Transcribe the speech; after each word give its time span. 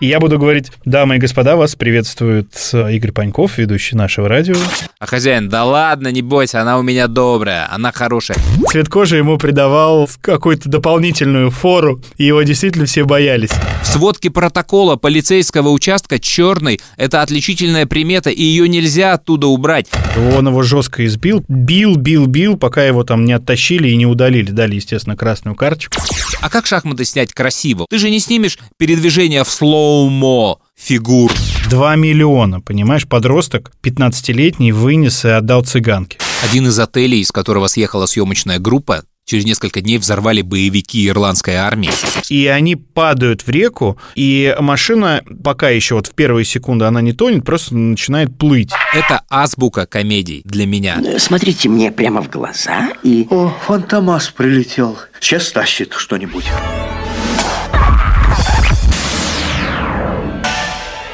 И 0.00 0.06
я 0.06 0.20
буду 0.20 0.38
говорить, 0.38 0.70
дамы 0.84 1.16
и 1.16 1.18
господа, 1.18 1.56
вас 1.56 1.74
приветствует 1.74 2.54
э, 2.72 2.94
Игорь 2.94 3.10
Паньков, 3.10 3.58
ведущий 3.58 3.96
нашего 3.96 4.28
радио. 4.28 4.54
А 5.00 5.06
хозяин, 5.06 5.48
да 5.48 5.64
ладно, 5.64 6.12
не 6.12 6.22
бойся, 6.22 6.60
она 6.62 6.78
у 6.78 6.82
меня 6.82 7.08
добрая, 7.08 7.66
она 7.72 7.90
хорошая. 7.90 8.38
Цвет 8.70 8.88
кожи 8.88 9.16
ему 9.16 9.38
придавал 9.38 10.08
какую-то 10.20 10.68
дополнительную 10.68 11.50
фору, 11.50 12.00
и 12.16 12.24
его 12.24 12.42
действительно 12.42 12.86
все 12.86 13.04
боялись. 13.04 13.50
В 13.82 13.86
сводке 13.88 14.30
протокола 14.30 14.94
полицейского 14.94 15.70
участка 15.70 16.20
черный– 16.20 16.78
это 16.96 17.22
отличительная 17.22 17.86
примета, 17.86 18.30
и 18.30 18.42
ее 18.42 18.68
нельзя 18.68 19.14
оттуда 19.14 19.48
убрать. 19.48 19.88
Он 20.36 20.46
его 20.46 20.62
жестко 20.62 21.04
избил, 21.06 21.44
бил, 21.48 21.96
бил, 21.96 22.26
бил, 22.26 22.56
пока 22.56 22.84
его 22.84 23.02
там 23.02 23.24
не 23.24 23.32
оттащили 23.32 23.88
и 23.88 23.96
не 23.96 24.06
удалили. 24.06 24.52
Дали, 24.52 24.76
естественно, 24.76 25.16
красную 25.16 25.56
карточку. 25.56 25.96
А 26.40 26.50
как 26.50 26.66
шахматы 26.66 27.04
снять 27.04 27.32
красиво? 27.32 27.86
Ты 27.90 27.98
же 27.98 28.10
не 28.10 28.20
снимешь 28.20 28.58
передвижение 28.76 29.42
в 29.42 29.48
слоумо 29.88 30.58
фигур. 30.76 31.32
Два 31.70 31.96
миллиона, 31.96 32.60
понимаешь, 32.60 33.06
подросток 33.08 33.72
15-летний 33.82 34.72
вынес 34.72 35.24
и 35.24 35.28
отдал 35.28 35.64
цыганке. 35.64 36.18
Один 36.44 36.66
из 36.66 36.78
отелей, 36.78 37.20
из 37.20 37.32
которого 37.32 37.68
съехала 37.68 38.04
съемочная 38.04 38.58
группа, 38.58 39.02
через 39.24 39.46
несколько 39.46 39.80
дней 39.80 39.96
взорвали 39.96 40.42
боевики 40.42 41.06
ирландской 41.06 41.54
армии. 41.54 41.90
И 42.28 42.46
они 42.46 42.76
падают 42.76 43.46
в 43.46 43.48
реку, 43.48 43.98
и 44.14 44.54
машина, 44.60 45.22
пока 45.42 45.70
еще 45.70 45.94
вот 45.94 46.06
в 46.06 46.14
первые 46.14 46.44
секунды 46.44 46.84
она 46.84 47.00
не 47.00 47.12
тонет, 47.14 47.44
просто 47.44 47.74
начинает 47.74 48.36
плыть. 48.36 48.70
Это 48.94 49.22
азбука 49.30 49.86
комедий 49.86 50.42
для 50.44 50.66
меня. 50.66 51.00
Смотрите 51.18 51.70
мне 51.70 51.90
прямо 51.90 52.22
в 52.22 52.28
глаза 52.28 52.90
и... 53.02 53.26
О, 53.30 53.54
Фантомас 53.66 54.28
прилетел. 54.28 54.98
Сейчас 55.20 55.50
тащит 55.50 55.94
что-нибудь. 55.94 56.44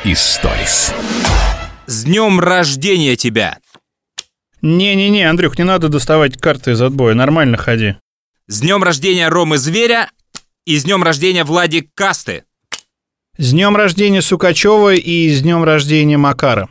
Историс. 0.06 0.92
С 1.86 2.04
днем 2.04 2.38
рождения 2.38 3.16
тебя! 3.16 3.58
Не-не-не, 4.60 5.22
Андрюх, 5.22 5.56
не 5.56 5.64
надо 5.64 5.88
доставать 5.88 6.38
карты 6.38 6.72
из 6.72 6.82
отбоя, 6.82 7.14
нормально 7.14 7.56
ходи. 7.56 7.96
С 8.46 8.60
днем 8.60 8.84
рождения 8.84 9.30
Ромы 9.30 9.56
Зверя 9.56 10.10
и 10.66 10.76
с 10.76 10.84
днем 10.84 11.02
рождения 11.02 11.42
Влади 11.42 11.88
Касты. 11.94 12.44
С 13.38 13.52
днем 13.52 13.76
рождения 13.76 14.20
Сукачева 14.20 14.92
и 14.92 15.30
с 15.30 15.40
днем 15.40 15.64
рождения 15.64 16.18
Макара. 16.18 16.68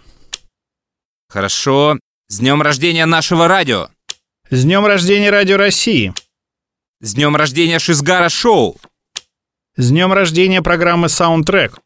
Хорошо. 1.27 1.97
С 2.27 2.37
днем 2.37 2.61
рождения 2.61 3.07
нашего 3.07 3.47
радио. 3.47 3.89
С 4.51 4.63
днем 4.63 4.85
рождения 4.85 5.31
Радио 5.31 5.57
России. 5.57 6.13
С 7.01 7.15
днем 7.15 7.35
рождения 7.35 7.79
Шизгара 7.79 8.29
Шоу. 8.29 8.77
С 9.75 9.89
днем 9.89 10.13
рождения 10.13 10.61
программы 10.61 11.07
Soundtrack. 11.07 11.79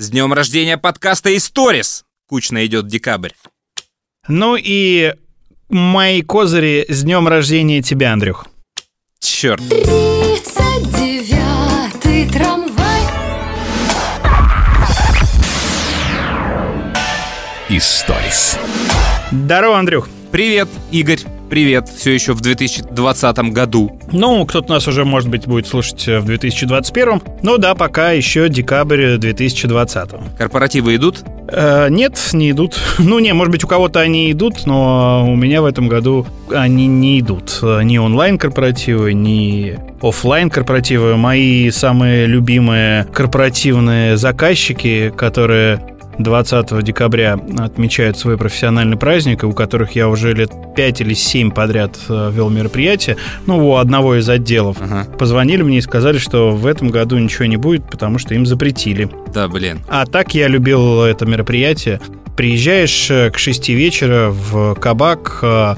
С 0.00 0.08
днем 0.08 0.32
рождения 0.32 0.78
подкаста 0.78 1.36
Историс. 1.36 2.06
Кучно 2.26 2.64
идет 2.64 2.86
декабрь. 2.86 3.32
Ну 4.28 4.56
и 4.58 5.12
мои 5.68 6.22
козыри 6.22 6.86
с 6.88 7.02
днем 7.02 7.28
рождения 7.28 7.82
тебя, 7.82 8.14
Андрюх. 8.14 8.46
Черт. 9.18 9.60
39-й 9.60 12.30
трамвай. 12.30 13.02
Историс. 17.68 18.58
Здорово, 19.30 19.80
Андрюх. 19.80 20.08
Привет, 20.32 20.70
Игорь. 20.90 21.20
Привет. 21.50 21.88
Все 21.88 22.14
еще 22.14 22.32
в 22.32 22.40
2020 22.40 23.38
году. 23.52 23.98
Ну, 24.12 24.46
кто-то 24.46 24.70
нас 24.72 24.86
уже, 24.86 25.04
может 25.04 25.28
быть, 25.28 25.48
будет 25.48 25.66
слушать 25.66 26.06
в 26.06 26.24
2021. 26.24 27.20
Ну 27.42 27.58
да, 27.58 27.74
пока 27.74 28.12
еще 28.12 28.48
декабрь 28.48 29.16
2020. 29.16 30.10
Корпоративы 30.38 30.94
идут? 30.94 31.24
Э, 31.48 31.88
нет, 31.90 32.16
не 32.32 32.52
идут. 32.52 32.78
Ну, 33.00 33.18
не, 33.18 33.34
может 33.34 33.50
быть, 33.50 33.64
у 33.64 33.66
кого-то 33.66 33.98
они 33.98 34.30
идут, 34.30 34.64
но 34.66 35.26
у 35.28 35.34
меня 35.34 35.60
в 35.60 35.64
этом 35.64 35.88
году 35.88 36.24
они 36.54 36.86
не 36.86 37.18
идут. 37.18 37.58
Ни 37.62 37.98
онлайн-корпоративы, 37.98 39.12
ни 39.12 39.76
офлайн 40.00 40.50
корпоративы 40.50 41.16
Мои 41.16 41.70
самые 41.70 42.26
любимые 42.26 43.06
корпоративные 43.12 44.16
заказчики, 44.16 45.12
которые 45.16 45.80
20 46.22 46.82
декабря 46.82 47.38
отмечают 47.58 48.18
свой 48.18 48.36
профессиональный 48.38 48.96
праздник, 48.96 49.42
и 49.42 49.46
у 49.46 49.52
которых 49.52 49.92
я 49.92 50.08
уже 50.08 50.32
лет 50.34 50.50
5 50.76 51.00
или 51.00 51.14
7 51.14 51.50
подряд 51.50 51.98
э, 52.08 52.30
вел 52.32 52.50
мероприятие, 52.50 53.16
ну, 53.46 53.68
у 53.68 53.76
одного 53.76 54.16
из 54.16 54.28
отделов, 54.28 54.76
Ага. 54.80 55.06
позвонили 55.18 55.62
мне 55.62 55.78
и 55.78 55.80
сказали, 55.82 56.18
что 56.18 56.50
в 56.50 56.66
этом 56.66 56.88
году 56.90 57.18
ничего 57.18 57.46
не 57.46 57.56
будет, 57.56 57.88
потому 57.90 58.18
что 58.18 58.34
им 58.34 58.46
запретили. 58.46 59.08
Да, 59.32 59.48
блин. 59.48 59.80
А 59.88 60.06
так 60.06 60.34
я 60.34 60.48
любил 60.48 61.02
это 61.02 61.26
мероприятие. 61.26 62.00
Приезжаешь 62.36 63.10
э, 63.10 63.30
к 63.30 63.38
6 63.38 63.68
вечера 63.70 64.30
в 64.30 64.74
кабак, 64.76 65.40
э, 65.42 65.74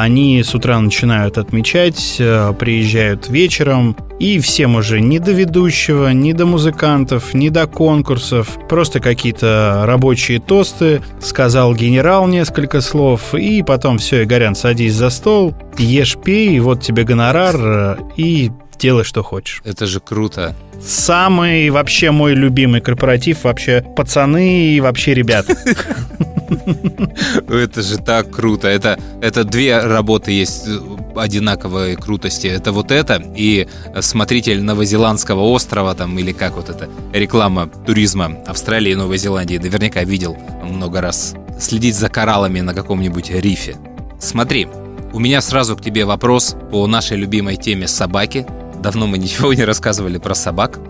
они 0.00 0.42
с 0.42 0.54
утра 0.54 0.80
начинают 0.80 1.38
отмечать, 1.38 2.16
э, 2.18 2.52
приезжают 2.58 3.28
вечером, 3.28 3.96
и 4.18 4.38
всем 4.38 4.76
уже 4.76 5.00
ни 5.00 5.18
до 5.18 5.32
ведущего, 5.32 6.10
ни 6.12 6.32
до 6.32 6.46
музыкантов, 6.46 7.34
ни 7.34 7.48
до 7.48 7.66
конкурсов, 7.66 8.56
просто 8.68 9.00
какие-то 9.00 9.82
рабочие 9.84 10.40
тосты, 10.40 11.02
сказал 11.20 11.74
генерал 11.74 12.26
несколько 12.28 12.80
слов, 12.80 13.34
и 13.34 13.62
потом 13.62 13.98
все, 13.98 14.22
Игорян, 14.22 14.54
садись 14.54 14.94
за 14.94 15.10
стол, 15.10 15.54
ешь, 15.76 16.16
пей, 16.16 16.58
вот 16.60 16.80
тебе 16.80 17.04
гонорар, 17.04 17.56
э, 17.58 17.96
и 18.16 18.50
делай, 18.82 19.04
что 19.04 19.22
хочешь. 19.22 19.62
Это 19.64 19.86
же 19.86 20.00
круто. 20.00 20.54
Самый 20.84 21.70
вообще 21.70 22.10
мой 22.10 22.34
любимый 22.34 22.80
корпоратив, 22.80 23.44
вообще 23.44 23.84
пацаны 23.96 24.74
и 24.74 24.80
вообще 24.80 25.14
ребята. 25.14 25.56
Это 27.48 27.82
же 27.82 27.98
так 27.98 28.30
круто. 28.30 28.68
Это, 28.68 28.98
это 29.22 29.44
две 29.44 29.78
работы 29.78 30.32
есть 30.32 30.68
э, 30.68 30.78
одинаковой 31.16 31.96
крутости. 31.96 32.46
Это 32.46 32.72
вот 32.72 32.90
это 32.90 33.22
и 33.34 33.66
смотритель 34.00 34.62
новозеландского 34.62 35.40
острова 35.40 35.94
там 35.94 36.18
или 36.18 36.32
как 36.32 36.56
вот 36.56 36.68
это 36.68 36.90
реклама 37.14 37.68
туризма 37.86 38.36
Австралии 38.46 38.92
и 38.92 38.96
Новой 38.96 39.16
Зеландии. 39.16 39.56
Наверняка 39.56 40.04
видел 40.04 40.36
много 40.62 41.00
раз. 41.00 41.34
Следить 41.58 41.96
за 41.96 42.10
кораллами 42.10 42.60
на 42.60 42.74
каком-нибудь 42.74 43.30
рифе. 43.30 43.76
Смотри, 44.20 44.68
у 45.12 45.18
меня 45.18 45.40
сразу 45.40 45.76
к 45.76 45.82
тебе 45.82 46.04
вопрос 46.04 46.56
по 46.70 46.86
нашей 46.86 47.16
любимой 47.16 47.56
теме 47.56 47.86
собаки. 47.86 48.46
Давно 48.82 49.06
мы 49.06 49.16
ничего 49.16 49.54
не 49.54 49.64
рассказывали 49.64 50.18
про 50.18 50.34
собак. 50.34 50.80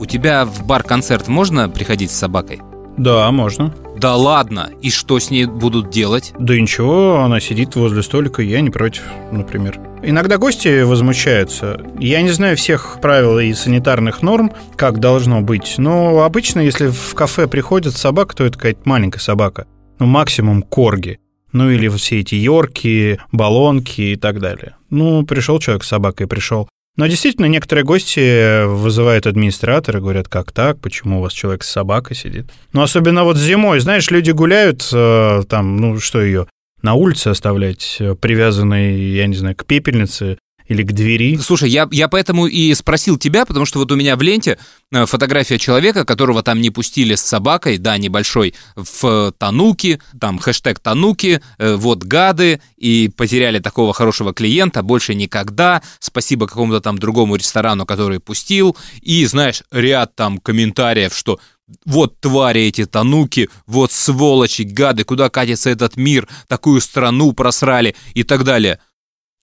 У 0.00 0.06
тебя 0.06 0.46
в 0.46 0.64
бар-концерт 0.64 1.28
можно 1.28 1.68
приходить 1.68 2.10
с 2.10 2.16
собакой? 2.16 2.62
Да, 2.96 3.30
можно. 3.32 3.74
Да 3.98 4.16
ладно, 4.16 4.70
и 4.80 4.90
что 4.90 5.18
с 5.18 5.30
ней 5.30 5.44
будут 5.44 5.90
делать? 5.90 6.32
Да 6.38 6.58
ничего, 6.58 7.20
она 7.20 7.40
сидит 7.40 7.76
возле 7.76 8.02
столика, 8.02 8.40
я 8.40 8.62
не 8.62 8.70
против, 8.70 9.02
например. 9.30 9.78
Иногда 10.02 10.38
гости 10.38 10.82
возмущаются. 10.82 11.80
Я 11.98 12.22
не 12.22 12.30
знаю 12.30 12.56
всех 12.56 12.98
правил 13.02 13.38
и 13.38 13.52
санитарных 13.52 14.22
норм, 14.22 14.50
как 14.76 14.98
должно 14.98 15.42
быть, 15.42 15.74
но 15.76 16.22
обычно, 16.22 16.60
если 16.60 16.88
в 16.88 17.14
кафе 17.14 17.46
приходит 17.46 17.94
собака, 17.94 18.34
то 18.36 18.44
это 18.44 18.56
какая-то 18.56 18.80
маленькая 18.84 19.20
собака. 19.20 19.66
Ну, 19.98 20.06
максимум 20.06 20.62
корги. 20.62 21.20
Ну, 21.52 21.70
или 21.70 21.88
все 21.88 22.20
эти 22.20 22.36
йорки, 22.36 23.20
баллонки 23.32 24.00
и 24.00 24.16
так 24.16 24.40
далее. 24.40 24.76
Ну, 24.88 25.24
пришел 25.24 25.58
человек 25.58 25.84
с 25.84 25.88
собакой, 25.88 26.26
пришел. 26.26 26.68
Но 26.96 27.08
действительно, 27.08 27.46
некоторые 27.46 27.84
гости 27.84 28.64
вызывают 28.66 29.26
администратора, 29.26 30.00
говорят, 30.00 30.28
как 30.28 30.52
так, 30.52 30.78
почему 30.80 31.18
у 31.18 31.22
вас 31.22 31.32
человек 31.32 31.64
с 31.64 31.70
собакой 31.70 32.14
сидит. 32.14 32.46
Ну, 32.72 32.82
особенно 32.82 33.24
вот 33.24 33.36
зимой, 33.36 33.80
знаешь, 33.80 34.10
люди 34.10 34.30
гуляют, 34.30 34.88
э, 34.92 35.42
там, 35.48 35.76
ну, 35.76 35.98
что 35.98 36.22
ее, 36.22 36.46
на 36.82 36.94
улице 36.94 37.28
оставлять, 37.28 37.96
э, 37.98 38.14
привязанной, 38.14 38.94
я 38.94 39.26
не 39.26 39.34
знаю, 39.34 39.56
к 39.56 39.64
пепельнице 39.64 40.38
или 40.66 40.82
к 40.82 40.92
двери. 40.92 41.36
Слушай, 41.36 41.70
я, 41.70 41.88
я 41.90 42.08
поэтому 42.08 42.46
и 42.46 42.72
спросил 42.74 43.18
тебя, 43.18 43.44
потому 43.44 43.66
что 43.66 43.78
вот 43.78 43.92
у 43.92 43.96
меня 43.96 44.16
в 44.16 44.22
ленте 44.22 44.58
э, 44.92 45.06
фотография 45.06 45.58
человека, 45.58 46.04
которого 46.04 46.42
там 46.42 46.60
не 46.60 46.70
пустили 46.70 47.14
с 47.14 47.20
собакой, 47.20 47.78
да, 47.78 47.98
небольшой, 47.98 48.54
в 48.74 49.32
Тануки, 49.36 50.00
там 50.18 50.38
хэштег 50.38 50.80
Тануки, 50.80 51.42
э, 51.58 51.74
вот 51.74 52.04
гады, 52.04 52.60
и 52.76 53.10
потеряли 53.14 53.58
такого 53.58 53.92
хорошего 53.92 54.32
клиента, 54.32 54.82
больше 54.82 55.14
никогда, 55.14 55.82
спасибо 55.98 56.46
какому-то 56.46 56.80
там 56.80 56.98
другому 56.98 57.36
ресторану, 57.36 57.84
который 57.84 58.20
пустил, 58.20 58.76
и, 59.02 59.26
знаешь, 59.26 59.62
ряд 59.70 60.14
там 60.14 60.38
комментариев, 60.38 61.14
что 61.14 61.38
вот 61.84 62.20
твари 62.20 62.62
эти 62.62 62.84
тануки, 62.84 63.48
вот 63.66 63.92
сволочи, 63.92 64.62
гады, 64.62 65.04
куда 65.04 65.30
катится 65.30 65.70
этот 65.70 65.96
мир, 65.96 66.28
такую 66.46 66.80
страну 66.80 67.32
просрали 67.32 67.94
и 68.14 68.22
так 68.22 68.44
далее. 68.44 68.80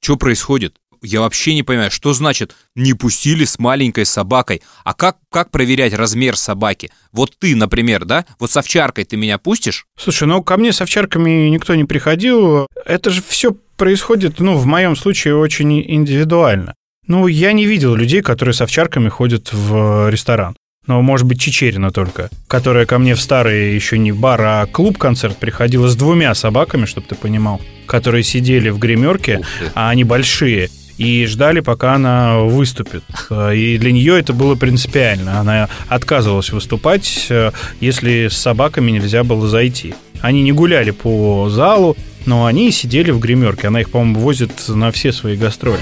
Что 0.02 0.18
происходит? 0.18 0.81
Я 1.04 1.22
вообще 1.22 1.56
не 1.56 1.64
понимаю, 1.64 1.90
что 1.90 2.14
значит 2.14 2.56
«не 2.76 2.94
пустили 2.94 3.46
с 3.46 3.58
маленькой 3.58 4.06
собакой». 4.06 4.62
А 4.84 4.94
как, 4.94 5.18
как 5.32 5.50
проверять 5.50 5.94
размер 5.94 6.38
собаки? 6.38 6.92
Вот 7.12 7.36
ты, 7.40 7.56
например, 7.56 8.06
да? 8.06 8.26
Вот 8.40 8.52
с 8.52 8.58
овчаркой 8.58 9.06
ты 9.06 9.18
меня 9.18 9.40
пустишь? 9.40 9.88
Слушай, 9.98 10.28
ну 10.28 10.44
ко 10.44 10.58
мне 10.58 10.72
с 10.72 10.82
овчарками 10.82 11.50
никто 11.50 11.74
не 11.74 11.86
приходил. 11.86 12.68
Это 12.86 13.10
же 13.10 13.24
все 13.28 13.56
происходит, 13.78 14.40
ну, 14.40 14.58
в 14.58 14.68
моем 14.68 14.96
случае, 14.96 15.36
очень 15.36 15.82
индивидуально. 15.82 16.76
Ну, 17.08 17.26
я 17.26 17.52
не 17.52 17.66
видел 17.66 17.96
людей, 17.96 18.22
которые 18.22 18.54
с 18.54 18.62
овчарками 18.62 19.10
ходят 19.10 19.52
в 19.52 20.08
ресторан. 20.10 20.56
но, 20.86 21.02
может 21.02 21.26
быть, 21.26 21.42
Чечерина 21.42 21.92
только, 21.92 22.30
которая 22.48 22.86
ко 22.86 23.00
мне 23.00 23.16
в 23.16 23.22
старый 23.22 23.74
еще 23.74 23.98
не 23.98 24.12
бар, 24.12 24.42
а 24.42 24.66
клуб-концерт 24.68 25.38
приходила 25.38 25.88
с 25.88 25.96
двумя 25.96 26.36
собаками, 26.36 26.86
чтобы 26.86 27.08
ты 27.08 27.16
понимал, 27.16 27.60
которые 27.88 28.24
сидели 28.24 28.70
в 28.70 28.78
гримерке, 28.78 29.42
а 29.74 29.90
они 29.90 30.04
большие 30.04 30.70
и 31.02 31.26
ждали, 31.26 31.62
пока 31.62 31.96
она 31.96 32.42
выступит. 32.42 33.04
И 33.32 33.78
для 33.80 33.92
нее 33.92 34.20
это 34.20 34.34
было 34.34 34.54
принципиально. 34.54 35.40
Она 35.40 35.68
отказывалась 35.90 36.52
выступать, 36.52 37.26
э, 37.30 37.52
если 37.80 38.28
с 38.28 38.38
собаками 38.38 38.92
нельзя 38.92 39.24
было 39.24 39.48
зайти. 39.48 39.96
Они 40.22 40.44
не 40.44 40.52
гуляли 40.52 40.92
по 40.92 41.50
залу, 41.50 41.98
но 42.28 42.46
они 42.46 42.72
сидели 42.72 43.10
в 43.10 43.20
гримерке. 43.20 43.70
Она 43.70 43.82
их, 43.82 43.90
по-моему, 43.90 44.20
возит 44.20 44.52
на 44.68 44.92
все 44.92 45.12
свои 45.12 45.36
гастроли. 45.36 45.80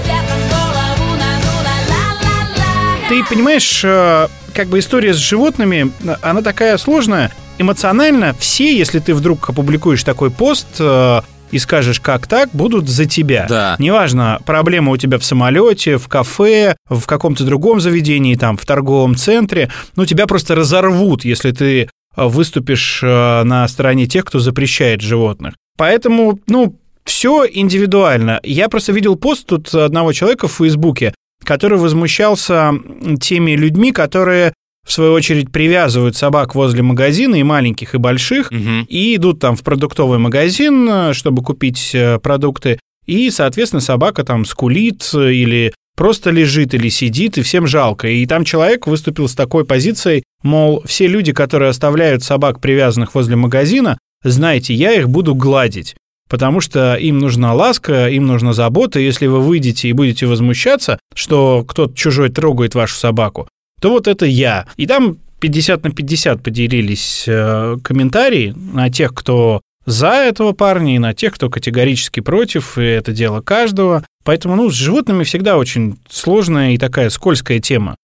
Ты 3.10 3.22
понимаешь, 3.24 3.82
э, 3.84 4.28
как 4.54 4.68
бы 4.68 4.78
история 4.78 5.12
с 5.12 5.18
животными, 5.18 5.92
она 6.22 6.40
такая 6.40 6.78
сложная. 6.78 7.30
Эмоционально 7.58 8.34
все, 8.38 8.74
если 8.74 9.00
ты 9.00 9.12
вдруг 9.12 9.50
опубликуешь 9.50 10.02
такой 10.02 10.30
пост, 10.30 10.66
э, 10.78 11.20
и 11.50 11.58
скажешь, 11.58 12.00
как 12.00 12.26
так, 12.26 12.50
будут 12.52 12.88
за 12.88 13.06
тебя. 13.06 13.46
Да. 13.48 13.76
Неважно, 13.78 14.40
проблема 14.44 14.92
у 14.92 14.96
тебя 14.96 15.18
в 15.18 15.24
самолете, 15.24 15.98
в 15.98 16.08
кафе, 16.08 16.76
в 16.88 17.06
каком-то 17.06 17.44
другом 17.44 17.80
заведении, 17.80 18.34
там, 18.34 18.56
в 18.56 18.64
торговом 18.64 19.14
центре, 19.14 19.70
ну, 19.96 20.06
тебя 20.06 20.26
просто 20.26 20.54
разорвут, 20.54 21.24
если 21.24 21.52
ты 21.52 21.82
э, 21.82 21.88
выступишь 22.16 23.00
э, 23.02 23.42
на 23.42 23.66
стороне 23.68 24.06
тех, 24.06 24.24
кто 24.24 24.38
запрещает 24.38 25.00
животных. 25.00 25.54
Поэтому, 25.76 26.38
ну, 26.46 26.76
все 27.04 27.46
индивидуально. 27.50 28.40
Я 28.42 28.68
просто 28.68 28.92
видел 28.92 29.16
пост 29.16 29.46
тут 29.46 29.74
одного 29.74 30.12
человека 30.12 30.48
в 30.48 30.52
Фейсбуке, 30.52 31.14
который 31.44 31.78
возмущался 31.78 32.72
теми 33.20 33.52
людьми, 33.52 33.92
которые 33.92 34.52
в 34.90 34.92
свою 34.92 35.12
очередь, 35.12 35.52
привязывают 35.52 36.16
собак 36.16 36.56
возле 36.56 36.82
магазина, 36.82 37.36
и 37.36 37.44
маленьких, 37.44 37.94
и 37.94 37.98
больших, 37.98 38.50
Мгм. 38.50 38.86
и 38.88 39.14
идут 39.14 39.38
там 39.38 39.54
в 39.54 39.62
продуктовый 39.62 40.18
магазин, 40.18 40.88
э, 40.90 41.12
чтобы 41.14 41.44
купить 41.44 41.92
э, 41.94 42.18
продукты, 42.18 42.80
и, 43.06 43.30
соответственно, 43.30 43.80
собака 43.80 44.24
там 44.24 44.44
скулит 44.44 45.08
э, 45.14 45.32
или 45.32 45.72
просто 45.96 46.30
лежит 46.30 46.74
или 46.74 46.88
сидит, 46.88 47.38
и 47.38 47.42
всем 47.42 47.68
жалко. 47.68 48.08
И 48.08 48.26
там 48.26 48.44
человек 48.44 48.88
выступил 48.88 49.28
с 49.28 49.34
такой 49.36 49.64
позицией, 49.64 50.24
мол, 50.42 50.82
все 50.86 51.06
люди, 51.06 51.32
которые 51.32 51.70
оставляют 51.70 52.24
собак, 52.24 52.60
привязанных 52.60 53.14
возле 53.14 53.36
магазина, 53.36 53.96
знаете, 54.24 54.74
я 54.74 54.92
их 54.94 55.08
буду 55.08 55.36
гладить. 55.36 55.94
Потому 56.28 56.60
что 56.60 56.96
им 56.96 57.18
нужна 57.18 57.54
ласка, 57.54 58.08
им 58.08 58.26
нужна 58.26 58.54
забота. 58.54 58.98
Если 58.98 59.28
вы 59.28 59.40
выйдете 59.40 59.88
и 59.88 59.92
будете 59.92 60.26
возмущаться, 60.26 60.98
что 61.14 61.64
кто-то 61.66 61.94
чужой 61.94 62.28
трогает 62.30 62.74
вашу 62.74 62.96
собаку, 62.96 63.46
то 63.80 63.90
вот 63.90 64.06
это 64.06 64.26
я. 64.26 64.66
И 64.76 64.86
там 64.86 65.18
50 65.40 65.84
на 65.84 65.90
50 65.90 66.42
поделились 66.42 67.24
э, 67.26 67.76
комментарии 67.82 68.54
на 68.56 68.90
тех, 68.90 69.14
кто 69.14 69.62
за 69.86 70.08
этого 70.10 70.52
парня, 70.52 70.94
и 70.94 70.98
на 70.98 71.14
тех, 71.14 71.34
кто 71.34 71.48
категорически 71.48 72.20
против, 72.20 72.78
и 72.78 72.82
это 72.82 73.12
дело 73.12 73.40
каждого. 73.40 74.04
Поэтому, 74.24 74.54
ну, 74.54 74.70
с 74.70 74.74
животными 74.74 75.24
всегда 75.24 75.56
очень 75.56 75.98
сложная 76.08 76.72
и 76.72 76.78
такая 76.78 77.10
скользкая 77.10 77.58
тема. 77.60 77.96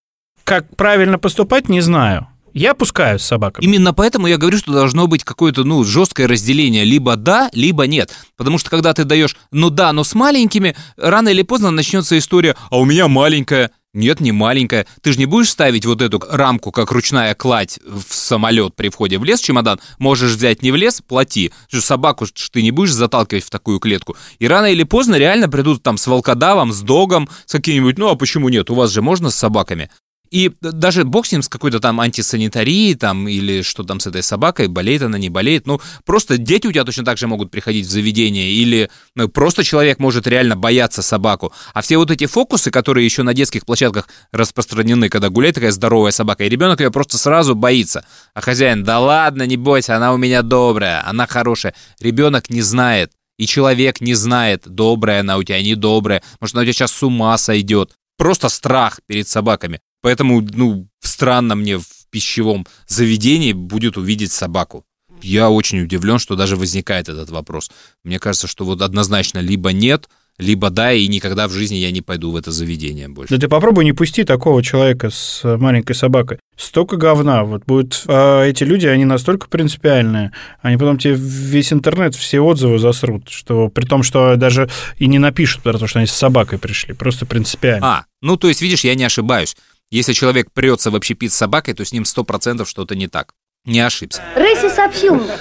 Как 0.45 0.75
правильно 0.77 1.19
поступать, 1.19 1.69
не 1.69 1.81
знаю. 1.81 2.29
Я 2.55 2.73
пускаю 2.73 3.19
с 3.19 3.23
собаками. 3.23 3.67
Именно 3.67 3.93
поэтому 3.93 4.29
я 4.29 4.39
говорю, 4.39 4.57
что 4.57 4.73
должно 4.73 5.07
быть 5.07 5.25
какое-то, 5.25 5.65
ну, 5.65 5.85
жесткое 5.85 6.27
разделение. 6.27 6.85
Либо 6.85 7.17
да, 7.17 7.51
либо 7.53 7.87
нет. 7.87 8.15
Потому 8.39 8.57
что 8.57 8.71
когда 8.71 8.95
ты 8.95 9.05
даешь, 9.05 9.37
ну 9.53 9.69
да, 9.69 9.93
но 9.93 10.05
с 10.05 10.15
маленькими, 10.15 10.75
рано 10.97 11.29
или 11.29 11.43
поздно 11.43 11.71
начнется 11.71 12.17
история, 12.17 12.57
а 12.71 12.79
у 12.79 12.87
меня 12.87 13.09
маленькая. 13.09 13.73
Нет, 13.97 14.21
не 14.21 14.31
маленькая. 14.31 14.87
Ты 15.01 15.13
же 15.15 15.19
не 15.19 15.25
будешь 15.25 15.49
ставить 15.49 15.87
вот 15.87 16.03
эту 16.03 16.23
рамку, 16.29 16.71
как 16.71 16.93
ручная 16.93 17.35
кладь 17.35 17.81
в 17.83 18.15
самолет 18.15 18.77
при 18.77 18.91
входе 18.91 19.17
в 19.17 19.25
лес, 19.25 19.41
чемодан. 19.41 19.81
Можешь 19.99 20.33
взять 20.33 20.63
не 20.63 20.71
в 20.71 20.77
лес, 20.77 21.01
плати. 21.01 21.51
Собаку 21.71 22.27
ты 22.53 22.63
не 22.63 22.73
будешь 22.73 22.93
заталкивать 22.93 23.45
в 23.45 23.51
такую 23.51 23.81
клетку. 23.81 24.15
И 24.39 24.47
рано 24.47 24.67
или 24.67 24.83
поздно 24.83 25.15
реально 25.15 25.49
придут 25.49 25.83
там 25.83 25.97
с 25.97 26.07
волкодавом, 26.07 26.75
с 26.75 26.83
догом, 26.83 27.31
с 27.47 27.53
каким-нибудь, 27.53 27.97
ну 27.97 28.11
а 28.11 28.17
почему 28.17 28.51
нет? 28.51 28.69
У 28.69 28.75
вас 28.75 28.91
же 28.91 29.01
можно 29.01 29.31
с 29.31 29.35
собаками. 29.35 29.89
И 30.31 30.53
даже 30.61 31.05
бог 31.05 31.27
с 31.27 31.33
ним, 31.33 31.43
с 31.43 31.49
какой-то 31.49 31.81
там 31.81 32.01
антисанитарией 32.01 32.95
там, 32.95 33.29
или 33.29 33.63
что 33.63 33.83
там 33.85 34.01
с 34.01 34.07
этой 34.07 34.23
собакой, 34.23 34.69
болеет 34.69 35.03
она, 35.03 35.19
не 35.19 35.29
болеет. 35.29 35.67
Ну, 35.67 35.81
просто 36.05 36.39
дети 36.39 36.67
у 36.67 36.73
тебя 36.73 36.85
точно 36.85 37.05
так 37.05 37.19
же 37.19 37.27
могут 37.27 37.51
приходить 37.51 37.87
в 37.87 37.91
заведение, 37.91 38.51
или 38.51 38.91
ну, 39.15 39.29
просто 39.29 39.65
человек 39.65 39.99
может 39.99 40.27
реально 40.27 40.57
бояться 40.57 41.03
собаку. 41.03 41.53
А 41.75 41.83
все 41.83 41.97
вот 41.97 42.11
эти 42.11 42.27
фокусы, 42.27 42.71
которые 42.71 43.05
еще 43.05 43.23
на 43.23 43.35
детских 43.35 43.65
площадках 43.65 44.09
распространены, 44.33 45.09
когда 45.09 45.29
гуляет 45.29 45.55
такая 45.55 45.73
здоровая 45.73 46.13
собака, 46.13 46.45
и 46.45 46.49
ребенок 46.49 46.81
ее 46.81 46.91
просто 46.91 47.19
сразу 47.19 47.55
боится. 47.55 48.05
А 48.35 48.41
хозяин, 48.41 48.85
да 48.85 49.01
ладно, 49.01 49.47
не 49.47 49.57
бойся, 49.57 49.97
она 49.97 50.13
у 50.13 50.17
меня 50.17 50.43
добрая, 50.43 51.07
она 51.07 51.27
хорошая. 51.27 51.75
Ребенок 52.01 52.51
не 52.51 52.63
знает. 52.63 53.13
И 53.39 53.47
человек 53.47 54.01
не 54.01 54.15
знает, 54.15 54.63
добрая 54.67 55.21
она 55.21 55.37
у 55.37 55.43
тебя, 55.43 55.63
не 55.63 55.75
добрая. 55.75 56.23
Может, 56.41 56.55
она 56.55 56.63
у 56.63 56.65
тебя 56.65 56.73
сейчас 56.73 56.93
с 56.93 57.03
ума 57.03 57.37
сойдет. 57.37 57.93
Просто 58.17 58.49
страх 58.49 59.01
перед 59.07 59.29
собаками. 59.29 59.81
Поэтому, 60.07 60.41
ну, 60.41 60.87
странно 61.01 61.57
мне 61.57 61.79
в 61.79 61.85
пищевом 62.13 62.65
заведении 62.87 63.53
будет 63.53 63.97
увидеть 63.97 64.31
собаку. 64.31 64.85
Я 65.21 65.51
очень 65.51 65.81
удивлен, 65.81 66.21
что 66.21 66.37
даже 66.37 66.55
возникает 66.55 67.09
этот 67.09 67.29
вопрос. 67.31 67.73
Мне 68.05 68.21
кажется, 68.21 68.47
что 68.47 68.65
вот 68.65 68.83
однозначно 68.83 69.41
либо 69.41 69.73
нет, 69.73 70.09
либо 70.39 70.71
да, 70.71 70.93
и 70.93 71.09
никогда 71.09 71.49
в 71.49 71.53
жизни 71.53 71.75
я 71.75 71.91
не 71.91 72.03
пойду 72.03 72.31
в 72.31 72.37
это 72.37 72.53
заведение 72.53 73.09
больше. 73.09 73.35
Да 73.35 73.41
ты 73.41 73.49
попробуй 73.49 73.85
не 73.85 73.93
пусти 73.93 74.23
такого 74.23 74.63
человека 74.63 75.11
с 75.11 75.43
маленькой 75.43 75.97
собакой. 75.97 76.39
Столько 76.57 76.97
говна. 76.97 77.43
Вот 77.43 77.65
будут 77.67 78.05
а 78.07 78.45
эти 78.45 78.63
люди, 78.63 78.87
они 78.87 79.05
настолько 79.05 79.49
принципиальные. 79.49 80.31
Они 80.63 80.77
потом 80.77 80.99
тебе 80.99 81.15
весь 81.15 81.73
интернет, 81.73 82.15
все 82.15 82.39
отзывы 82.39 82.79
засрут, 82.79 83.29
что 83.29 83.71
при 83.71 83.87
том, 83.87 84.05
что 84.05 84.37
даже 84.37 84.71
и 84.99 85.09
не 85.09 85.19
напишут 85.19 85.65
про 85.65 85.77
то, 85.77 85.89
что 85.89 85.99
они 85.99 86.07
с 86.07 86.13
собакой 86.13 86.61
пришли. 86.61 86.95
Просто 86.95 87.27
принципиально. 87.27 87.87
А, 87.87 88.05
ну 88.23 88.37
то 88.37 88.47
есть, 88.47 88.63
видишь, 88.63 88.85
я 88.85 88.95
не 88.95 89.03
ошибаюсь. 89.03 89.57
Если 89.91 90.13
человек 90.15 90.51
прется 90.53 90.91
в 90.91 90.97
общепит 90.97 91.33
с 91.33 91.37
собакой, 91.37 91.75
то 91.75 91.85
с 91.85 91.93
ним 91.93 92.03
100% 92.03 92.65
что-то 92.67 92.97
не 92.97 93.07
так. 93.07 93.35
Не 93.65 93.81
ошибся. 93.81 94.21
Ресси 94.35 94.69
сообщил 94.69 95.15
мне. 95.15 95.33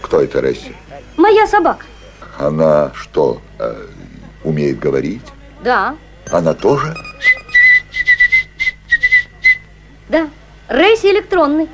Кто 0.00 0.20
это 0.20 0.40
Ресси? 0.40 0.74
Моя 1.16 1.46
собака. 1.46 1.84
Она 2.38 2.92
что, 2.94 3.42
э, 3.58 3.86
умеет 4.44 4.78
говорить? 4.78 5.22
Да, 5.62 5.96
Она 6.30 6.54
тоже? 6.54 6.94
да. 10.08 10.28
Ресси 10.68 11.10
электронный. 11.10 11.68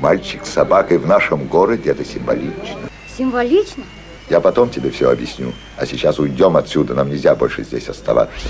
Мальчик 0.00 0.44
с 0.46 0.50
собакой 0.50 0.98
в 0.98 1.06
нашем 1.06 1.46
городе, 1.46 1.90
это 1.90 2.04
символично. 2.04 2.88
Символично. 3.16 3.84
Я 4.30 4.40
потом 4.40 4.70
тебе 4.70 4.90
все 4.90 5.10
объясню. 5.10 5.52
А 5.76 5.86
сейчас 5.86 6.18
уйдем 6.18 6.56
отсюда, 6.56 6.94
нам 6.94 7.10
нельзя 7.10 7.34
больше 7.36 7.62
здесь 7.62 7.88
оставаться. 7.88 8.48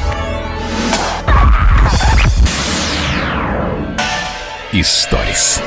Историс. 4.72 5.60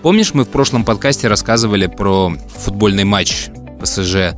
Помнишь, 0.00 0.32
мы 0.32 0.44
в 0.44 0.48
прошлом 0.48 0.86
подкасте 0.86 1.28
рассказывали 1.28 1.86
про 1.86 2.32
футбольный 2.48 3.04
матч 3.04 3.48
ПСЖ 3.78 4.14
э, 4.14 4.32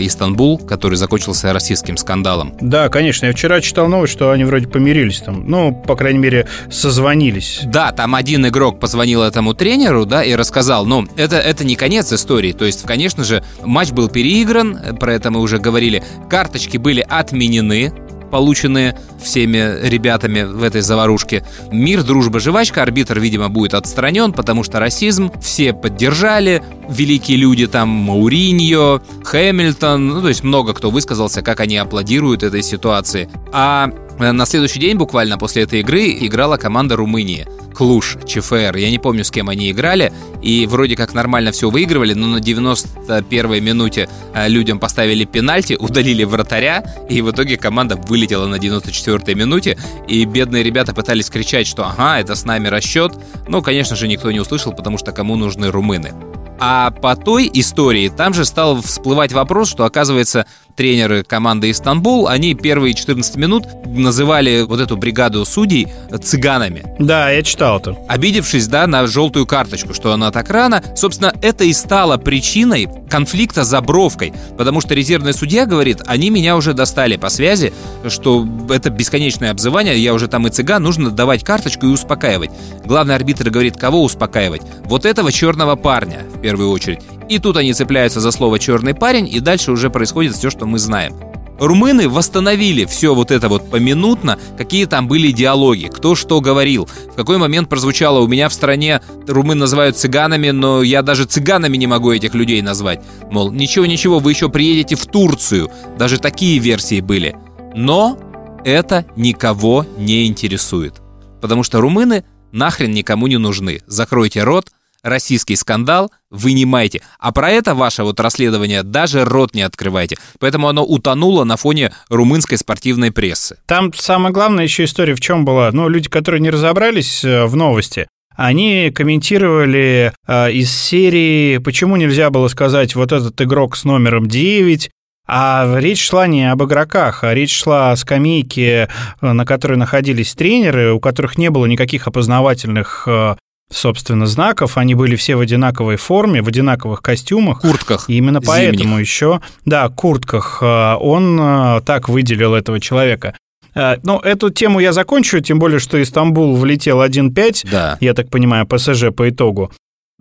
Истанбул, 0.00 0.56
который 0.56 0.94
закончился 0.94 1.52
российским 1.52 1.98
скандалом. 1.98 2.54
Да, 2.62 2.88
конечно. 2.88 3.26
Я 3.26 3.32
вчера 3.32 3.60
читал 3.60 3.88
новость, 3.88 4.14
что 4.14 4.30
они 4.30 4.44
вроде 4.44 4.68
помирились 4.68 5.20
там. 5.20 5.46
Ну, 5.46 5.74
по 5.74 5.96
крайней 5.96 6.18
мере, 6.18 6.48
созвонились. 6.70 7.60
Да, 7.64 7.92
там 7.92 8.14
один 8.14 8.46
игрок 8.46 8.80
позвонил 8.80 9.20
этому 9.20 9.52
тренеру, 9.52 10.06
да, 10.06 10.24
и 10.24 10.34
рассказал, 10.34 10.86
ну, 10.86 11.06
это, 11.16 11.36
это 11.36 11.62
не 11.62 11.76
конец 11.76 12.10
истории, 12.14 12.52
то 12.52 12.64
есть, 12.64 12.86
конечно 12.86 13.22
же, 13.22 13.44
матч 13.62 13.90
был 13.90 14.08
переигран, 14.08 14.78
э, 14.78 14.94
про 14.94 15.12
это 15.12 15.30
мы 15.30 15.40
уже 15.40 15.58
говорили, 15.58 16.02
карточки 16.30 16.78
были 16.78 17.04
отменены, 17.06 17.92
полученные 18.30 18.98
всеми 19.22 19.86
ребятами 19.86 20.42
в 20.42 20.62
этой 20.62 20.80
заварушке. 20.80 21.44
Мир, 21.70 22.02
дружба, 22.02 22.40
жвачка. 22.40 22.82
Арбитр, 22.82 23.18
видимо, 23.18 23.48
будет 23.48 23.74
отстранен, 23.74 24.32
потому 24.32 24.64
что 24.64 24.78
расизм. 24.78 25.30
Все 25.40 25.72
поддержали. 25.72 26.62
Великие 26.88 27.36
люди 27.36 27.66
там 27.66 27.88
Мауриньо, 27.88 29.00
Хэмилтон. 29.24 30.08
Ну, 30.08 30.22
то 30.22 30.28
есть 30.28 30.42
много 30.42 30.74
кто 30.74 30.90
высказался, 30.90 31.42
как 31.42 31.60
они 31.60 31.76
аплодируют 31.76 32.42
этой 32.42 32.62
ситуации. 32.62 33.28
А 33.52 33.90
на 34.20 34.46
следующий 34.46 34.78
день, 34.78 34.96
буквально 34.96 35.38
после 35.38 35.62
этой 35.62 35.80
игры, 35.80 36.10
играла 36.20 36.56
команда 36.56 36.96
Румынии. 36.96 37.46
Клуш, 37.74 38.18
ЧФР. 38.26 38.76
Я 38.76 38.90
не 38.90 38.98
помню, 38.98 39.24
с 39.24 39.30
кем 39.30 39.48
они 39.48 39.70
играли. 39.70 40.12
И 40.42 40.66
вроде 40.66 40.96
как 40.96 41.14
нормально 41.14 41.52
все 41.52 41.70
выигрывали, 41.70 42.12
но 42.12 42.26
на 42.26 42.38
91-й 42.38 43.60
минуте 43.60 44.08
э, 44.34 44.48
людям 44.48 44.78
поставили 44.78 45.24
пенальти, 45.24 45.76
удалили 45.78 46.24
вратаря, 46.24 46.84
и 47.08 47.22
в 47.22 47.30
итоге 47.30 47.56
команда 47.56 47.96
вылетела 47.96 48.46
на 48.46 48.56
94-й 48.56 49.34
минуте. 49.34 49.78
И 50.08 50.24
бедные 50.26 50.62
ребята 50.62 50.92
пытались 50.92 51.30
кричать, 51.30 51.66
что 51.66 51.86
ага, 51.86 52.20
это 52.20 52.34
с 52.34 52.44
нами 52.44 52.68
расчет. 52.68 53.14
Но, 53.48 53.62
конечно 53.62 53.96
же, 53.96 54.08
никто 54.08 54.30
не 54.30 54.40
услышал, 54.40 54.72
потому 54.72 54.98
что 54.98 55.12
кому 55.12 55.36
нужны 55.36 55.70
румыны. 55.70 56.12
А 56.60 56.90
по 56.90 57.16
той 57.16 57.50
истории 57.52 58.08
там 58.08 58.34
же 58.34 58.44
стал 58.44 58.82
всплывать 58.82 59.32
вопрос, 59.32 59.70
что, 59.70 59.84
оказывается, 59.84 60.44
тренеры 60.76 61.24
команды 61.24 61.70
«Истанбул», 61.70 62.28
они 62.28 62.54
первые 62.54 62.94
14 62.94 63.36
минут 63.36 63.64
называли 63.86 64.62
вот 64.62 64.80
эту 64.80 64.96
бригаду 64.96 65.44
судей 65.44 65.88
цыганами. 66.22 66.84
Да, 66.98 67.30
я 67.30 67.42
читал 67.42 67.78
это. 67.78 67.96
Обидевшись, 68.08 68.66
да, 68.66 68.86
на 68.86 69.06
желтую 69.06 69.46
карточку, 69.46 69.94
что 69.94 70.12
она 70.12 70.30
так 70.30 70.48
рано. 70.50 70.82
Собственно, 70.96 71.34
это 71.42 71.64
и 71.64 71.72
стало 71.72 72.16
причиной 72.16 72.88
конфликта 73.10 73.64
за 73.64 73.80
бровкой. 73.80 74.32
Потому 74.56 74.80
что 74.80 74.94
резервный 74.94 75.34
судья 75.34 75.66
говорит, 75.66 76.02
они 76.06 76.30
меня 76.30 76.56
уже 76.56 76.72
достали 76.72 77.16
по 77.16 77.28
связи, 77.28 77.72
что 78.08 78.46
это 78.70 78.90
бесконечное 78.90 79.50
обзывание, 79.50 79.98
я 79.98 80.14
уже 80.14 80.28
там 80.28 80.46
и 80.46 80.50
цыган, 80.50 80.82
нужно 80.82 81.10
давать 81.10 81.44
карточку 81.44 81.86
и 81.86 81.90
успокаивать. 81.90 82.50
Главный 82.84 83.14
арбитр 83.14 83.50
говорит, 83.50 83.76
кого 83.76 84.02
успокаивать? 84.02 84.62
Вот 84.84 85.04
этого 85.04 85.32
черного 85.32 85.76
парня, 85.76 86.20
в 86.34 86.40
первую 86.50 86.70
очередь. 86.70 86.98
И 87.28 87.38
тут 87.38 87.56
они 87.56 87.72
цепляются 87.72 88.20
за 88.20 88.32
слово 88.32 88.58
«черный 88.58 88.92
парень», 88.92 89.28
и 89.28 89.38
дальше 89.38 89.70
уже 89.70 89.88
происходит 89.88 90.34
все, 90.34 90.50
что 90.50 90.66
мы 90.66 90.80
знаем. 90.80 91.14
Румыны 91.60 92.08
восстановили 92.08 92.86
все 92.86 93.14
вот 93.14 93.30
это 93.30 93.48
вот 93.48 93.70
поминутно, 93.70 94.36
какие 94.58 94.86
там 94.86 95.06
были 95.06 95.30
диалоги, 95.30 95.90
кто 95.94 96.16
что 96.16 96.40
говорил, 96.40 96.88
в 97.12 97.14
какой 97.14 97.38
момент 97.38 97.68
прозвучало 97.68 98.18
у 98.18 98.26
меня 98.26 98.48
в 98.48 98.52
стране 98.52 99.00
румын 99.28 99.58
называют 99.58 99.96
цыганами, 99.96 100.50
но 100.50 100.82
я 100.82 101.02
даже 101.02 101.24
цыганами 101.24 101.76
не 101.76 101.86
могу 101.86 102.10
этих 102.10 102.34
людей 102.34 102.62
назвать. 102.62 103.00
Мол, 103.30 103.52
ничего-ничего, 103.52 104.18
вы 104.18 104.32
еще 104.32 104.48
приедете 104.48 104.96
в 104.96 105.06
Турцию. 105.06 105.70
Даже 105.98 106.18
такие 106.18 106.58
версии 106.58 107.00
были. 107.00 107.36
Но 107.76 108.18
это 108.64 109.04
никого 109.14 109.86
не 109.98 110.26
интересует. 110.26 111.00
Потому 111.40 111.62
что 111.62 111.80
румыны 111.80 112.24
нахрен 112.50 112.90
никому 112.90 113.28
не 113.28 113.36
нужны. 113.36 113.82
Закройте 113.86 114.42
рот, 114.42 114.72
российский 115.02 115.56
скандал, 115.56 116.10
вынимайте. 116.30 117.02
А 117.18 117.32
про 117.32 117.50
это 117.50 117.74
ваше 117.74 118.02
вот 118.02 118.20
расследование 118.20 118.82
даже 118.82 119.24
рот 119.24 119.54
не 119.54 119.62
открывайте. 119.62 120.16
Поэтому 120.38 120.68
оно 120.68 120.84
утонуло 120.84 121.44
на 121.44 121.56
фоне 121.56 121.92
румынской 122.08 122.58
спортивной 122.58 123.10
прессы. 123.12 123.58
Там 123.66 123.92
самое 123.92 124.32
главное 124.32 124.64
еще 124.64 124.84
история 124.84 125.14
в 125.14 125.20
чем 125.20 125.44
была. 125.44 125.70
Ну, 125.72 125.88
люди, 125.88 126.08
которые 126.08 126.40
не 126.40 126.50
разобрались 126.50 127.24
э, 127.24 127.46
в 127.46 127.56
новости, 127.56 128.08
они 128.36 128.90
комментировали 128.90 130.12
э, 130.26 130.52
из 130.52 130.74
серии, 130.74 131.58
почему 131.58 131.96
нельзя 131.96 132.30
было 132.30 132.48
сказать 132.48 132.94
вот 132.94 133.12
этот 133.12 133.40
игрок 133.42 133.76
с 133.76 133.84
номером 133.84 134.26
9, 134.28 134.90
а 135.32 135.76
речь 135.78 136.02
шла 136.02 136.26
не 136.26 136.50
об 136.50 136.64
игроках, 136.64 137.22
а 137.22 137.34
речь 137.34 137.54
шла 137.54 137.92
о 137.92 137.96
скамейке, 137.96 138.88
э, 139.20 139.32
на 139.32 139.44
которой 139.44 139.76
находились 139.76 140.34
тренеры, 140.34 140.92
у 140.92 141.00
которых 141.00 141.38
не 141.38 141.50
было 141.50 141.66
никаких 141.66 142.08
опознавательных 142.08 143.04
э, 143.06 143.36
собственно, 143.70 144.26
знаков. 144.26 144.76
Они 144.76 144.94
были 144.94 145.16
все 145.16 145.36
в 145.36 145.40
одинаковой 145.40 145.96
форме, 145.96 146.42
в 146.42 146.48
одинаковых 146.48 147.00
костюмах. 147.02 147.60
Куртках. 147.60 148.08
И 148.08 148.14
именно 148.16 148.40
поэтому 148.40 148.90
зимних. 148.94 149.00
еще, 149.00 149.40
да, 149.64 149.88
куртках 149.88 150.58
э, 150.62 150.94
он 151.00 151.38
э, 151.40 151.80
так 151.84 152.08
выделил 152.08 152.54
этого 152.54 152.80
человека. 152.80 153.36
Э, 153.74 153.96
Ну, 154.02 154.18
эту 154.18 154.50
тему 154.50 154.80
я 154.80 154.92
закончу, 154.92 155.40
тем 155.40 155.58
более, 155.58 155.78
что 155.78 156.02
Истамбул 156.02 156.56
влетел 156.56 157.00
1-5, 157.02 157.66
Да. 157.70 157.96
я 158.00 158.14
так 158.14 158.28
понимаю, 158.28 158.66
ПСЖ 158.66 159.10
по 159.16 159.28
итогу. 159.28 159.70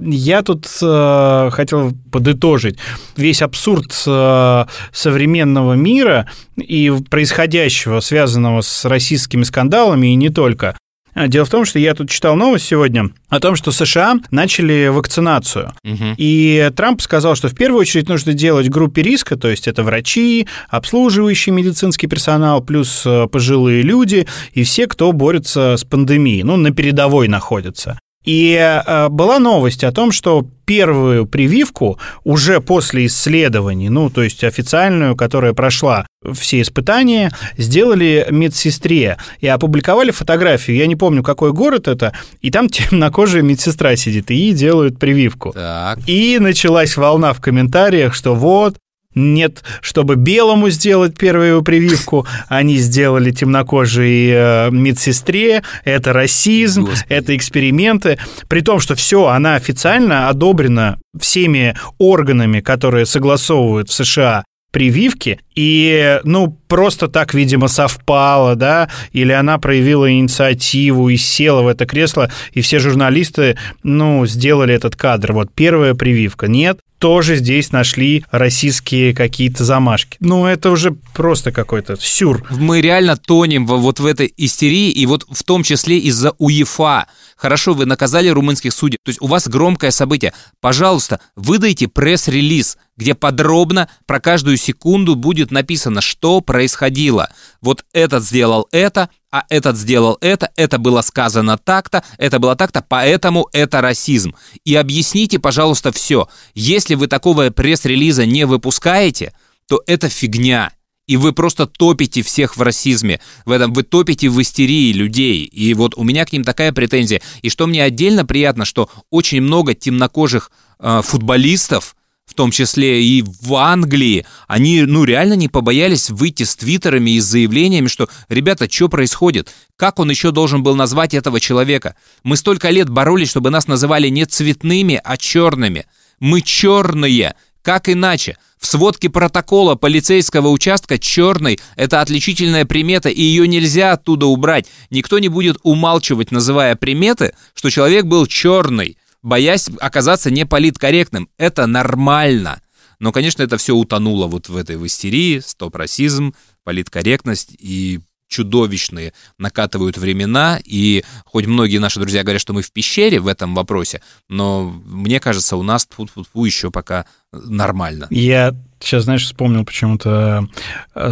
Я 0.02 0.44
тут 0.44 0.66
э, 0.82 1.50
хотел 1.52 1.92
подытожить 2.10 2.78
весь 3.18 3.42
абсурд 3.42 3.92
э, 4.08 4.66
современного 4.94 5.74
мира 5.74 6.26
и 6.56 6.90
происходящего, 7.10 8.00
связанного 8.00 8.62
с 8.62 8.86
российскими 8.86 9.44
скандалами 9.44 10.08
и 10.08 10.16
не 10.16 10.30
только. 10.30 10.78
А, 11.20 11.28
Дело 11.28 11.44
в 11.44 11.50
том, 11.50 11.66
что 11.66 11.80
я 11.80 11.94
тут 11.96 12.10
читал 12.10 12.38
новость 12.38 12.66
сегодня 12.66 13.10
о 13.28 13.42
том, 13.42 13.58
что 13.58 13.74
США 13.74 14.16
начали 14.32 14.88
вакцинацию. 14.88 15.74
Мгм. 15.84 16.16
И 16.18 16.72
Трамп 16.74 17.02
сказал, 17.02 17.36
что 17.36 17.50
в 17.50 17.56
первую 17.56 17.82
очередь 17.82 18.08
нужно 18.08 18.32
делать 18.32 18.70
группе 18.70 19.02
риска, 19.02 19.36
то 19.36 19.50
есть 19.50 19.68
это 19.68 19.84
врачи, 19.84 20.48
обслуживающий 20.70 21.52
медицинский 21.52 22.08
персонал, 22.08 22.62
плюс 22.62 23.04
э, 23.06 23.28
пожилые 23.28 23.82
люди 23.82 24.28
и 24.54 24.64
все, 24.64 24.88
кто 24.88 25.12
борется 25.12 25.76
с 25.76 25.84
пандемией, 25.84 26.44
ну, 26.44 26.56
на 26.56 26.72
передовой 26.72 27.28
находятся. 27.28 28.00
И 28.30 28.54
э, 28.54 29.10
была 29.10 29.40
новость 29.40 29.84
о 29.84 29.92
том, 29.92 30.12
что 30.12 30.46
первую 30.66 31.26
прививку 31.26 31.98
уже 32.24 32.62
после 32.62 33.08
исследований, 33.08 33.90
ну, 33.90 34.12
то 34.12 34.22
есть 34.22 34.44
официальную, 34.44 35.16
которая 35.16 35.54
прошла 35.54 36.06
все 36.34 36.62
испытания, 36.62 37.32
сделали 37.58 38.28
медсестре 38.30 39.18
и 39.40 39.48
опубликовали 39.48 40.12
фотографию. 40.12 40.78
Я 40.78 40.86
не 40.86 40.96
помню, 40.96 41.24
какой 41.24 41.54
город 41.54 41.88
это, 41.88 42.14
и 42.42 42.52
там 42.52 42.70
темнокожая 42.70 43.42
медсестра 43.42 43.96
сидит, 43.96 44.30
и 44.30 44.36
ей 44.36 44.54
делают 44.54 45.00
прививку. 45.00 45.52
Так. 45.52 45.98
И 46.06 46.38
началась 46.38 46.98
волна 46.98 47.34
в 47.34 47.42
комментариях, 47.42 48.14
что 48.14 48.36
вот, 48.36 48.76
нет, 49.16 49.64
чтобы 49.82 50.16
белому 50.16 50.70
сделать 50.70 51.18
первую 51.18 51.64
прививку, 51.64 52.28
они 52.48 52.78
сделали 52.78 53.32
темнокожей 53.32 54.30
э, 54.32 54.70
медсестре, 54.72 55.64
это 55.84 56.14
расизм, 56.14 56.86
Господи. 56.86 57.06
это 57.10 57.36
эксперименты, 57.36 58.20
при 58.48 58.62
том, 58.62 58.80
что 58.80 58.96
все, 58.96 59.28
она 59.28 59.56
официально 59.56 60.30
одобрена 60.30 61.00
всеми 61.20 61.76
органами, 61.98 62.60
которые 62.62 63.06
согласовывают 63.06 63.90
в 63.90 63.94
США 63.94 64.44
прививки, 64.72 65.40
и, 65.56 66.20
ну, 66.24 66.56
просто 66.68 67.08
так, 67.08 67.34
видимо, 67.34 67.68
совпало, 67.68 68.56
да, 68.56 68.90
или 69.12 69.32
она 69.32 69.58
проявила 69.58 70.12
инициативу 70.12 71.10
и 71.10 71.18
села 71.18 71.64
в 71.64 71.68
это 71.68 71.88
кресло, 71.88 72.32
и 72.52 72.62
все 72.62 72.80
журналисты, 72.80 73.58
ну, 73.82 74.26
сделали 74.28 74.74
этот 74.74 74.96
кадр. 74.96 75.34
Вот 75.34 75.52
первая 75.54 75.96
прививка. 75.96 76.48
Нет, 76.48 76.80
тоже 77.00 77.38
здесь 77.38 77.72
нашли 77.72 78.24
российские 78.30 79.14
какие-то 79.16 79.64
замашки. 79.64 80.18
Ну, 80.20 80.46
это 80.46 80.70
уже 80.70 80.92
просто 81.14 81.52
какой-то 81.52 81.96
сюр. 82.00 82.46
Мы 82.52 82.82
реально 82.82 83.18
тонем 83.18 83.66
во- 83.66 83.78
вот 83.78 84.00
в 84.00 84.06
этой 84.06 84.32
истерии, 84.38 84.90
и 84.92 85.06
вот 85.06 85.26
в 85.32 85.44
том 85.44 85.64
числе 85.64 85.98
из-за 85.98 86.32
УЕФА. 86.38 87.08
Хорошо, 87.40 87.74
вы 87.74 87.86
наказали 87.86 88.28
румынских 88.28 88.74
судей, 88.74 88.98
то 89.02 89.08
есть 89.10 89.22
у 89.22 89.28
вас 89.28 89.48
громкое 89.48 89.92
событие. 89.92 90.34
Пожалуйста, 90.60 91.22
выдайте 91.38 91.88
пресс-релиз, 91.88 92.78
где 92.98 93.16
подробно 93.16 93.88
про 94.06 94.20
каждую 94.20 94.58
секунду 94.58 95.16
будет 95.16 95.50
написано, 95.50 96.02
что 96.02 96.42
происходило. 96.42 97.30
Вот 97.62 97.86
этот 97.94 98.26
сделал 98.26 98.68
это, 98.74 99.10
а 99.32 99.46
этот 99.48 99.78
сделал 99.78 100.18
это, 100.20 100.52
это 100.58 100.80
было 100.80 101.02
сказано 101.02 101.58
так-то, 101.58 102.04
это 102.18 102.40
было 102.40 102.58
так-то, 102.58 102.84
поэтому 102.86 103.48
это 103.54 103.80
расизм. 103.80 104.36
И 104.66 104.76
объясните, 104.76 105.40
пожалуйста, 105.40 105.94
все. 105.94 106.28
Если 106.56 106.96
вы 106.96 107.08
такого 107.08 107.50
пресс-релиза 107.52 108.26
не 108.26 108.46
выпускаете, 108.46 109.32
то 109.70 109.82
это 109.88 110.10
фигня. 110.10 110.74
И 111.10 111.18
вы 111.18 111.34
просто 111.34 111.66
топите 111.66 112.22
всех 112.22 112.56
в 112.56 112.62
расизме, 112.62 113.20
в 113.44 113.50
этом 113.50 113.74
вы 113.74 113.82
топите 113.82 114.30
в 114.30 114.40
истерии 114.40 114.94
людей. 114.94 115.44
И 115.44 115.74
вот 115.74 115.96
у 115.96 116.04
меня 116.04 116.24
к 116.24 116.32
ним 116.32 116.44
такая 116.44 116.72
претензия. 116.72 117.20
И 117.42 117.50
что 117.50 117.66
мне 117.66 117.84
отдельно 117.84 118.28
приятно, 118.28 118.64
что 118.64 118.92
очень 119.10 119.42
много 119.42 119.74
темнокожих 119.74 120.52
э, 120.80 121.02
футболистов, 121.04 121.96
в 122.28 122.36
том 122.36 122.52
числе 122.52 123.04
и 123.04 123.24
в 123.24 123.56
Англии, 123.56 124.28
они, 124.48 124.84
ну, 124.84 125.04
реально 125.04 125.34
не 125.34 125.48
побоялись 125.48 126.12
выйти 126.12 126.44
с 126.44 126.56
твиттерами 126.56 127.10
и 127.10 127.20
с 127.20 127.26
заявлениями, 127.26 127.88
что, 127.88 128.08
ребята, 128.30 128.70
что 128.72 128.88
происходит? 128.88 129.50
Как 129.78 129.98
он 129.98 130.12
еще 130.12 130.30
должен 130.30 130.62
был 130.62 130.76
назвать 130.76 131.16
этого 131.16 131.40
человека? 131.40 131.96
Мы 132.22 132.38
столько 132.38 132.70
лет 132.70 132.88
боролись, 132.88 133.32
чтобы 133.32 133.50
нас 133.50 133.66
называли 133.66 134.10
не 134.10 134.28
цветными, 134.28 135.02
а 135.04 135.18
черными. 135.18 135.88
Мы 136.20 136.42
черные. 136.42 137.34
Как 137.64 137.90
иначе? 137.90 138.38
В 138.60 138.66
сводке 138.66 139.10
протокола 139.10 139.76
полицейского 139.76 140.50
участка 140.50 141.00
черный– 141.00 141.60
это 141.78 142.02
отличительная 142.02 142.66
примета, 142.66 143.08
и 143.08 143.22
ее 143.22 143.48
нельзя 143.48 143.94
оттуда 143.94 144.26
убрать. 144.26 144.68
Никто 144.90 145.18
не 145.20 145.30
будет 145.30 145.58
умалчивать, 145.64 146.32
называя 146.32 146.76
приметы, 146.76 147.34
что 147.54 147.70
человек 147.70 148.06
был 148.06 148.28
черный, 148.28 148.98
боясь 149.22 149.70
оказаться 149.80 150.30
неполиткорректным. 150.30 151.30
Это 151.38 151.68
нормально. 151.68 152.62
Но, 153.00 153.14
конечно, 153.14 153.44
это 153.44 153.58
все 153.58 153.76
утонуло 153.76 154.28
вот 154.28 154.50
в 154.50 154.58
этой 154.58 154.76
в 154.76 154.86
истерии, 154.86 155.40
стоп-расизм, 155.40 156.34
политкорректность 156.66 157.56
и 157.58 158.02
чудовищные 158.30 159.14
накатывают 159.38 159.98
времена, 159.98 160.60
и 160.64 161.04
хоть 161.26 161.48
многие 161.48 161.80
наши 161.80 162.00
друзья 162.00 162.24
говорят, 162.24 162.42
что 162.42 162.54
мы 162.54 162.62
в 162.62 162.72
пещере 162.72 163.20
в 163.20 163.28
этом 163.28 163.56
вопросе, 163.56 164.02
но 164.30 164.74
мне 164.86 165.20
кажется, 165.20 165.58
у 165.58 165.64
нас 165.64 165.88
-тьфу 165.88 166.46
еще 166.46 166.72
пока 166.72 167.06
нормально. 167.34 168.08
Я 168.10 168.56
сейчас, 168.80 169.04
знаешь, 169.04 169.26
вспомнил 169.26 169.66
почему-то 169.66 170.48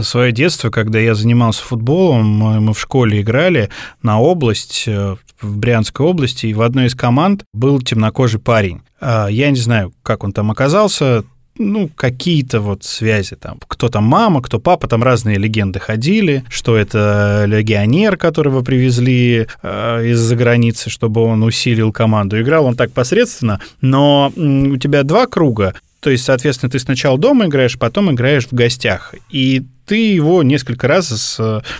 свое 0.01 0.31
детство, 0.31 0.69
когда 0.69 0.99
я 0.99 1.15
занимался 1.15 1.63
футболом, 1.63 2.25
мы 2.27 2.61
мы 2.61 2.73
в 2.73 2.79
школе 2.79 3.21
играли 3.21 3.69
на 4.01 4.19
область, 4.19 4.85
э, 4.87 5.15
в 5.41 5.57
Брянской 5.57 6.05
области, 6.05 6.47
и 6.47 6.53
в 6.53 6.61
одной 6.61 6.87
из 6.87 6.95
команд 6.95 7.43
был 7.53 7.81
темнокожий 7.81 8.39
парень. 8.39 8.81
А, 8.99 9.27
Я 9.27 9.51
не 9.51 9.59
знаю, 9.59 9.93
как 10.03 10.23
он 10.23 10.33
там 10.33 10.49
оказался, 10.51 11.23
ну, 11.57 11.89
какие-то 11.95 12.61
вот 12.61 12.83
связи 12.83 13.35
там. 13.35 13.59
Кто 13.67 13.89
там 13.89 14.03
мама, 14.03 14.41
кто 14.41 14.59
папа, 14.59 14.87
там 14.87 15.03
разные 15.03 15.37
легенды 15.37 15.79
ходили, 15.79 16.43
что 16.49 16.77
это 16.77 17.45
легионер, 17.47 18.17
которого 18.17 18.61
привезли 18.61 19.47
э, 19.61 20.07
из-за 20.07 20.35
границы, 20.35 20.89
чтобы 20.89 21.21
он 21.21 21.43
усилил 21.43 21.91
команду. 21.91 22.39
Играл 22.39 22.65
он 22.65 22.75
так 22.75 22.91
посредственно, 22.91 23.59
но 23.81 24.31
у 24.35 24.77
тебя 24.77 25.03
два 25.03 25.27
круга, 25.27 25.73
то 25.99 26.09
есть, 26.09 26.23
соответственно, 26.23 26.69
ты 26.69 26.79
сначала 26.79 27.17
дома 27.17 27.45
играешь, 27.47 27.77
потом 27.77 28.11
играешь 28.11 28.47
в 28.47 28.53
гостях. 28.53 29.15
И 29.29 29.63
ты 29.85 30.13
его 30.13 30.43
несколько 30.43 30.87
раз, 30.87 31.39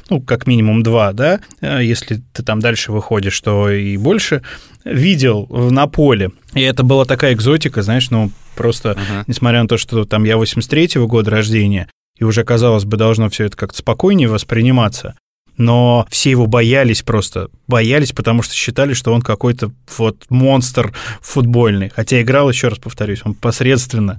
ну, 0.09 0.21
как 0.21 0.47
минимум 0.47 0.81
два, 0.81 1.13
да, 1.13 1.39
э, 1.61 1.83
если 1.83 2.21
ты 2.33 2.41
там 2.41 2.59
дальше 2.59 2.91
выходишь, 2.91 3.39
то 3.41 3.69
и 3.69 3.97
больше, 3.97 4.41
видел 4.91 5.47
на 5.49 5.87
поле. 5.87 6.31
И 6.53 6.61
это 6.61 6.83
была 6.83 7.05
такая 7.05 7.33
экзотика, 7.33 7.81
знаешь, 7.81 8.09
ну, 8.09 8.31
просто, 8.55 8.91
Ага. 8.91 9.23
несмотря 9.27 9.61
на 9.61 9.67
то, 9.67 9.77
что 9.77 10.05
там 10.05 10.23
я 10.23 10.35
83-го 10.35 11.07
года 11.07 11.31
рождения, 11.31 11.87
и 12.17 12.23
уже, 12.23 12.43
казалось 12.43 12.85
бы, 12.85 12.97
должно 12.97 13.29
все 13.29 13.45
это 13.45 13.55
как-то 13.55 13.77
спокойнее 13.77 14.27
восприниматься, 14.27 15.15
но 15.57 16.05
все 16.09 16.29
его 16.31 16.45
боялись 16.45 17.01
просто, 17.01 17.49
боялись, 17.67 18.11
потому 18.11 18.43
что 18.43 18.53
считали, 18.53 18.93
что 18.93 19.11
он 19.11 19.21
какой-то 19.21 19.71
вот 19.97 20.25
монстр 20.29 20.93
футбольный. 21.21 21.91
Хотя 21.95 22.21
играл, 22.21 22.49
еще 22.49 22.67
раз 22.67 22.77
повторюсь, 22.77 23.21
он 23.23 23.33
посредственно. 23.33 24.17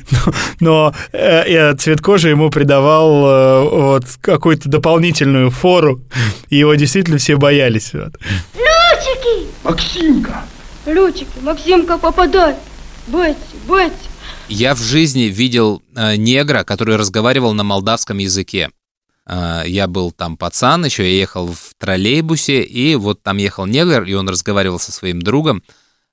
Но, 0.60 0.94
э, 1.12 1.42
э, 1.46 1.74
цвет 1.76 2.00
кожи 2.00 2.28
ему 2.30 2.50
придавал 2.50 3.26
э, 3.26 3.68
вот 3.68 4.04
какую-то 4.20 4.68
дополнительную 4.68 5.50
фору, 5.50 6.00
и 6.50 6.56
его 6.56 6.74
действительно 6.76 7.18
все 7.18 7.36
боялись. 7.36 7.92
Вот. 7.92 8.16
Лючики! 9.26 9.48
Максимка! 9.64 10.44
Лючики, 10.86 11.40
Максимка, 11.42 11.98
попадай! 11.98 12.56
Бетти, 13.06 13.56
Бетти! 13.68 14.08
Я 14.48 14.74
в 14.74 14.80
жизни 14.80 15.22
видел 15.22 15.82
э, 15.94 16.16
негра, 16.16 16.62
который 16.64 16.96
разговаривал 16.96 17.52
на 17.52 17.64
молдавском 17.64 18.18
языке. 18.18 18.70
Э, 19.26 19.62
я 19.66 19.88
был 19.88 20.12
там 20.12 20.36
пацан, 20.36 20.84
еще 20.84 21.02
я 21.02 21.18
ехал 21.18 21.48
в 21.48 21.74
троллейбусе, 21.78 22.62
и 22.62 22.94
вот 22.94 23.22
там 23.22 23.38
ехал 23.38 23.66
негр, 23.66 24.04
и 24.04 24.14
он 24.14 24.28
разговаривал 24.28 24.78
со 24.78 24.92
своим 24.92 25.20
другом 25.20 25.62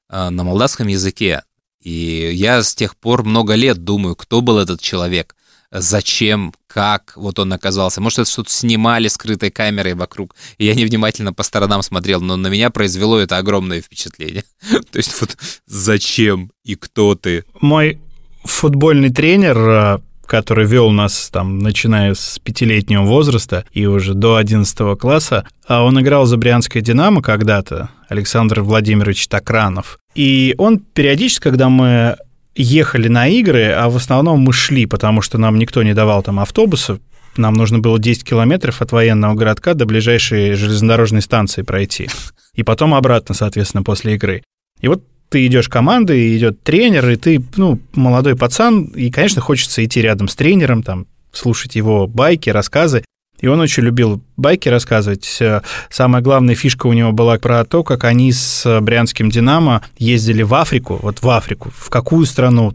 э, 0.09 0.29
на 0.29 0.43
молдавском 0.43 0.87
языке. 0.87 1.43
И 1.79 2.31
я 2.33 2.63
с 2.63 2.73
тех 2.73 2.95
пор 2.95 3.23
много 3.23 3.55
лет 3.55 3.83
думаю, 3.83 4.15
кто 4.15 4.41
был 4.41 4.57
этот 4.57 4.81
человек, 4.81 5.35
зачем, 5.73 6.53
как 6.67 7.13
вот 7.15 7.39
он 7.39 7.51
оказался. 7.51 7.99
Может, 7.99 8.19
это 8.19 8.29
что-то 8.29 8.51
снимали 8.51 9.07
скрытой 9.07 9.51
камерой 9.51 9.95
вокруг, 9.95 10.35
и 10.57 10.65
я 10.65 10.75
невнимательно 10.75 11.33
по 11.33 11.43
сторонам 11.43 11.81
смотрел, 11.81 12.21
но 12.21 12.37
на 12.37 12.47
меня 12.47 12.69
произвело 12.69 13.17
это 13.19 13.37
огромное 13.37 13.81
впечатление. 13.81 14.43
То 14.69 14.97
есть 14.97 15.19
вот 15.19 15.37
зачем 15.65 16.51
и 16.63 16.75
кто 16.75 17.15
ты? 17.15 17.43
Мой 17.59 17.99
футбольный 18.43 19.09
тренер, 19.09 19.57
э, 19.57 19.99
который 20.25 20.65
вел 20.65 20.91
нас 20.91 21.29
там, 21.31 21.59
начиная 21.59 22.13
с 22.13 22.39
пятилетнего 22.39 23.03
возраста 23.03 23.65
и 23.71 23.85
уже 23.85 24.13
до 24.13 24.35
11 24.35 24.97
класса, 24.99 25.45
а 25.67 25.83
он 25.83 25.99
играл 25.99 26.25
за 26.25 26.37
Брянское 26.37 26.81
«Динамо» 26.81 27.21
когда-то, 27.21 27.89
Александр 28.09 28.61
Владимирович 28.61 29.27
Токранов. 29.27 29.97
И 30.15 30.53
он 30.57 30.79
периодически, 30.79 31.43
когда 31.43 31.69
мы 31.69 32.17
ехали 32.55 33.07
на 33.07 33.27
игры, 33.27 33.71
а 33.71 33.89
в 33.89 33.95
основном 33.95 34.41
мы 34.41 34.53
шли, 34.53 34.85
потому 34.85 35.21
что 35.21 35.37
нам 35.37 35.57
никто 35.57 35.83
не 35.83 35.93
давал 35.93 36.23
там 36.23 36.39
автобуса, 36.39 36.99
нам 37.37 37.53
нужно 37.55 37.79
было 37.79 37.99
10 37.99 38.23
километров 38.23 38.81
от 38.81 38.91
военного 38.91 39.33
городка 39.33 39.73
до 39.73 39.85
ближайшей 39.85 40.53
железнодорожной 40.53 41.21
станции 41.21 41.63
пройти. 41.63 42.09
И 42.53 42.63
потом 42.63 42.93
обратно, 42.93 43.33
соответственно, 43.33 43.83
после 43.83 44.15
игры. 44.15 44.43
И 44.81 44.87
вот 44.87 45.03
ты 45.29 45.47
идешь 45.47 45.67
командой, 45.67 46.37
идет 46.37 46.61
тренер, 46.61 47.09
и 47.09 47.15
ты, 47.15 47.43
ну, 47.55 47.79
молодой 47.93 48.35
пацан, 48.35 48.83
и, 48.83 49.09
конечно, 49.09 49.41
хочется 49.41 49.83
идти 49.83 50.01
рядом 50.01 50.27
с 50.27 50.35
тренером, 50.35 50.83
там, 50.83 51.07
слушать 51.31 51.75
его 51.75 52.05
байки, 52.05 52.51
рассказы. 52.51 53.03
И 53.43 53.47
он 53.47 53.59
очень 53.59 53.83
любил 53.83 54.23
байки 54.37 54.69
рассказывать. 54.69 55.37
Э, 55.41 55.61
Самая 55.89 56.21
главная 56.21 56.55
фишка 56.55 56.87
у 56.87 56.93
него 56.93 57.11
была 57.11 57.37
про 57.37 57.65
то, 57.65 57.83
как 57.83 58.05
они 58.05 58.31
с 58.31 58.79
брянским 58.79 59.29
«Динамо» 59.29 59.83
ездили 59.97 60.43
в 60.43 60.53
Африку, 60.53 60.97
вот 61.01 61.21
в 61.21 61.29
Африку, 61.29 61.69
в 61.75 61.89
какую 61.89 62.25
страну, 62.25 62.73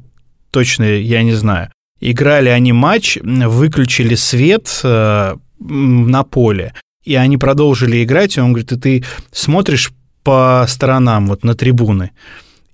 точно 0.51 0.85
я 0.85 1.23
не 1.23 1.33
знаю. 1.33 1.73
Играли 2.01 2.51
они 2.51 2.75
матч, 2.75 3.17
выключили 3.23 4.15
свет 4.15 4.81
э, 4.85 5.37
на 5.59 6.25
поле, 6.25 6.75
и 7.03 7.15
они 7.15 7.39
продолжили 7.39 8.05
играть, 8.05 8.37
и 8.37 8.41
он 8.43 8.53
говорит, 8.53 8.73
и 8.73 8.77
ты 8.77 9.05
смотришь 9.33 9.91
по 10.23 10.67
сторонам, 10.69 11.29
вот 11.29 11.45
на 11.45 11.55
трибуны, 11.55 12.11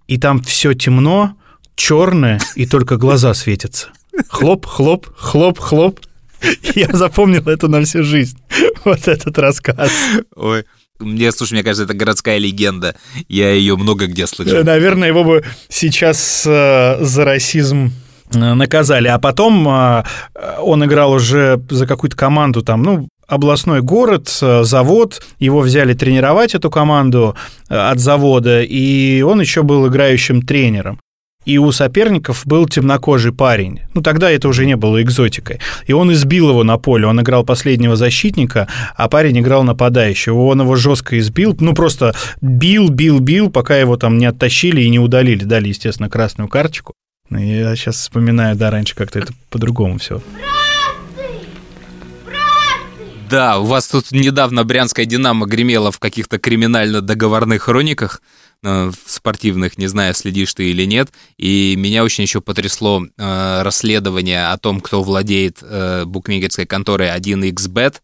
и 0.08 0.18
там 0.18 0.42
все 0.42 0.74
темно, 0.74 1.36
черное, 1.76 2.40
и 2.56 2.66
только 2.66 2.96
глаза 2.96 3.34
светятся. 3.34 3.90
Хлоп, 4.28 4.66
хлоп, 4.66 5.06
хлоп, 5.16 5.60
хлоп. 5.60 6.00
Я 6.74 6.88
запомнил 6.92 7.48
это 7.48 7.68
на 7.68 7.84
всю 7.84 8.02
жизнь, 8.02 8.38
вот 8.84 9.08
этот 9.08 9.38
рассказ. 9.38 9.90
Ой, 10.36 10.64
мне, 10.98 11.32
слушай, 11.32 11.54
мне 11.54 11.62
кажется, 11.62 11.84
это 11.84 11.94
городская 11.94 12.38
легенда. 12.38 12.94
Я 13.28 13.52
ее 13.52 13.76
много 13.76 14.06
где 14.06 14.26
слышал. 14.26 14.62
Наверное, 14.62 15.08
его 15.08 15.24
бы 15.24 15.44
сейчас 15.68 16.44
э, 16.46 17.04
за 17.04 17.24
расизм 17.24 17.92
э, 18.32 18.54
наказали. 18.54 19.08
А 19.08 19.18
потом 19.18 19.68
э, 19.68 20.04
он 20.60 20.84
играл 20.84 21.12
уже 21.12 21.60
за 21.68 21.86
какую-то 21.86 22.16
команду 22.16 22.62
там, 22.62 22.82
ну, 22.82 23.08
областной 23.26 23.82
город, 23.82 24.38
э, 24.40 24.64
завод, 24.64 25.22
его 25.38 25.60
взяли 25.60 25.94
тренировать, 25.94 26.54
эту 26.54 26.70
команду 26.70 27.36
э, 27.68 27.76
от 27.76 27.98
завода, 27.98 28.62
и 28.62 29.22
он 29.22 29.40
еще 29.40 29.62
был 29.62 29.88
играющим 29.88 30.42
тренером. 30.42 31.00
И 31.44 31.58
у 31.58 31.70
соперников 31.72 32.46
был 32.46 32.66
темнокожий 32.66 33.32
парень. 33.32 33.80
Ну, 33.92 34.02
тогда 34.02 34.30
это 34.30 34.48
уже 34.48 34.64
не 34.66 34.76
было 34.76 35.02
экзотикой. 35.02 35.60
И 35.86 35.92
он 35.92 36.12
избил 36.12 36.50
его 36.50 36.64
на 36.64 36.78
поле. 36.78 37.06
Он 37.06 37.20
играл 37.20 37.44
последнего 37.44 37.96
защитника, 37.96 38.68
а 38.96 39.08
парень 39.08 39.38
играл 39.38 39.62
нападающего. 39.64 40.44
Он 40.46 40.62
его 40.62 40.76
жестко 40.76 41.18
избил. 41.18 41.56
Ну, 41.60 41.74
просто 41.74 42.14
бил, 42.40 42.88
бил, 42.88 43.20
бил, 43.20 43.50
пока 43.50 43.76
его 43.76 43.96
там 43.96 44.18
не 44.18 44.26
оттащили 44.26 44.82
и 44.82 44.88
не 44.88 44.98
удалили. 44.98 45.44
Дали, 45.44 45.68
естественно, 45.68 46.08
красную 46.08 46.48
карточку. 46.48 46.94
Ну, 47.30 47.38
Я 47.38 47.74
сейчас 47.76 47.96
вспоминаю, 47.96 48.56
да, 48.56 48.70
раньше 48.70 48.94
как-то 48.94 49.18
это 49.18 49.32
по-другому 49.50 49.98
все. 49.98 50.22
Да, 53.30 53.58
у 53.58 53.64
вас 53.64 53.88
тут 53.88 54.12
недавно 54.12 54.64
Брянская 54.64 55.06
«Динамо» 55.06 55.46
гремела 55.46 55.90
в 55.90 55.98
каких-то 55.98 56.38
криминально-договорных 56.38 57.62
хрониках 57.62 58.20
в 58.64 58.94
спортивных, 59.06 59.78
не 59.78 59.86
знаю, 59.86 60.14
следишь 60.14 60.54
ты 60.54 60.70
или 60.70 60.84
нет. 60.84 61.10
И 61.36 61.74
меня 61.76 62.02
очень 62.04 62.22
еще 62.22 62.40
потрясло 62.40 63.04
э, 63.04 63.62
расследование 63.62 64.48
о 64.48 64.58
том, 64.58 64.80
кто 64.80 65.02
владеет 65.02 65.58
э, 65.62 66.04
букмекерской 66.06 66.66
конторой 66.66 67.08
1xbet, 67.08 67.96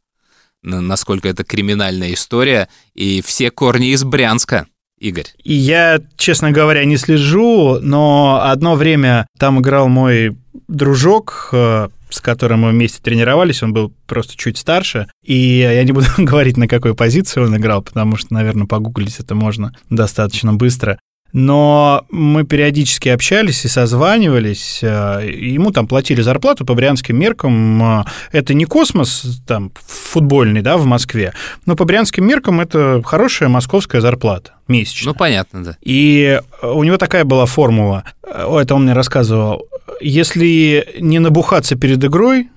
н- 0.65 0.87
насколько 0.87 1.29
это 1.29 1.45
криминальная 1.45 2.13
история. 2.13 2.69
И 2.95 3.23
все 3.23 3.51
корни 3.51 3.93
из 3.93 4.05
Брянска, 4.05 4.67
Игорь. 4.99 5.29
И 5.43 5.55
я, 5.55 6.01
честно 6.17 6.51
говоря, 6.53 6.85
не 6.85 6.99
слежу, 6.99 7.79
но 7.81 8.41
одно 8.45 8.75
время 8.77 9.27
там 9.39 9.61
играл 9.61 9.89
мой 9.89 10.37
дружок, 10.69 11.49
э, 11.53 11.89
с 12.11 12.21
которым 12.21 12.61
мы 12.61 12.71
вместе 12.71 13.01
тренировались, 13.03 13.63
он 13.63 13.73
был 13.73 13.93
просто 14.07 14.37
чуть 14.37 14.59
старше, 14.59 15.07
и 15.25 15.59
я 15.59 15.83
не 15.85 15.93
буду 15.93 16.07
говорить, 16.19 16.57
на 16.57 16.69
какой 16.69 16.95
позиции 16.95 17.41
он 17.41 17.57
играл, 17.57 17.83
потому 17.83 18.17
что, 18.17 18.35
наверное, 18.35 18.67
погуглить 18.67 19.19
это 19.19 19.35
можно 19.35 19.73
достаточно 19.89 20.53
быстро. 20.53 20.99
Но 21.33 22.07
мы 22.11 22.43
периодически 22.45 23.09
общались 23.09 23.65
и 23.65 23.69
созванивались. 23.69 24.81
э, 24.83 25.31
Ему 25.33 25.71
там 25.71 25.87
платили 25.87 26.23
зарплату 26.23 26.65
по 26.67 26.75
брянским 26.75 27.17
меркам. 27.17 28.01
Э, 28.01 28.05
Это 28.33 28.53
не 28.53 28.65
космос 28.65 29.41
там 29.47 29.71
футбольный, 29.87 30.61
да, 30.63 30.77
в 30.77 30.87
Москве, 30.87 31.33
но 31.67 31.77
по 31.77 31.85
брянским 31.85 32.27
меркам 32.27 32.61
это 32.61 33.01
хорошая 33.05 33.49
московская 33.49 34.01
зарплата 34.01 34.55
месячная. 34.67 35.13
Ну, 35.13 35.19
понятно, 35.19 35.65
да. 35.65 35.77
И 35.83 36.41
у 36.63 36.83
него 36.83 36.97
такая 36.97 37.25
была 37.25 37.47
формула, 37.47 38.03
э, 38.27 38.59
это 38.61 38.75
он 38.75 38.83
мне 38.85 38.93
рассказывал, 38.93 39.67
если 40.01 40.97
не 41.01 41.19
набухаться 41.19 41.77
перед 41.77 42.05
игрой, 42.05 42.49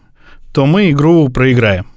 то 0.52 0.66
мы 0.66 0.92
игру 0.92 1.30
проиграем. 1.30 1.93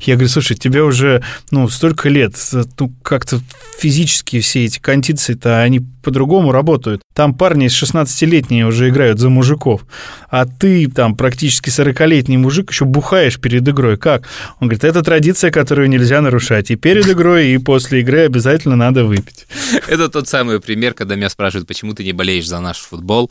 Я 0.00 0.14
говорю, 0.14 0.28
слушай, 0.28 0.56
тебе 0.56 0.82
уже 0.82 1.22
ну, 1.50 1.68
столько 1.68 2.08
лет, 2.08 2.34
ну, 2.78 2.92
как-то 3.02 3.40
физически 3.78 4.40
все 4.40 4.64
эти 4.64 4.78
кондиции-то, 4.78 5.60
они 5.60 5.80
по-другому 6.02 6.52
работают. 6.52 7.02
Там 7.14 7.34
парни 7.34 7.66
16-летние 7.66 8.66
уже 8.66 8.90
играют 8.90 9.18
за 9.18 9.30
мужиков, 9.30 9.86
а 10.28 10.46
ты 10.46 10.88
там 10.88 11.16
практически 11.16 11.70
40-летний 11.70 12.36
мужик 12.36 12.70
еще 12.70 12.84
бухаешь 12.84 13.40
перед 13.40 13.66
игрой. 13.66 13.96
Как? 13.96 14.28
Он 14.60 14.68
говорит, 14.68 14.84
это 14.84 15.02
традиция, 15.02 15.50
которую 15.50 15.88
нельзя 15.88 16.20
нарушать. 16.20 16.70
И 16.70 16.76
перед 16.76 17.08
игрой, 17.08 17.48
и 17.48 17.58
после 17.58 18.00
игры 18.00 18.20
обязательно 18.20 18.76
надо 18.76 19.04
выпить. 19.04 19.46
Это 19.88 20.08
тот 20.08 20.28
самый 20.28 20.60
пример, 20.60 20.94
когда 20.94 21.16
меня 21.16 21.30
спрашивают, 21.30 21.66
почему 21.66 21.94
ты 21.94 22.04
не 22.04 22.12
болеешь 22.12 22.46
за 22.46 22.60
наш 22.60 22.78
футбол. 22.78 23.30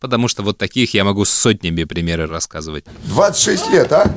Потому 0.00 0.28
что 0.28 0.42
вот 0.42 0.58
таких 0.58 0.94
я 0.94 1.04
могу 1.04 1.24
с 1.24 1.30
сотнями 1.30 1.84
примеры 1.84 2.26
рассказывать. 2.26 2.84
26 3.04 3.70
лет, 3.72 3.92
а? 3.92 4.14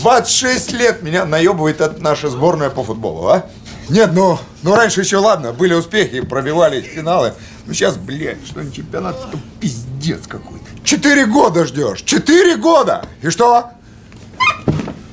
26 0.00 0.72
лет 0.72 1.02
меня 1.02 1.24
наебывает 1.24 1.80
эта 1.80 2.00
наша 2.02 2.28
сборная 2.30 2.70
по 2.70 2.82
футболу, 2.82 3.28
а? 3.28 3.46
Нет, 3.88 4.10
ну, 4.12 4.38
ну 4.62 4.74
раньше 4.74 5.00
еще 5.00 5.18
ладно, 5.18 5.52
были 5.52 5.74
успехи, 5.74 6.20
пробивали 6.20 6.80
финалы. 6.80 7.34
Ну 7.66 7.74
сейчас, 7.74 7.96
блядь, 7.96 8.44
что 8.46 8.62
не 8.62 8.72
чемпионат, 8.72 9.16
это 9.28 9.38
пиздец 9.60 10.26
какой-то. 10.26 10.64
четыре 10.84 11.26
года 11.26 11.66
ждешь. 11.66 12.02
Четыре 12.02 12.56
года! 12.56 13.04
И 13.22 13.30
что? 13.30 13.70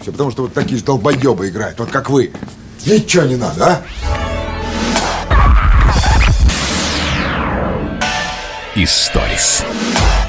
Все 0.01 0.11
потому, 0.11 0.31
что 0.31 0.43
вот 0.43 0.53
такие 0.53 0.77
же 0.77 0.83
долбоебы 0.85 1.49
играют, 1.49 1.79
вот 1.79 1.89
как 1.89 2.09
вы. 2.09 2.31
Ничего 2.85 3.23
не 3.23 3.35
надо, 3.35 3.65
а? 3.65 3.81
Историс. 8.75 9.63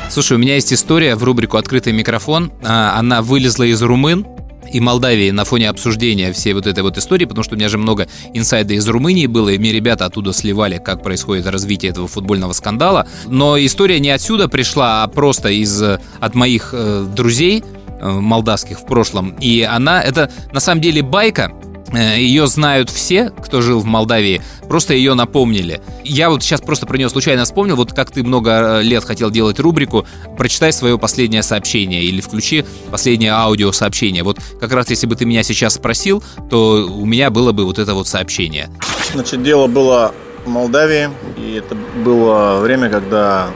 Слушай, 0.09 0.33
у 0.37 0.39
меня 0.39 0.55
есть 0.55 0.73
история 0.73 1.15
в 1.15 1.23
рубрику 1.23 1.57
«Открытый 1.57 1.93
микрофон». 1.93 2.53
А, 2.65 2.99
Она 2.99 3.23
вылезла 3.23 3.63
из 3.65 3.81
румын 3.81 4.27
и 4.73 4.81
Молдавии 4.81 5.31
на 5.31 5.45
фоне 5.45 5.69
обсуждения 5.69 6.33
всей 6.33 6.53
вот 6.53 6.67
этой 6.67 6.83
вот 6.83 6.97
истории, 6.99 7.25
потому 7.25 7.45
что 7.45 7.55
у 7.55 7.59
меня 7.59 7.69
же 7.69 7.79
много 7.79 8.09
инсайда 8.33 8.75
из 8.75 8.87
Румынии 8.89 9.27
было, 9.27 9.51
и 9.51 9.59
мне 9.59 9.73
ребята 9.73 10.07
оттуда 10.07 10.33
сливали, 10.33 10.79
как 10.79 11.03
происходит 11.03 11.47
развитие 11.47 11.91
этого 11.91 12.09
футбольного 12.09 12.53
скандала. 12.53 13.07
Но 13.27 13.59
история 13.59 14.01
не 14.01 14.11
отсюда 14.11 14.49
пришла, 14.49 15.03
а 15.03 15.09
просто 15.09 15.49
из, 15.49 15.81
э, 15.83 16.01
от 16.21 16.35
моих 16.35 16.71
э, 16.73 17.07
друзей, 17.15 17.63
э, 18.01 18.09
молдавских 18.09 18.81
в 18.81 18.87
прошлом. 18.87 19.37
И 19.41 19.63
она, 19.63 20.03
это 20.03 20.31
на 20.53 20.61
самом 20.61 20.81
деле 20.81 21.03
байка, 21.03 21.53
ее 21.93 22.47
знают 22.47 22.91
все, 22.91 23.31
кто 23.31 23.61
жил 23.61 23.81
в 23.81 23.85
Молдавии, 23.85 24.43
просто 24.69 24.95
ее 24.95 25.15
напомнили. 25.15 25.81
Я 26.05 26.31
вот 26.31 26.43
сейчас 26.43 26.61
просто 26.61 26.87
про 26.87 26.97
нее 26.97 27.11
случайно 27.11 27.45
вспомнил, 27.45 27.77
вот 27.77 27.93
как 27.93 28.11
ты 28.11 28.23
много 28.23 28.81
э, 28.81 28.83
лет 28.83 29.05
хотел 29.05 29.31
делать 29.31 29.59
рубрику 29.59 30.07
«Прочитай 30.37 30.73
свое 30.73 30.99
последнее 30.99 31.43
сообщение» 31.43 32.03
или 32.03 32.21
«Включи 32.21 32.65
последнее 32.91 33.33
аудиосообщение». 33.33 34.23
Вот 34.23 34.39
как 34.61 34.73
раз 34.73 34.91
если 34.91 35.07
бы 35.07 35.17
ты 35.17 35.25
меня 35.25 35.43
сейчас 35.43 35.75
спросил, 35.75 36.23
то 36.49 36.87
у 36.87 37.05
меня 37.07 37.31
было 37.31 37.53
бы 37.53 37.65
вот 37.65 37.79
это 37.79 37.95
вот 37.95 38.07
сообщение. 38.07 38.71
Значит, 39.13 39.43
дело 39.43 39.67
было 39.67 40.15
в 40.45 40.49
Молдавии, 40.49 41.11
и 41.37 41.55
это 41.55 41.75
было 41.75 42.61
время, 42.61 42.89
когда 42.89 43.51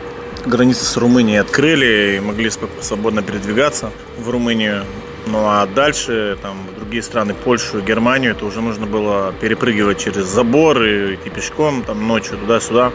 границы 0.44 0.84
с 0.84 0.96
Румынией 0.96 1.40
открыли 1.40 2.16
и 2.16 2.20
могли 2.20 2.50
свободно 2.80 3.22
передвигаться 3.22 3.90
в 4.18 4.28
Румынию. 4.28 4.84
Ну 5.26 5.38
а 5.46 5.66
дальше, 5.66 6.36
там, 6.42 6.56
другие 6.94 7.02
страны, 7.02 7.34
Польшу, 7.34 7.80
Германию, 7.80 8.36
это 8.36 8.46
уже 8.46 8.60
нужно 8.60 8.86
было 8.86 9.34
перепрыгивать 9.40 9.98
через 9.98 10.26
заборы, 10.26 11.16
идти 11.16 11.28
пешком, 11.28 11.82
там, 11.82 12.06
ночью 12.06 12.38
туда-сюда. 12.38 12.92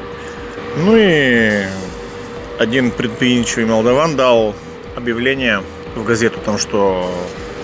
Ну 0.77 0.95
и 0.95 1.65
один 2.59 2.91
предприимчивый 2.91 3.65
молдаван 3.65 4.15
дал 4.15 4.55
объявление 4.95 5.63
в 5.97 6.05
газету, 6.05 6.39
там, 6.45 6.57
что 6.57 7.11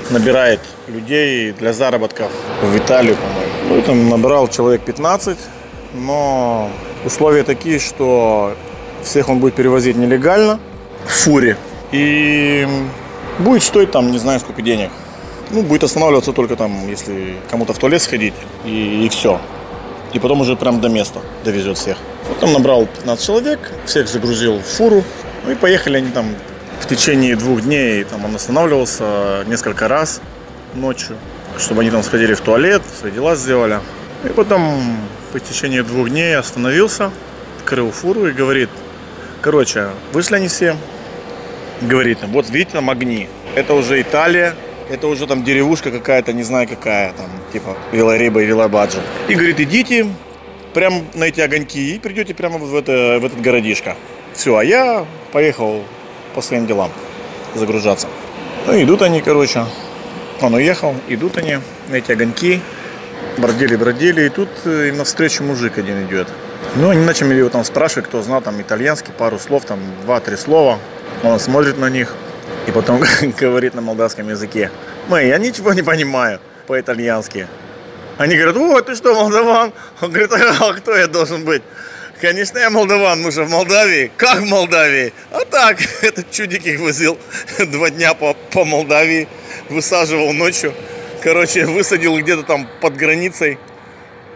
набирает 0.09 0.59
людей 0.89 1.53
для 1.53 1.71
заработков 1.71 2.29
в 2.61 2.77
Италию, 2.77 3.15
по-моему. 3.15 3.53
Ну, 3.69 3.81
там 3.83 4.09
набрал 4.09 4.49
человек 4.49 4.81
15, 4.81 5.37
но 5.93 6.69
условия 7.05 7.43
такие, 7.43 7.79
что 7.79 8.57
всех 9.03 9.29
он 9.29 9.39
будет 9.39 9.55
перевозить 9.55 9.95
нелегально 9.95 10.59
в 11.05 11.11
фуре. 11.11 11.55
И 11.93 12.67
будет 13.39 13.63
стоить 13.63 13.91
там 13.91 14.11
не 14.11 14.17
знаю 14.17 14.41
сколько 14.41 14.61
денег. 14.61 14.89
Ну, 15.51 15.63
будет 15.63 15.83
останавливаться 15.83 16.33
только 16.33 16.55
там, 16.55 16.87
если 16.89 17.35
кому-то 17.49 17.73
в 17.73 17.77
туалет 17.77 18.01
сходить, 18.01 18.33
и, 18.65 19.05
и 19.05 19.09
все. 19.09 19.39
И 20.13 20.19
потом 20.19 20.41
уже 20.41 20.55
прям 20.55 20.81
до 20.81 20.89
места 20.89 21.19
довезет 21.43 21.77
всех. 21.77 21.97
Потом 22.27 22.53
набрал 22.53 22.85
15 22.87 23.25
человек, 23.25 23.71
всех 23.85 24.07
загрузил 24.07 24.59
в 24.59 24.65
фуру. 24.65 25.03
Ну 25.45 25.51
и 25.51 25.55
поехали 25.55 25.97
они 25.97 26.09
там 26.11 26.27
в 26.79 26.87
течение 26.87 27.35
двух 27.35 27.61
дней. 27.61 28.03
Там 28.05 28.25
он 28.25 28.35
останавливался 28.35 29.43
несколько 29.47 29.87
раз 29.87 30.21
ночью, 30.73 31.17
чтобы 31.57 31.81
они 31.81 31.91
там 31.91 32.03
сходили 32.03 32.33
в 32.33 32.41
туалет, 32.41 32.81
свои 32.99 33.11
дела 33.11 33.35
сделали. 33.35 33.79
И 34.23 34.29
потом 34.29 34.97
по 35.31 35.39
течении 35.39 35.81
двух 35.81 36.09
дней 36.09 36.35
остановился, 36.35 37.11
открыл 37.59 37.91
фуру 37.91 38.27
и 38.27 38.31
говорит, 38.31 38.69
короче, 39.41 39.89
вышли 40.13 40.35
они 40.35 40.47
все, 40.47 40.75
говорит 41.81 42.19
вот 42.23 42.49
видите 42.49 42.71
там 42.73 42.89
огни, 42.89 43.29
это 43.55 43.73
уже 43.73 44.01
Италия, 44.01 44.55
это 44.89 45.07
уже 45.07 45.27
там 45.27 45.43
деревушка 45.43 45.91
какая-то, 45.91 46.33
не 46.33 46.43
знаю 46.43 46.67
какая, 46.67 47.13
там, 47.13 47.27
типа 47.51 47.75
Вилариба 47.91 48.41
и 48.41 48.45
Вилабаджа. 48.45 48.99
И 49.27 49.35
говорит, 49.35 49.59
идите 49.59 50.07
прям 50.73 51.05
на 51.13 51.25
эти 51.25 51.41
огоньки 51.41 51.95
и 51.95 51.99
придете 51.99 52.33
прямо 52.33 52.57
в, 52.57 52.75
это, 52.75 53.19
в 53.21 53.25
этот 53.25 53.41
городишко. 53.41 53.95
Все, 54.33 54.57
а 54.57 54.63
я 54.63 55.05
поехал 55.31 55.83
по 56.33 56.41
своим 56.41 56.67
делам 56.67 56.91
загружаться. 57.55 58.07
Ну, 58.67 58.81
идут 58.83 59.01
они, 59.01 59.21
короче, 59.21 59.65
он 60.41 60.53
уехал, 60.53 60.93
идут 61.07 61.37
они 61.37 61.59
на 61.89 61.95
эти 61.95 62.11
огоньки, 62.11 62.61
бродили-бродили, 63.37 64.25
и 64.25 64.29
тут 64.29 64.49
э, 64.65 64.89
им 64.89 64.97
навстречу 64.97 65.43
мужик 65.43 65.77
один 65.77 66.05
идет. 66.05 66.27
Ну, 66.75 66.89
они 66.89 67.05
начали 67.05 67.33
его 67.35 67.49
там 67.49 67.63
спрашивать, 67.63 68.07
кто 68.07 68.21
знал 68.21 68.41
там 68.41 68.61
итальянский, 68.61 69.13
пару 69.13 69.39
слов, 69.39 69.63
там 69.65 69.79
два-три 70.03 70.35
слова. 70.35 70.79
Он 71.23 71.39
смотрит 71.39 71.77
на 71.77 71.89
них 71.89 72.15
и 72.67 72.71
потом 72.71 73.03
говорит 73.39 73.73
на 73.73 73.81
молдавском 73.81 74.29
языке. 74.29 74.71
Мэй, 75.07 75.27
я 75.27 75.37
ничего 75.37 75.73
не 75.73 75.81
понимаю 75.81 76.39
по-итальянски. 76.67 77.47
Они 78.17 78.35
говорят, 78.35 78.57
о, 78.57 78.81
ты 78.81 78.95
что, 78.95 79.13
молдаван? 79.13 79.73
Он 80.01 80.09
говорит, 80.09 80.31
а 80.31 80.73
кто 80.73 80.95
я 80.95 81.07
должен 81.07 81.43
быть? 81.43 81.61
Конечно, 82.21 82.57
я 82.59 82.69
молдаван, 82.69 83.21
мы 83.21 83.31
же 83.31 83.43
в 83.43 83.49
Молдавии. 83.49 84.09
Как 84.15 84.39
в 84.39 84.45
Молдавии? 84.45 85.13
А 85.31 85.43
так, 85.43 85.79
этот 86.01 86.31
чудик 86.31 86.65
их 86.65 86.79
возил 86.79 87.17
два 87.59 87.89
дня 87.89 88.13
по, 88.13 88.33
по 88.51 88.63
Молдавии, 88.63 89.27
высаживал 89.69 90.31
ночью. 90.31 90.73
Короче, 91.21 91.65
высадил 91.65 92.17
где-то 92.17 92.43
там 92.43 92.69
под 92.79 92.95
границей 92.95 93.59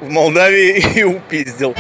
в 0.02 0.10
Молдавии 0.10 0.84
и 0.96 1.04
упиздил. 1.04 1.74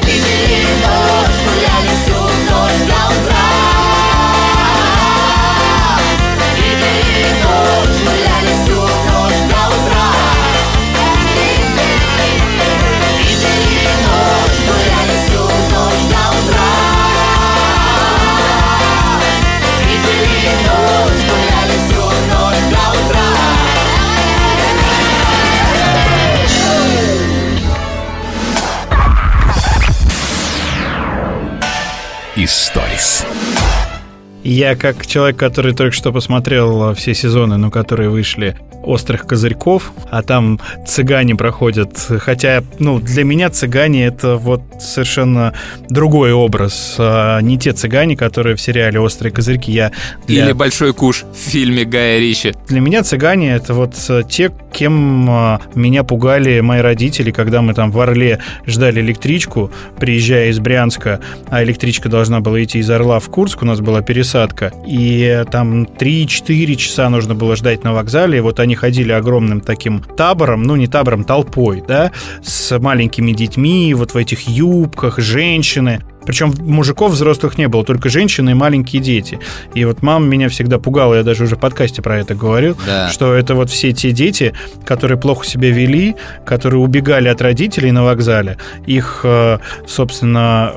Я 34.49 34.75
как 34.75 35.05
человек, 35.05 35.37
который 35.37 35.75
только 35.75 35.95
что 35.95 36.11
посмотрел 36.11 36.95
все 36.95 37.13
сезоны, 37.13 37.57
но 37.57 37.69
которые 37.69 38.09
вышли 38.09 38.55
острых 38.83 39.27
козырьков, 39.27 39.91
а 40.09 40.23
там 40.23 40.59
цыгане 40.87 41.35
проходят. 41.35 41.95
Хотя, 41.97 42.63
ну, 42.79 42.99
для 42.99 43.23
меня 43.23 43.51
цыгане 43.51 44.07
это 44.07 44.37
вот 44.37 44.63
совершенно 44.79 45.53
другой 45.89 46.33
образ. 46.33 46.95
А 46.97 47.39
не 47.41 47.59
те 47.59 47.73
цыгане, 47.73 48.17
которые 48.17 48.55
в 48.55 48.61
сериале 48.61 48.99
Острые 48.99 49.31
козырьки. 49.31 49.71
Я 49.71 49.91
для... 50.25 50.45
Или 50.45 50.51
«Большой 50.53 50.93
куш» 50.93 51.25
в 51.31 51.37
фильме 51.37 51.85
Гая 51.85 52.19
Ричи. 52.19 52.53
Для 52.67 52.79
меня 52.79 53.03
цыгане 53.03 53.53
это 53.53 53.75
вот 53.75 53.93
те, 54.29 54.51
кем 54.73 55.29
а, 55.29 55.61
меня 55.75 56.03
пугали 56.03 56.59
мои 56.61 56.81
родители, 56.81 57.31
когда 57.31 57.61
мы 57.61 57.73
там 57.73 57.91
в 57.91 57.99
Орле 57.99 58.39
ждали 58.65 59.01
электричку, 59.01 59.71
приезжая 59.99 60.49
из 60.49 60.59
Брянска, 60.59 61.19
а 61.49 61.63
электричка 61.63 62.09
должна 62.09 62.39
была 62.39 62.63
идти 62.63 62.79
из 62.79 62.89
Орла 62.89 63.19
в 63.19 63.29
Курск, 63.29 63.61
у 63.61 63.65
нас 63.65 63.79
была 63.79 64.01
пересадка, 64.01 64.38
и 64.85 65.43
там 65.51 65.83
3-4 65.83 66.75
часа 66.75 67.09
нужно 67.09 67.35
было 67.35 67.55
ждать 67.55 67.83
на 67.83 67.93
вокзале, 67.93 68.37
и 68.37 68.41
вот 68.41 68.59
они 68.59 68.75
ходили 68.75 69.11
огромным 69.11 69.61
таким 69.61 70.01
табором, 70.01 70.63
ну 70.63 70.75
не 70.75 70.87
табором, 70.87 71.23
толпой, 71.23 71.83
да, 71.87 72.11
с 72.43 72.77
маленькими 72.79 73.31
детьми, 73.31 73.93
вот 73.93 74.13
в 74.13 74.17
этих 74.17 74.47
юбках, 74.47 75.19
женщины, 75.19 76.01
причем 76.29 76.53
мужиков 76.59 77.13
взрослых 77.13 77.57
не 77.57 77.67
было, 77.67 77.83
только 77.83 78.07
женщины 78.09 78.51
и 78.51 78.53
маленькие 78.53 79.01
дети. 79.01 79.39
И 79.73 79.83
вот 79.83 80.03
мама 80.03 80.27
меня 80.27 80.47
всегда 80.47 80.77
пугала, 80.77 81.15
я 81.15 81.23
даже 81.23 81.45
уже 81.45 81.55
в 81.55 81.59
подкасте 81.59 82.03
про 82.03 82.19
это 82.19 82.35
говорил, 82.35 82.77
Да. 82.85 83.09
что 83.09 83.33
это 83.33 83.55
вот 83.55 83.71
все 83.71 83.93
те 83.93 84.11
дети, 84.11 84.53
которые 84.85 85.17
плохо 85.17 85.43
себя 85.43 85.71
вели, 85.71 86.15
которые 86.45 86.81
убегали 86.81 87.29
от 87.29 87.41
родителей 87.41 87.89
на 87.91 88.03
вокзале. 88.03 88.57
Их, 88.85 89.21
э, 89.23 89.57
собственно, 89.87 90.73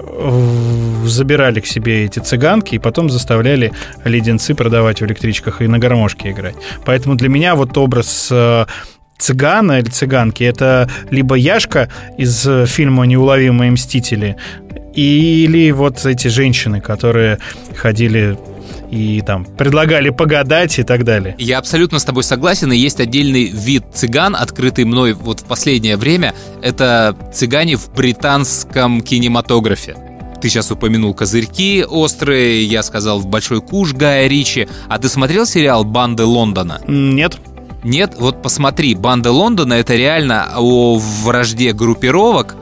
забирали 1.04 1.60
к 1.60 1.66
себе 1.66 2.06
эти 2.06 2.18
цыганки 2.20 2.76
и 2.76 2.78
потом 2.78 3.10
заставляли 3.10 3.72
леденцы 4.06 4.54
продавать 4.54 5.02
в 5.02 5.04
электричках 5.04 5.60
и 5.60 5.66
на 5.68 5.78
гармошке 5.78 6.30
играть. 6.30 6.54
Поэтому 6.86 7.14
для 7.14 7.28
меня 7.28 7.56
вот 7.56 7.76
образ 7.76 8.28
э, 8.30 8.64
цыгана 9.22 9.78
или 9.78 9.88
цыганки 9.88 10.42
это 10.42 10.88
либо 11.10 11.36
Яшка 11.36 11.88
из 12.18 12.44
э, 12.46 12.66
фильма 12.66 13.04
«Неуловимые 13.06 13.70
мстители», 13.70 14.36
или 14.94 15.70
вот 15.70 16.04
эти 16.04 16.28
женщины, 16.28 16.80
которые 16.80 17.38
ходили 17.76 18.38
и 18.90 19.22
там 19.22 19.46
предлагали 19.46 20.10
погадать 20.10 20.78
и 20.78 20.82
так 20.82 21.04
далее. 21.04 21.34
Я 21.38 21.58
абсолютно 21.58 21.98
с 21.98 22.04
тобой 22.04 22.22
согласен, 22.22 22.70
и 22.72 22.76
есть 22.76 23.00
отдельный 23.00 23.46
вид 23.46 23.84
цыган, 23.94 24.36
открытый 24.36 24.84
мной 24.84 25.14
вот 25.14 25.40
в 25.40 25.44
последнее 25.44 25.96
время. 25.96 26.34
Это 26.62 27.16
цыгане 27.32 27.76
в 27.76 27.90
британском 27.94 29.00
кинематографе. 29.00 29.96
Ты 30.42 30.48
сейчас 30.48 30.70
упомянул 30.70 31.14
«Козырьки» 31.14 31.84
острые, 31.88 32.64
я 32.64 32.82
сказал 32.82 33.20
«В 33.20 33.26
большой 33.26 33.62
куш» 33.62 33.94
Гая 33.94 34.26
Ричи. 34.26 34.68
А 34.88 34.98
ты 34.98 35.08
смотрел 35.08 35.46
сериал 35.46 35.84
«Банды 35.84 36.24
Лондона»? 36.24 36.80
Нет. 36.86 37.38
Нет, 37.84 38.14
вот 38.18 38.42
посмотри, 38.42 38.94
«Банды 38.94 39.30
Лондона»— 39.30 39.74
это 39.74 39.94
реально 39.94 40.48
о 40.56 40.98
вражде 40.98 41.72
группировок, 41.72 42.56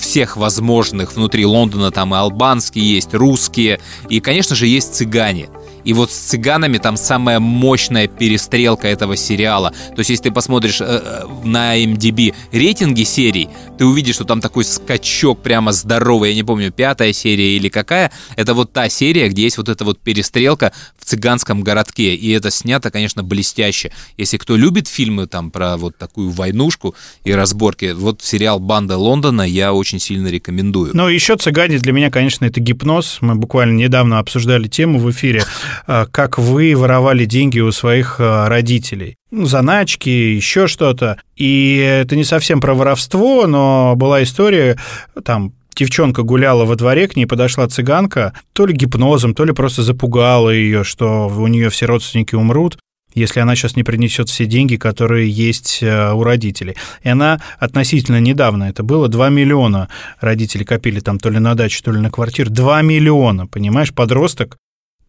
всех 0.00 0.36
возможных 0.36 1.14
внутри 1.14 1.44
Лондона, 1.46 1.90
там 1.90 2.14
и 2.14 2.18
албанские 2.18 2.94
есть, 2.94 3.14
русские, 3.14 3.80
и, 4.08 4.20
конечно 4.20 4.54
же, 4.54 4.66
есть 4.66 4.94
цыгане– 4.94 5.48
и 5.84 5.92
вот 5.92 6.10
с 6.10 6.14
цыганами 6.14 6.78
там 6.78 6.96
самая 6.96 7.40
мощная 7.40 8.06
перестрелка 8.06 8.88
этого 8.88 9.16
сериала. 9.16 9.70
То 9.70 9.98
есть, 9.98 10.10
если 10.10 10.24
ты 10.24 10.30
посмотришь 10.30 10.80
э, 10.80 10.84
э 10.84 11.26
на 11.44 11.76
MDB 11.82 12.34
рейтинги 12.52 13.02
серий, 13.02 13.48
ты 13.78 13.84
увидишь, 13.84 14.16
что 14.16 14.24
там 14.24 14.40
такой 14.40 14.64
скачок 14.64 15.42
прямо 15.42 15.72
здоровый. 15.72 16.30
Я 16.30 16.36
не 16.36 16.44
помню, 16.44 16.70
пятая 16.70 17.12
серия 17.12 17.56
или 17.56 17.68
какая. 17.68 18.12
Это 18.36 18.54
вот 18.54 18.72
та 18.72 18.88
серия, 18.88 19.28
где 19.28 19.42
есть 19.42 19.58
вот 19.58 19.68
эта 19.68 19.84
вот 19.84 19.98
перестрелка 19.98 20.72
в 21.02 21.04
цыганском 21.04 21.62
городке. 21.62 22.14
И 22.14 22.30
это 22.30 22.50
снято, 22.52 22.92
конечно, 22.92 23.24
блестяще. 23.24 23.90
Если 24.16 24.36
кто 24.36 24.56
любит 24.56 24.86
фильмы 24.86 25.26
там 25.26 25.50
про 25.50 25.76
вот 25.76 25.96
такую 25.98 26.30
войнушку 26.30 26.94
и 27.24 27.32
разборки, 27.32 27.92
вот 27.92 28.22
сериал 28.22 28.60
«Банда 28.60 28.96
Лондона» 28.96 29.42
я 29.42 29.72
очень 29.72 29.98
сильно 29.98 30.28
рекомендую. 30.28 30.92
Ну, 30.94 31.08
еще 31.08 31.36
цыгане 31.36 31.78
для 31.78 31.92
меня, 31.92 32.10
конечно, 32.10 32.44
это 32.44 32.60
гипноз. 32.60 33.18
Мы 33.20 33.34
буквально 33.34 33.76
недавно 33.76 34.20
обсуждали 34.20 34.68
тему 34.68 35.00
в 35.00 35.10
эфире. 35.10 35.42
Э, 35.88 36.06
как 36.10 36.38
вы 36.38 36.74
воровали 36.76 37.24
деньги 37.24 37.58
у 37.58 37.72
своих 37.72 38.16
э, 38.20 38.46
родителей. 38.46 39.16
Ну, 39.32 39.46
заначки, 39.46 40.08
еще 40.08 40.68
что-то. 40.68 41.20
И 41.36 41.76
это 41.78 42.14
не 42.14 42.24
совсем 42.24 42.60
про 42.60 42.74
воровство, 42.74 43.46
но 43.46 43.94
была 43.96 44.22
история, 44.22 44.78
там, 45.24 45.54
девчонка 45.74 46.22
гуляла 46.22 46.64
во 46.64 46.76
дворе, 46.76 47.08
к 47.08 47.16
ней 47.16 47.26
подошла 47.26 47.68
цыганка, 47.68 48.32
то 48.52 48.66
ли 48.66 48.74
гипнозом, 48.74 49.34
то 49.34 49.44
ли 49.44 49.52
просто 49.52 49.82
запугала 49.82 50.50
ее, 50.50 50.84
что 50.84 51.28
у 51.28 51.46
нее 51.46 51.70
все 51.70 51.86
родственники 51.86 52.34
умрут 52.34 52.78
если 53.14 53.40
она 53.40 53.54
сейчас 53.54 53.76
не 53.76 53.82
принесет 53.82 54.28
все 54.28 54.46
деньги, 54.46 54.76
которые 54.76 55.30
есть 55.30 55.82
э, 55.82 56.12
у 56.12 56.22
родителей. 56.22 56.76
И 57.02 57.08
она 57.08 57.40
относительно 57.58 58.20
недавно, 58.20 58.64
это 58.64 58.82
было 58.82 59.08
2 59.08 59.28
миллиона 59.28 59.88
родители 60.20 60.64
копили 60.64 61.00
там 61.00 61.18
то 61.18 61.30
ли 61.30 61.38
на 61.38 61.54
дачу, 61.54 61.82
то 61.82 61.92
ли 61.92 62.00
на 62.00 62.10
квартиру. 62.10 62.50
2 62.50 62.82
миллиона, 62.82 63.46
понимаешь, 63.46 63.92
подросток 63.92 64.56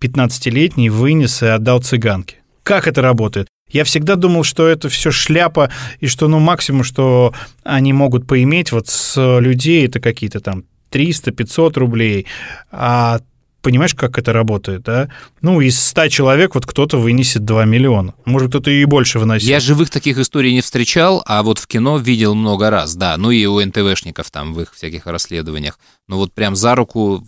15-летний 0.02 0.90
вынес 0.90 1.44
и 1.44 1.48
отдал 1.48 1.82
цыганке. 1.82 2.43
Как 2.64 2.88
это 2.88 3.02
работает? 3.02 3.48
Я 3.70 3.84
всегда 3.84 4.16
думал, 4.16 4.44
что 4.44 4.68
это 4.68 4.90
все 4.90 5.12
шляпа, 5.12 5.70
и 6.00 6.08
что, 6.08 6.28
ну, 6.28 6.40
максимум, 6.40 6.84
что 6.84 7.34
они 7.64 7.94
могут 7.94 8.28
поиметь 8.28 8.72
вот 8.72 8.88
с 8.88 9.40
людей, 9.40 9.86
это 9.86 10.00
какие-то 10.00 10.40
там 10.40 10.64
300-500 10.92 11.80
рублей, 11.80 12.28
а 12.72 13.20
понимаешь, 13.64 13.96
как 13.96 14.20
это 14.20 14.32
работает, 14.32 14.84
да? 14.84 15.10
Ну, 15.42 15.60
из 15.62 15.80
100 15.80 16.10
человек 16.10 16.54
вот 16.54 16.66
кто-то 16.66 16.98
вынесет 16.98 17.46
2 17.46 17.66
миллиона. 17.66 18.14
Может, 18.26 18.50
кто-то 18.50 18.70
и 18.70 18.86
больше 18.86 19.18
выносит. 19.18 19.48
Я 19.48 19.60
живых 19.60 19.90
таких 19.90 20.20
историй 20.20 20.54
не 20.54 20.62
встречал, 20.62 21.24
а 21.26 21.42
вот 21.42 21.58
в 21.58 21.66
кино 21.66 21.98
видел 21.98 22.36
много 22.36 22.70
раз, 22.70 22.96
да. 22.96 23.18
Ну 23.18 23.32
и 23.32 23.46
у 23.46 23.60
НТВшников 23.66 24.30
там 24.30 24.54
в 24.54 24.62
их 24.62 24.74
всяких 24.74 25.08
расследованиях. 25.08 25.80
Но 26.08 26.18
вот 26.18 26.34
прям 26.34 26.56
за 26.56 26.76
руку 26.76 27.26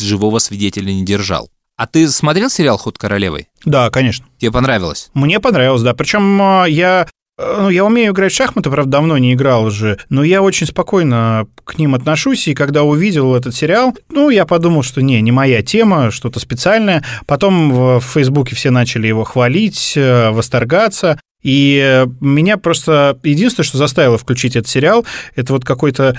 живого 0.00 0.38
свидетеля 0.40 0.92
не 0.92 1.04
держал. 1.04 1.48
А 1.78 1.86
ты 1.86 2.08
смотрел 2.08 2.50
сериал 2.50 2.76
«Ход 2.76 2.98
королевой»? 2.98 3.48
Да, 3.64 3.88
конечно. 3.90 4.26
Тебе 4.36 4.50
понравилось? 4.50 5.10
Мне 5.14 5.38
понравилось, 5.38 5.82
да. 5.82 5.94
Причем 5.94 6.42
а, 6.42 6.64
я 6.66 7.06
э, 7.38 7.56
ну, 7.60 7.70
я 7.70 7.84
умею 7.84 8.12
играть 8.12 8.32
в 8.32 8.34
шахматы, 8.34 8.68
правда, 8.68 8.90
давно 8.90 9.16
не 9.16 9.32
играл 9.32 9.64
уже, 9.64 10.00
но 10.08 10.24
я 10.24 10.42
очень 10.42 10.66
спокойно 10.66 11.46
к 11.62 11.78
ним 11.78 11.94
отношусь, 11.94 12.48
и 12.48 12.54
когда 12.54 12.82
увидел 12.82 13.36
этот 13.36 13.54
сериал, 13.54 13.96
ну, 14.10 14.28
я 14.28 14.44
подумал, 14.44 14.82
что 14.82 15.02
не, 15.02 15.20
не 15.20 15.30
моя 15.30 15.62
тема, 15.62 16.10
что-то 16.10 16.40
специальное. 16.40 17.04
Потом 17.26 17.70
в 17.70 18.00
Фейсбуке 18.00 18.56
все 18.56 18.70
начали 18.70 19.06
его 19.06 19.22
хвалить, 19.22 19.92
э, 19.96 20.30
восторгаться, 20.30 21.20
и 21.42 22.06
меня 22.20 22.56
просто 22.56 23.18
единственное, 23.22 23.64
что 23.64 23.78
заставило 23.78 24.18
включить 24.18 24.56
этот 24.56 24.68
сериал, 24.68 25.06
это 25.36 25.52
вот 25.52 25.64
какой-то 25.64 26.16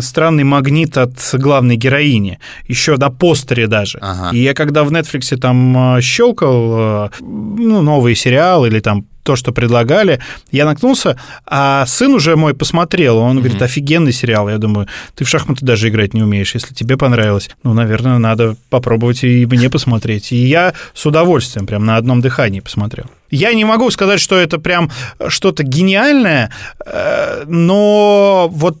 странный 0.00 0.44
магнит 0.44 0.96
от 0.96 1.18
главной 1.32 1.76
героини, 1.76 2.38
еще 2.68 2.96
на 2.96 3.10
постере 3.10 3.66
даже. 3.66 3.98
Ага. 4.00 4.30
И 4.36 4.38
я 4.38 4.54
когда 4.54 4.84
в 4.84 4.92
Netflix 4.92 5.36
там 5.36 5.96
э, 5.96 6.00
щелкал 6.00 7.06
э, 7.06 7.10
ну, 7.20 7.82
новые 7.82 8.14
сериалы 8.14 8.68
или 8.68 8.80
там 8.80 9.06
то, 9.26 9.34
что 9.34 9.52
предлагали, 9.52 10.20
я 10.52 10.64
наткнулся, 10.64 11.18
а 11.44 11.84
сын 11.86 12.14
уже 12.14 12.36
мой 12.36 12.54
посмотрел, 12.54 13.18
он 13.18 13.36
mm-hmm. 13.36 13.40
говорит, 13.40 13.62
офигенный 13.62 14.12
сериал. 14.12 14.48
Я 14.48 14.58
думаю, 14.58 14.86
ты 15.16 15.24
в 15.24 15.28
шахматы 15.28 15.66
даже 15.66 15.88
играть 15.88 16.14
не 16.14 16.22
умеешь, 16.22 16.54
если 16.54 16.72
тебе 16.72 16.96
понравилось. 16.96 17.50
Ну, 17.64 17.74
наверное, 17.74 18.18
надо 18.18 18.56
попробовать 18.70 19.24
и 19.24 19.44
мне 19.44 19.68
посмотреть. 19.68 20.30
И 20.30 20.36
я 20.36 20.74
с 20.94 21.04
удовольствием 21.04 21.66
прям 21.66 21.84
на 21.84 21.96
одном 21.96 22.20
дыхании 22.20 22.60
посмотрел. 22.60 23.06
Я 23.28 23.52
не 23.52 23.64
могу 23.64 23.90
сказать, 23.90 24.20
что 24.20 24.36
это 24.36 24.58
прям 24.58 24.92
что-то 25.26 25.64
гениальное, 25.64 26.52
э, 26.86 27.42
но 27.48 28.48
вот 28.52 28.78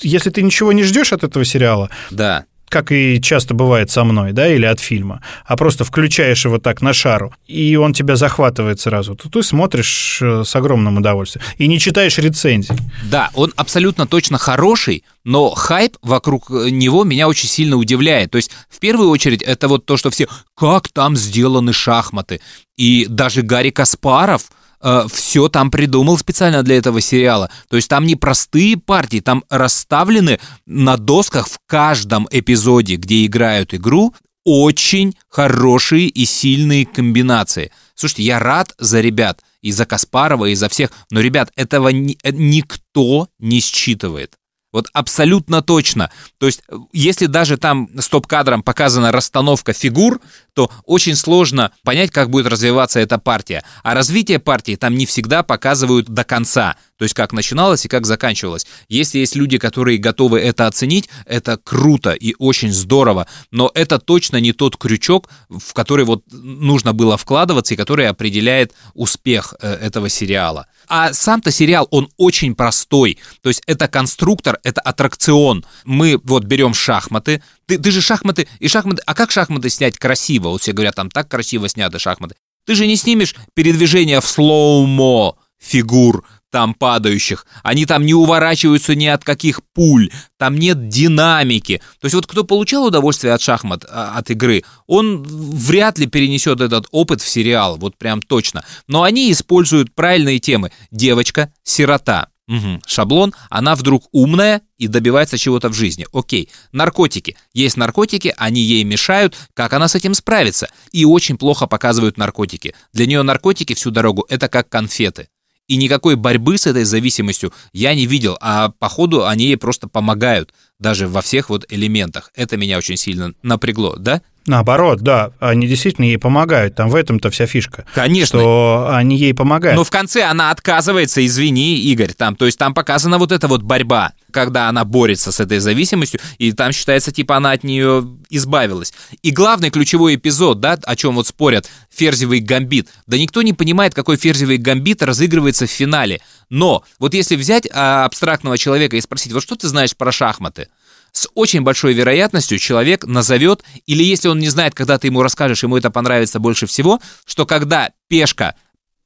если 0.00 0.30
ты 0.30 0.42
ничего 0.42 0.70
не 0.72 0.84
ждешь 0.84 1.12
от 1.12 1.24
этого 1.24 1.44
сериала, 1.44 1.90
да 2.10 2.44
как 2.68 2.92
и 2.92 3.20
часто 3.20 3.54
бывает 3.54 3.90
со 3.90 4.04
мной, 4.04 4.32
да, 4.32 4.48
или 4.48 4.66
от 4.66 4.80
фильма, 4.80 5.22
а 5.44 5.56
просто 5.56 5.84
включаешь 5.84 6.44
его 6.44 6.58
так 6.58 6.82
на 6.82 6.92
шару, 6.92 7.32
и 7.46 7.76
он 7.76 7.92
тебя 7.92 8.16
захватывает 8.16 8.80
сразу, 8.80 9.14
то 9.14 9.28
ты 9.28 9.42
смотришь 9.42 10.20
э, 10.22 10.44
с 10.44 10.54
огромным 10.56 10.98
удовольствием 10.98 11.44
и 11.56 11.66
не 11.66 11.78
читаешь 11.78 12.18
рецензий. 12.18 12.76
Да, 13.10 13.30
он 13.34 13.52
абсолютно 13.56 14.06
точно 14.06 14.38
хороший, 14.38 15.04
но 15.24 15.50
хайп 15.50 15.96
вокруг 16.02 16.50
э, 16.50 16.70
него 16.70 17.04
меня 17.04 17.28
очень 17.28 17.48
сильно 17.48 17.76
удивляет. 17.76 18.30
То 18.30 18.36
есть, 18.36 18.50
в 18.68 18.78
первую 18.78 19.10
очередь, 19.10 19.42
это 19.42 19.68
вот 19.68 19.86
то, 19.86 19.96
что 19.96 20.10
все 20.10 20.28
«как 20.54 20.88
там 20.88 21.16
сделаны 21.16 21.72
шахматы?» 21.72 22.40
И 22.76 23.06
даже 23.08 23.42
Гарри 23.42 23.70
Каспаров– 23.70 24.42
э, 24.80 25.06
все 25.12 25.48
там 25.48 25.70
придумал 25.70 26.18
специально 26.18 26.62
для 26.62 26.76
этого 26.76 27.00
сериала. 27.00 27.50
То 27.68 27.76
есть 27.76 27.88
там 27.88 28.06
не 28.06 28.16
простые 28.16 28.76
партии, 28.76 29.20
там 29.20 29.44
расставлены 29.48 30.40
на 30.66 30.96
досках 30.96 31.48
в 31.48 31.58
каждом 31.66 32.26
эпизоде, 32.30 32.96
где 32.96 33.26
играют 33.26 33.74
игру, 33.74 34.14
очень 34.44 35.14
хорошие 35.28 36.08
и 36.08 36.24
сильные 36.24 36.86
комбинации. 36.86 37.70
Слушайте, 37.94 38.22
я 38.22 38.38
рад 38.38 38.74
за 38.78 39.00
ребят, 39.00 39.42
и 39.60 39.72
за 39.72 39.84
Каспарова, 39.84 40.46
и 40.46 40.54
за 40.54 40.68
всех, 40.68 40.90
но, 41.10 41.20
ребят, 41.20 41.52
этого 41.56 41.88
ни, 41.88 42.16
э, 42.22 42.30
никто 42.32 43.28
не 43.38 43.60
считывает. 43.60 44.37
Вот 44.70 44.86
абсолютно 44.92 45.62
точно. 45.62 46.10
То 46.38 46.46
есть, 46.46 46.62
если 46.92 47.26
даже 47.26 47.56
там 47.56 47.88
стоп-кадром 47.98 48.62
показана 48.62 49.12
расстановка 49.12 49.72
фигур, 49.72 50.20
то 50.52 50.70
очень 50.84 51.16
сложно 51.16 51.72
понять, 51.84 52.10
как 52.10 52.28
будет 52.28 52.46
развиваться 52.46 53.00
эта 53.00 53.18
партия. 53.18 53.64
А 53.82 53.94
развитие 53.94 54.38
партии 54.38 54.76
там 54.76 54.94
не 54.94 55.06
всегда 55.06 55.42
показывают 55.42 56.08
до 56.08 56.24
конца. 56.24 56.76
То 56.98 57.04
есть, 57.04 57.14
как 57.14 57.32
начиналось 57.32 57.84
и 57.84 57.88
как 57.88 58.06
заканчивалось. 58.06 58.66
Если 58.88 59.20
есть 59.20 59.36
люди, 59.36 59.56
которые 59.56 59.98
готовы 59.98 60.40
это 60.40 60.66
оценить, 60.66 61.08
это 61.26 61.56
круто 61.56 62.12
и 62.12 62.34
очень 62.38 62.72
здорово. 62.72 63.28
Но 63.52 63.70
это 63.74 64.00
точно 64.00 64.38
не 64.38 64.52
тот 64.52 64.76
крючок, 64.76 65.28
в 65.48 65.72
который 65.74 66.04
вот 66.04 66.24
нужно 66.32 66.92
было 66.92 67.16
вкладываться 67.16 67.74
и 67.74 67.76
который 67.76 68.08
определяет 68.08 68.74
успех 68.94 69.54
э, 69.60 69.72
этого 69.74 70.08
сериала. 70.08 70.66
А 70.88 71.12
сам-то 71.12 71.52
сериал, 71.52 71.86
он 71.92 72.08
очень 72.16 72.56
простой. 72.56 73.18
То 73.42 73.48
есть 73.48 73.62
это 73.66 73.86
конструктор, 73.86 74.58
это 74.64 74.80
аттракцион. 74.80 75.64
Мы 75.84 76.20
вот 76.24 76.44
берем 76.44 76.74
шахматы. 76.74 77.42
Ты, 77.66 77.78
ты 77.78 77.92
же 77.92 78.00
шахматы 78.00 78.48
и 78.58 78.66
шахматы... 78.66 79.02
А 79.06 79.14
как 79.14 79.30
шахматы 79.30 79.70
снять 79.70 79.98
красиво? 79.98 80.48
Вот 80.48 80.62
все 80.62 80.72
говорят, 80.72 80.96
там 80.96 81.10
так 81.10 81.28
красиво 81.28 81.68
сняты 81.68 82.00
шахматы. 82.00 82.34
Ты 82.66 82.74
же 82.74 82.88
не 82.88 82.96
снимешь 82.96 83.36
передвижение 83.54 84.20
в 84.20 84.26
слоумо 84.26 85.36
фигур, 85.58 86.24
там 86.50 86.74
падающих, 86.74 87.46
они 87.62 87.86
там 87.86 88.06
не 88.06 88.14
уворачиваются 88.14 88.94
ни 88.94 89.06
от 89.06 89.24
каких 89.24 89.60
пуль, 89.74 90.10
там 90.38 90.56
нет 90.56 90.88
динамики. 90.88 91.80
То 92.00 92.06
есть 92.06 92.14
вот 92.14 92.26
кто 92.26 92.44
получал 92.44 92.86
удовольствие 92.86 93.34
от 93.34 93.40
шахмат, 93.40 93.84
а, 93.88 94.16
от 94.16 94.30
игры, 94.30 94.64
он 94.86 95.22
вряд 95.22 95.98
ли 95.98 96.06
перенесет 96.06 96.60
этот 96.60 96.86
опыт 96.90 97.20
в 97.20 97.28
сериал, 97.28 97.76
вот 97.76 97.96
прям 97.96 98.22
точно. 98.22 98.64
Но 98.86 99.02
они 99.02 99.30
используют 99.30 99.94
правильные 99.94 100.38
темы. 100.38 100.72
Девочка, 100.90 101.52
сирота, 101.62 102.28
Угу. 102.48 102.80
Шаблон, 102.86 103.34
она 103.50 103.76
вдруг 103.76 104.08
умная 104.10 104.62
и 104.78 104.88
добивается 104.88 105.36
чего-то 105.36 105.68
в 105.68 105.74
жизни. 105.74 106.06
Окей, 106.14 106.48
наркотики. 106.72 107.36
Есть 107.52 107.76
наркотики, 107.76 108.34
они 108.38 108.62
ей 108.62 108.84
мешают, 108.84 109.36
как 109.52 109.74
она 109.74 109.86
с 109.86 109.94
этим 109.94 110.14
справится? 110.14 110.68
И 110.90 111.04
очень 111.04 111.36
плохо 111.36 111.66
показывают 111.66 112.16
наркотики. 112.16 112.74
Для 112.94 113.04
нее 113.04 113.22
наркотики 113.22 113.74
всю 113.74 113.90
дорогу 113.90 114.24
это 114.30 114.48
как 114.48 114.70
конфеты. 114.70 115.28
И 115.68 115.76
никакой 115.76 116.16
борьбы 116.16 116.56
с 116.56 116.66
этой 116.66 116.84
зависимостью 116.84 117.52
я 117.74 117.94
не 117.94 118.06
видел, 118.06 118.38
а 118.40 118.70
походу 118.78 119.26
они 119.26 119.44
ей 119.44 119.58
просто 119.58 119.86
помогают, 119.86 120.54
даже 120.78 121.06
во 121.06 121.20
всех 121.20 121.50
вот 121.50 121.66
элементах. 121.68 122.32
Это 122.34 122.56
меня 122.56 122.78
очень 122.78 122.96
сильно 122.96 123.34
напрягло, 123.42 123.96
да? 123.96 124.22
Наоборот, 124.46 125.00
да, 125.00 125.32
они 125.40 125.66
действительно 125.66 126.06
ей 126.06 126.16
помогают. 126.16 126.74
Там 126.74 126.88
в 126.88 126.94
этом-то 126.94 127.28
вся 127.28 127.46
фишка. 127.46 127.84
Конечно. 127.94 128.38
Что 128.38 128.88
они 128.90 129.18
ей 129.18 129.34
помогают. 129.34 129.76
Но 129.76 129.84
в 129.84 129.90
конце 129.90 130.22
она 130.22 130.50
отказывается, 130.50 131.24
извини, 131.24 131.78
Игорь, 131.80 132.14
там, 132.14 132.34
то 132.34 132.46
есть 132.46 132.58
там 132.58 132.72
показана 132.72 133.18
вот 133.18 133.30
эта 133.30 133.46
вот 133.46 133.62
борьба. 133.62 134.14
Когда 134.30 134.68
она 134.68 134.84
борется 134.84 135.32
с 135.32 135.40
этой 135.40 135.58
зависимостью, 135.58 136.20
и 136.38 136.52
там 136.52 136.72
считается, 136.72 137.12
типа, 137.12 137.36
она 137.36 137.52
от 137.52 137.64
нее 137.64 138.16
избавилась. 138.30 138.92
И 139.22 139.30
главный 139.30 139.70
ключевой 139.70 140.16
эпизод, 140.16 140.60
да, 140.60 140.78
о 140.82 140.96
чем 140.96 141.14
вот 141.14 141.26
спорят, 141.26 141.68
ферзевый 141.90 142.40
гамбит. 142.40 142.88
Да 143.06 143.16
никто 143.18 143.42
не 143.42 143.52
понимает, 143.52 143.94
какой 143.94 144.16
ферзевый 144.16 144.58
гамбит 144.58 145.02
разыгрывается 145.02 145.66
в 145.66 145.70
финале. 145.70 146.20
Но 146.50 146.84
вот 146.98 147.14
если 147.14 147.36
взять 147.36 147.68
а, 147.72 148.04
абстрактного 148.04 148.58
человека 148.58 148.96
и 148.96 149.00
спросить, 149.00 149.32
вот 149.32 149.42
что 149.42 149.56
ты 149.56 149.68
знаешь 149.68 149.96
про 149.96 150.12
шахматы? 150.12 150.68
С 151.12 151.28
очень 151.34 151.62
большой 151.62 151.94
вероятностью 151.94 152.58
человек 152.58 153.04
назовет, 153.04 153.64
или 153.86 154.04
если 154.04 154.28
он 154.28 154.38
не 154.38 154.48
знает, 154.50 154.74
когда 154.74 154.98
ты 154.98 155.08
ему 155.08 155.22
расскажешь, 155.22 155.62
ему 155.62 155.76
это 155.76 155.90
понравится 155.90 156.38
больше 156.38 156.66
всего, 156.66 157.00
что 157.24 157.46
когда 157.46 157.90
пешка 158.08 158.54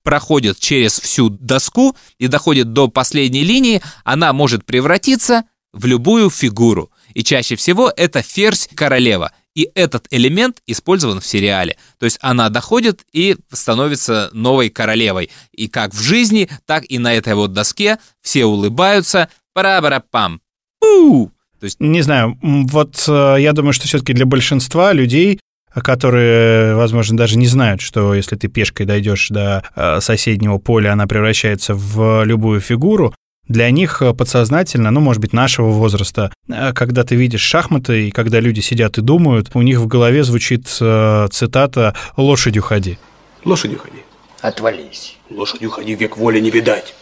проходит 0.03 0.59
через 0.59 0.99
всю 0.99 1.29
доску 1.31 1.97
и 2.19 2.27
доходит 2.27 2.73
до 2.73 2.89
последней 2.89 3.45
линии, 3.45 3.83
она 4.05 4.33
может 4.33 4.65
превратиться 4.65 5.45
в 5.73 5.87
любую 5.87 6.31
фигуру. 6.31 6.91
И 7.15 7.23
чаще 7.23 7.57
всего 7.57 7.93
это 7.97 8.23
ферзь 8.23 8.69
королева. 8.75 9.33
И 9.55 9.69
этот 9.75 10.07
элемент 10.11 10.63
использован 10.67 11.21
в 11.21 11.27
сериале. 11.27 11.77
То 11.99 12.07
есть 12.07 12.19
она 12.23 12.49
доходит 12.49 13.05
и 13.13 13.37
становится 13.53 14.31
новой 14.33 14.71
королевой. 14.71 15.31
И 15.53 15.69
как 15.69 15.93
в 15.93 16.01
жизни, 16.01 16.49
так 16.65 16.85
и 16.89 16.99
на 16.99 17.15
этой 17.15 17.35
вот 17.35 17.53
доске 17.53 17.99
все 18.23 18.47
улыбаются. 18.47 19.29
Пара-бара-пам. 19.53 20.41
Пу! 20.81 21.31
То 21.61 21.65
есть... 21.65 21.81
Не 21.81 22.01
знаю, 22.01 22.39
вот 22.43 23.05
э, 23.07 23.37
я 23.41 23.53
думаю, 23.53 23.75
что 23.75 23.87
все-таки 23.87 24.15
для 24.15 24.27
большинства 24.27 24.93
людей 24.93 25.39
которые, 25.75 26.75
возможно, 26.75 27.17
даже 27.17 27.39
не 27.39 27.47
знают, 27.47 27.81
что 27.81 28.15
если 28.15 28.37
ты 28.37 28.49
пешкой 28.49 28.87
дойдешь 28.87 29.29
до 29.29 29.63
э, 29.75 30.01
соседнего 30.01 30.59
поля, 30.59 30.93
она 30.93 31.07
превращается 31.07 31.75
в 31.75 32.25
любую 32.25 32.61
фигуру. 32.61 33.15
Для 33.49 33.71
них 33.71 34.03
подсознательно, 34.17 34.91
ну, 34.91 35.01
может 35.01 35.21
быть, 35.21 35.33
нашего 35.33 35.71
возраста, 35.71 36.33
э, 36.49 36.73
когда 36.73 37.05
ты 37.05 37.17
видишь 37.17 37.43
шахматы, 37.43 38.09
и 38.09 38.11
когда 38.11 38.41
люди 38.41 38.61
сидят 38.61 38.99
и 38.99 39.01
думают, 39.01 39.51
у 39.55 39.63
них 39.63 39.79
в 39.79 39.87
голове 39.87 40.25
звучит 40.25 40.67
э, 40.81 41.29
цитата 41.31 41.95
«лошадью 42.17 42.63
ходи». 42.63 42.99
Лошадью 43.45 43.79
ходи. 43.79 44.03
Отвались. 44.41 45.19
Лошадью 45.31 45.71
ходи, 45.71 45.95
век 45.95 46.17
воли 46.17 46.41
не 46.41 46.51
видать. 46.51 46.95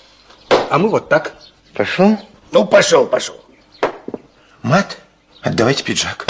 А 0.70 0.78
мы 0.78 0.88
вот 0.88 1.08
так. 1.08 1.34
Пошел? 1.74 2.18
Ну, 2.52 2.64
пошел, 2.64 3.06
пошел. 3.06 3.36
Мат, 4.62 4.98
отдавайте 5.42 5.84
пиджак. 5.84 6.26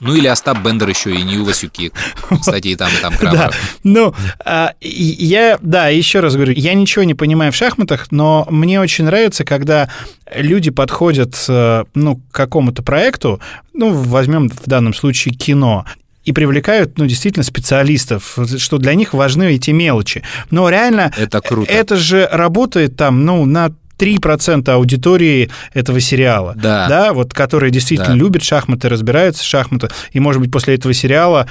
Ну 0.00 0.14
или 0.14 0.26
Остап 0.26 0.58
Бендер 0.58 0.88
еще 0.88 1.14
и 1.14 1.22
Нью 1.22 1.44
Васюки. 1.44 1.92
Кстати, 2.40 2.68
и 2.68 2.76
там, 2.76 2.90
и 2.92 3.00
там 3.00 3.14
Да. 3.22 3.50
Ну, 3.82 4.14
а, 4.44 4.74
я, 4.80 5.58
да, 5.60 5.88
еще 5.88 6.20
раз 6.20 6.34
говорю, 6.34 6.52
я 6.52 6.74
ничего 6.74 7.04
не 7.04 7.14
понимаю 7.14 7.52
в 7.52 7.56
шахматах, 7.56 8.08
но 8.10 8.46
мне 8.50 8.80
очень 8.80 9.04
нравится, 9.04 9.44
когда 9.44 9.88
люди 10.34 10.70
подходят 10.70 11.34
э, 11.48 11.84
ну, 11.94 12.16
к 12.16 12.22
какому-то 12.32 12.82
проекту, 12.82 13.40
ну, 13.72 13.92
возьмем 13.92 14.48
в 14.48 14.66
данном 14.66 14.94
случае 14.94 15.34
кино, 15.34 15.84
и 16.24 16.32
привлекают, 16.32 16.98
ну, 16.98 17.06
действительно, 17.06 17.44
специалистов, 17.44 18.38
что 18.58 18.78
для 18.78 18.94
них 18.94 19.12
важны 19.12 19.54
эти 19.54 19.70
мелочи. 19.72 20.22
Но 20.50 20.68
реально... 20.70 21.12
Это 21.16 21.40
круто. 21.40 21.70
Это 21.70 21.96
же 21.96 22.28
работает 22.32 22.96
там, 22.96 23.24
ну, 23.24 23.44
на 23.44 23.74
3% 23.98 24.70
аудитории 24.70 25.50
этого 25.72 26.00
сериала, 26.00 26.54
да, 26.56 26.88
да 26.88 27.12
вот, 27.12 27.32
которые 27.32 27.70
действительно 27.70 28.10
да. 28.10 28.14
любят 28.14 28.42
шахматы, 28.42 28.88
разбираются 28.88 29.42
в 29.42 29.46
шахматах, 29.46 29.92
и, 30.12 30.20
может 30.20 30.40
быть, 30.40 30.50
после 30.50 30.74
этого 30.74 30.94
сериала, 30.94 31.48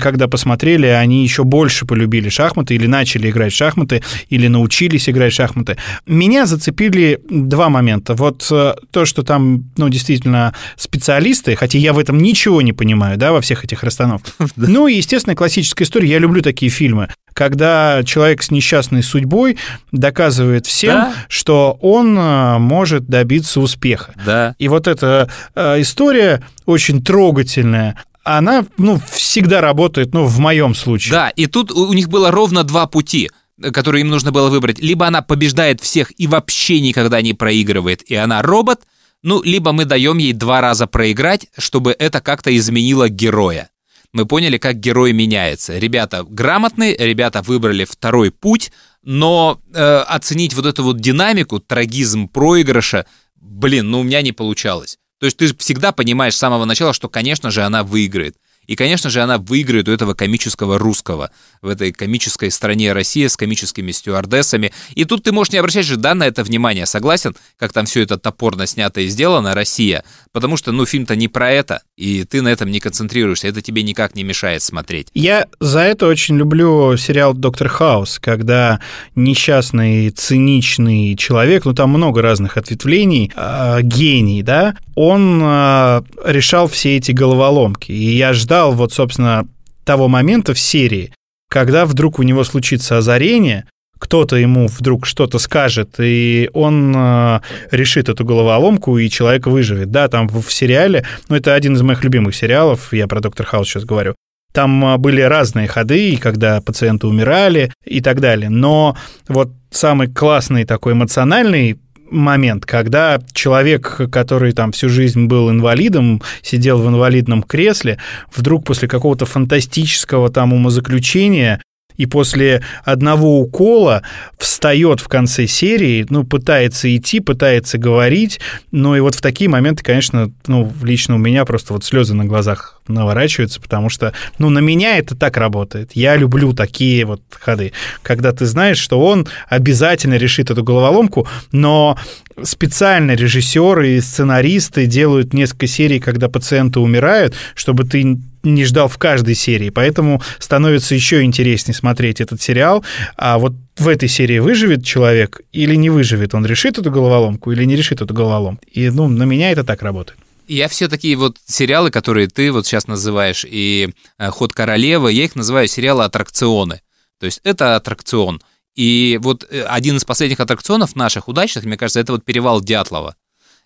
когда 0.00 0.28
посмотрели, 0.28 0.86
они 0.86 1.22
еще 1.22 1.44
больше 1.44 1.86
полюбили 1.86 2.28
шахматы 2.28 2.74
или 2.74 2.86
начали 2.86 3.30
играть 3.30 3.52
в 3.52 3.56
шахматы, 3.56 4.02
или 4.28 4.46
научились 4.48 5.08
играть 5.08 5.32
в 5.32 5.36
шахматы. 5.36 5.76
Меня 6.06 6.46
зацепили 6.46 7.20
два 7.28 7.68
момента. 7.68 8.14
Вот 8.14 8.46
э, 8.50 8.74
то, 8.90 9.04
что 9.04 9.22
там, 9.22 9.64
ну, 9.76 9.88
действительно, 9.88 10.54
специалисты, 10.76 11.56
хотя 11.56 11.78
я 11.78 11.92
в 11.92 11.98
этом 11.98 12.18
ничего 12.18 12.62
не 12.62 12.72
понимаю, 12.72 13.16
да, 13.16 13.32
во 13.32 13.40
всех 13.40 13.64
этих 13.64 13.82
расстановках. 13.82 14.34
Ну, 14.56 14.88
и, 14.88 14.94
естественно, 14.94 15.36
классическая 15.36 15.84
история. 15.84 16.08
Я 16.08 16.18
люблю 16.18 16.42
такие 16.42 16.70
фильмы 16.70 17.08
когда 17.36 18.02
человек 18.02 18.42
с 18.42 18.50
несчастной 18.50 19.02
судьбой 19.02 19.58
доказывает 19.92 20.66
всем, 20.66 20.94
да? 20.94 21.14
что 21.28 21.76
он 21.82 22.18
э, 22.18 22.58
может 22.58 23.06
добиться 23.06 23.60
успеха. 23.60 24.14
Да. 24.24 24.54
И 24.58 24.68
вот 24.68 24.86
эта 24.88 25.30
э, 25.54 25.82
история 25.82 26.42
очень 26.64 27.04
трогательная, 27.04 28.02
она 28.24 28.64
ну, 28.78 28.98
всегда 29.10 29.60
работает, 29.60 30.14
ну, 30.14 30.24
в 30.24 30.38
моем 30.38 30.74
случае. 30.74 31.12
Да, 31.12 31.28
и 31.28 31.46
тут 31.46 31.70
у 31.72 31.92
них 31.92 32.08
было 32.08 32.30
ровно 32.30 32.64
два 32.64 32.86
пути 32.86 33.30
которые 33.72 34.02
им 34.02 34.08
нужно 34.08 34.32
было 34.32 34.50
выбрать. 34.50 34.80
Либо 34.80 35.06
она 35.06 35.22
побеждает 35.22 35.80
всех 35.80 36.12
и 36.18 36.26
вообще 36.26 36.78
никогда 36.80 37.22
не 37.22 37.32
проигрывает, 37.32 38.02
и 38.02 38.14
она 38.14 38.42
робот, 38.42 38.80
ну, 39.22 39.42
либо 39.42 39.72
мы 39.72 39.86
даем 39.86 40.18
ей 40.18 40.34
два 40.34 40.60
раза 40.60 40.86
проиграть, 40.86 41.46
чтобы 41.56 41.96
это 41.98 42.20
как-то 42.20 42.54
изменило 42.54 43.08
героя 43.08 43.70
мы 44.12 44.26
поняли, 44.26 44.58
как 44.58 44.78
герой 44.78 45.12
меняется. 45.12 45.78
Ребята 45.78 46.24
грамотные, 46.28 46.96
ребята 46.96 47.42
выбрали 47.42 47.84
второй 47.84 48.30
путь, 48.30 48.72
но 49.02 49.60
э, 49.72 49.98
оценить 50.08 50.54
вот 50.54 50.66
эту 50.66 50.82
вот 50.82 51.00
динамику, 51.00 51.60
трагизм 51.60 52.28
проигрыша, 52.28 53.06
блин, 53.36 53.90
ну 53.90 54.00
у 54.00 54.02
меня 54.02 54.22
не 54.22 54.32
получалось. 54.32 54.98
То 55.18 55.26
есть 55.26 55.38
ты 55.38 55.54
всегда 55.56 55.92
понимаешь 55.92 56.34
с 56.34 56.38
самого 56.38 56.64
начала, 56.64 56.92
что, 56.92 57.08
конечно 57.08 57.50
же, 57.50 57.62
она 57.62 57.82
выиграет. 57.82 58.36
И, 58.66 58.74
конечно 58.74 59.10
же, 59.10 59.22
она 59.22 59.38
выиграет 59.38 59.88
у 59.88 59.92
этого 59.92 60.14
комического 60.14 60.78
русского 60.78 61.30
в 61.62 61.68
этой 61.68 61.92
комической 61.92 62.50
стране 62.50 62.92
Россия 62.92 63.28
с 63.28 63.36
комическими 63.36 63.92
стюардессами. 63.92 64.72
И 64.94 65.04
тут 65.04 65.22
ты 65.22 65.32
можешь 65.32 65.52
не 65.52 65.58
обращать 65.58 65.86
же 65.86 65.96
да, 65.96 66.14
на 66.14 66.26
это 66.26 66.42
внимание, 66.42 66.84
согласен, 66.86 67.36
как 67.58 67.72
там 67.72 67.86
все 67.86 68.02
это 68.02 68.18
топорно 68.18 68.66
снято 68.66 69.00
и 69.00 69.08
сделано, 69.08 69.54
Россия. 69.54 70.04
Потому 70.32 70.56
что, 70.56 70.72
ну, 70.72 70.84
фильм-то 70.84 71.14
не 71.14 71.28
про 71.28 71.50
это, 71.52 71.82
и 71.96 72.24
ты 72.24 72.42
на 72.42 72.48
этом 72.48 72.70
не 72.70 72.80
концентрируешься, 72.80 73.48
это 73.48 73.62
тебе 73.62 73.82
никак 73.82 74.14
не 74.14 74.22
мешает 74.22 74.62
смотреть. 74.62 75.08
Я 75.14 75.46
за 75.60 75.80
это 75.80 76.06
очень 76.06 76.36
люблю 76.36 76.96
сериал 76.96 77.32
«Доктор 77.32 77.68
Хаус», 77.68 78.18
когда 78.18 78.80
несчастный, 79.14 80.10
циничный 80.10 81.16
человек, 81.16 81.64
ну, 81.64 81.72
там 81.72 81.90
много 81.90 82.20
разных 82.20 82.56
ответвлений, 82.58 83.32
э, 83.34 83.80
гений, 83.82 84.42
да, 84.42 84.76
он 84.94 85.40
э, 85.42 86.02
решал 86.24 86.68
все 86.68 86.96
эти 86.96 87.12
головоломки. 87.12 87.92
И 87.92 88.16
я 88.16 88.34
ждал 88.34 88.72
вот, 88.72 88.92
собственно, 88.92 89.48
того 89.84 90.08
момента 90.08 90.52
в 90.52 90.58
серии, 90.58 91.12
когда 91.48 91.86
вдруг 91.86 92.18
у 92.18 92.22
него 92.22 92.44
случится 92.44 92.98
озарение, 92.98 93.66
кто-то 93.98 94.36
ему 94.36 94.66
вдруг 94.68 95.06
что-то 95.06 95.38
скажет, 95.38 95.94
и 95.98 96.50
он 96.52 96.94
э, 96.96 97.40
решит 97.70 98.08
эту 98.08 98.24
головоломку, 98.24 98.98
и 98.98 99.08
человек 99.08 99.46
выживет. 99.46 99.90
Да, 99.90 100.08
там 100.08 100.28
в 100.28 100.52
сериале, 100.52 101.04
ну, 101.28 101.36
это 101.36 101.54
один 101.54 101.74
из 101.74 101.82
моих 101.82 102.04
любимых 102.04 102.34
сериалов, 102.34 102.92
я 102.92 103.06
про 103.06 103.20
Доктор 103.20 103.46
Хаус 103.46 103.68
сейчас 103.68 103.84
говорю, 103.84 104.14
там 104.52 104.84
э, 104.84 104.96
были 104.98 105.20
разные 105.20 105.68
ходы, 105.68 106.16
когда 106.16 106.60
пациенты 106.60 107.06
умирали 107.06 107.72
и 107.84 108.00
так 108.00 108.20
далее. 108.20 108.50
Но 108.50 108.96
вот 109.28 109.50
самый 109.70 110.08
классный 110.08 110.64
такой 110.64 110.92
эмоциональный 110.92 111.78
момент, 112.10 112.66
когда 112.66 113.20
человек, 113.32 114.00
который 114.10 114.52
там 114.52 114.72
всю 114.72 114.88
жизнь 114.88 115.26
был 115.26 115.50
инвалидом, 115.50 116.22
сидел 116.42 116.78
в 116.78 116.88
инвалидном 116.88 117.42
кресле, 117.42 117.98
вдруг 118.34 118.64
после 118.64 118.88
какого-то 118.88 119.26
фантастического 119.26 120.30
там 120.30 120.52
умозаключения 120.52 121.60
и 121.96 122.06
после 122.06 122.62
одного 122.84 123.40
укола 123.40 124.02
встает 124.38 125.00
в 125.00 125.08
конце 125.08 125.46
серии, 125.46 126.06
ну, 126.08 126.24
пытается 126.24 126.94
идти, 126.94 127.20
пытается 127.20 127.78
говорить, 127.78 128.40
ну, 128.70 128.94
и 128.96 129.00
вот 129.00 129.14
в 129.14 129.20
такие 129.20 129.48
моменты, 129.48 129.82
конечно, 129.82 130.30
ну, 130.46 130.72
лично 130.82 131.16
у 131.16 131.18
меня 131.18 131.44
просто 131.44 131.72
вот 131.72 131.84
слезы 131.84 132.14
на 132.14 132.24
глазах 132.24 132.80
наворачиваются, 132.88 133.60
потому 133.60 133.88
что, 133.88 134.12
ну, 134.38 134.50
на 134.50 134.60
меня 134.60 134.98
это 134.98 135.16
так 135.16 135.36
работает. 135.36 135.90
Я 135.94 136.16
люблю 136.16 136.52
такие 136.52 137.04
вот 137.04 137.22
ходы, 137.30 137.72
когда 138.02 138.32
ты 138.32 138.46
знаешь, 138.46 138.78
что 138.78 139.00
он 139.00 139.26
обязательно 139.48 140.14
решит 140.14 140.50
эту 140.50 140.62
головоломку, 140.62 141.26
но 141.52 141.98
специально 142.42 143.12
режиссеры 143.12 143.96
и 143.96 144.00
сценаристы 144.00 144.86
делают 144.86 145.32
несколько 145.32 145.66
серий, 145.66 146.00
когда 146.00 146.28
пациенты 146.28 146.80
умирают, 146.80 147.34
чтобы 147.54 147.84
ты 147.84 148.18
не 148.46 148.64
ждал 148.64 148.88
в 148.88 148.98
каждой 148.98 149.34
серии, 149.34 149.70
поэтому 149.70 150.22
становится 150.38 150.94
еще 150.94 151.22
интереснее 151.22 151.74
смотреть 151.74 152.20
этот 152.20 152.40
сериал. 152.40 152.84
А 153.16 153.38
вот 153.38 153.52
в 153.76 153.88
этой 153.88 154.08
серии 154.08 154.38
выживет 154.38 154.84
человек 154.84 155.40
или 155.52 155.74
не 155.74 155.90
выживет, 155.90 156.34
он 156.34 156.46
решит 156.46 156.78
эту 156.78 156.90
головоломку 156.90 157.52
или 157.52 157.64
не 157.64 157.76
решит 157.76 158.00
эту 158.00 158.14
головоломку. 158.14 158.62
И 158.70 158.88
ну, 158.90 159.08
на 159.08 159.24
меня 159.24 159.50
это 159.50 159.64
так 159.64 159.82
работает. 159.82 160.18
Я 160.48 160.68
все 160.68 160.88
такие 160.88 161.16
вот 161.16 161.38
сериалы, 161.44 161.90
которые 161.90 162.28
ты 162.28 162.52
вот 162.52 162.66
сейчас 162.66 162.86
называешь, 162.86 163.44
и 163.48 163.90
э, 164.18 164.30
«Ход 164.30 164.52
королевы», 164.52 165.12
я 165.12 165.24
их 165.24 165.34
называю 165.34 165.66
сериалы 165.66 166.04
аттракционы. 166.04 166.82
То 167.18 167.26
есть 167.26 167.40
это 167.42 167.74
аттракцион. 167.74 168.40
И 168.76 169.18
вот 169.20 169.44
э, 169.50 169.62
один 169.62 169.96
из 169.96 170.04
последних 170.04 170.38
аттракционов 170.38 170.94
наших 170.94 171.26
удачных, 171.28 171.64
мне 171.64 171.76
кажется, 171.76 171.98
это 171.98 172.12
вот 172.12 172.24
«Перевал 172.24 172.60
Дятлова». 172.60 173.16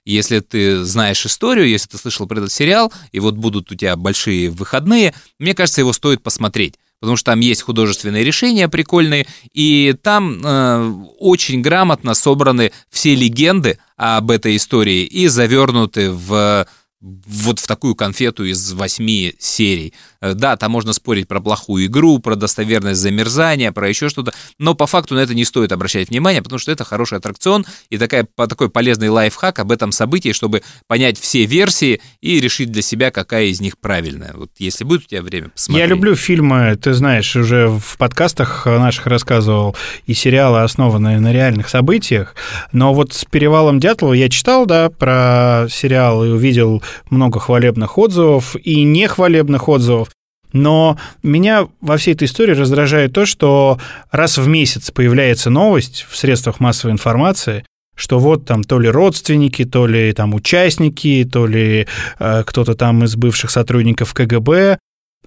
Если 0.04 0.40
ты 0.40 0.82
знаешь 0.84 1.24
историю, 1.26 1.68
если 1.68 1.88
ты 1.88 1.98
слышал 1.98 2.26
про 2.26 2.38
этот 2.38 2.52
сериал, 2.52 2.92
и 3.12 3.20
вот 3.20 3.36
будут 3.36 3.70
у 3.70 3.74
тебя 3.74 3.96
большие 3.96 4.50
выходные, 4.50 5.14
мне 5.38 5.54
кажется, 5.54 5.80
его 5.80 5.92
стоит 5.92 6.22
посмотреть. 6.22 6.74
потому 7.00 7.16
что 7.16 7.32
там 7.32 7.40
есть 7.40 7.62
художественные 7.62 8.24
решения 8.24 8.68
прикольные, 8.68 9.26
и 9.52 9.94
там 10.02 10.40
э, 10.44 10.92
очень 11.18 11.62
грамотно 11.62 12.14
собраны 12.14 12.72
все 12.90 13.14
легенды 13.14 13.78
об 13.96 14.30
этой 14.30 14.56
истории 14.56 15.04
и 15.04 15.28
завернуты 15.28 16.10
в 16.10 16.66
вот 17.00 17.58
в 17.58 17.66
такую 17.66 17.94
конфету 17.94 18.44
из 18.44 18.72
восьми 18.72 19.34
серий. 19.38 19.94
Э, 20.20 20.34
да, 20.34 20.56
там 20.56 20.72
можно 20.72 20.92
спорить 20.92 21.28
про 21.28 21.40
плохую 21.40 21.86
игру, 21.86 22.18
про 22.18 22.36
достоверность 22.36 23.00
замерзания, 23.00 23.72
про 23.72 23.88
еще 23.88 24.08
что-то, 24.08 24.32
но 24.58 24.74
по 24.74 24.86
факту 24.86 25.14
на 25.14 25.20
это 25.20 25.34
не 25.34 25.44
стоит 25.44 25.72
обращать 25.72 26.10
внимание, 26.10 26.42
потому 26.42 26.58
что 26.58 26.72
это 26.72 26.84
хороший 26.84 27.18
аттракцион 27.18 27.64
и 27.88 27.98
такая, 27.98 28.26
такой 28.36 28.68
полезный 28.68 29.08
лайфхак 29.08 29.58
об 29.58 29.72
этом 29.72 29.92
событии, 29.92 30.32
чтобы 30.32 30.62
понять 30.86 31.18
все 31.18 31.44
версии 31.46 32.00
и 32.20 32.40
решить 32.40 32.70
для 32.70 32.82
себя, 32.82 33.10
какая 33.10 33.46
из 33.46 33.60
них 33.60 33.78
правильная. 33.78 34.32
Вот 34.34 34.50
если 34.58 34.84
будет 34.84 35.04
у 35.04 35.08
тебя 35.08 35.22
время, 35.22 35.48
посмотри. 35.48 35.80
Я 35.80 35.86
люблю 35.86 36.14
фильмы, 36.14 36.76
ты 36.76 36.92
знаешь, 36.92 37.34
уже 37.36 37.68
в 37.68 37.96
подкастах 37.96 38.66
наших 38.66 39.06
рассказывал, 39.06 39.76
и 40.06 40.14
сериалы, 40.14 40.62
основанные 40.62 41.18
на 41.18 41.32
реальных 41.32 41.68
событиях, 41.68 42.34
но 42.72 42.92
вот 42.92 43.12
с 43.12 43.24
«Перевалом 43.24 43.80
Дятлова» 43.80 44.12
я 44.12 44.28
читал, 44.28 44.66
да, 44.66 44.90
про 44.90 45.66
сериал 45.70 46.24
и 46.24 46.28
увидел 46.28 46.82
много 47.08 47.40
хвалебных 47.40 47.96
отзывов 47.96 48.56
и 48.56 48.82
нехвалебных 48.82 49.68
отзывов. 49.68 50.09
Но 50.52 50.98
меня 51.22 51.68
во 51.80 51.96
всей 51.96 52.14
этой 52.14 52.24
истории 52.24 52.52
раздражает 52.52 53.12
то, 53.12 53.26
что 53.26 53.78
раз 54.10 54.38
в 54.38 54.48
месяц 54.48 54.90
появляется 54.90 55.50
новость 55.50 56.06
в 56.08 56.16
средствах 56.16 56.60
массовой 56.60 56.92
информации, 56.92 57.64
что 57.94 58.18
вот 58.18 58.46
там 58.46 58.64
то 58.64 58.78
ли 58.78 58.88
родственники, 58.88 59.64
то 59.64 59.86
ли 59.86 60.12
там 60.12 60.34
участники, 60.34 61.28
то 61.30 61.46
ли 61.46 61.86
э, 62.18 62.42
кто-то 62.46 62.74
там 62.74 63.04
из 63.04 63.14
бывших 63.16 63.50
сотрудников 63.50 64.14
КГБ 64.14 64.78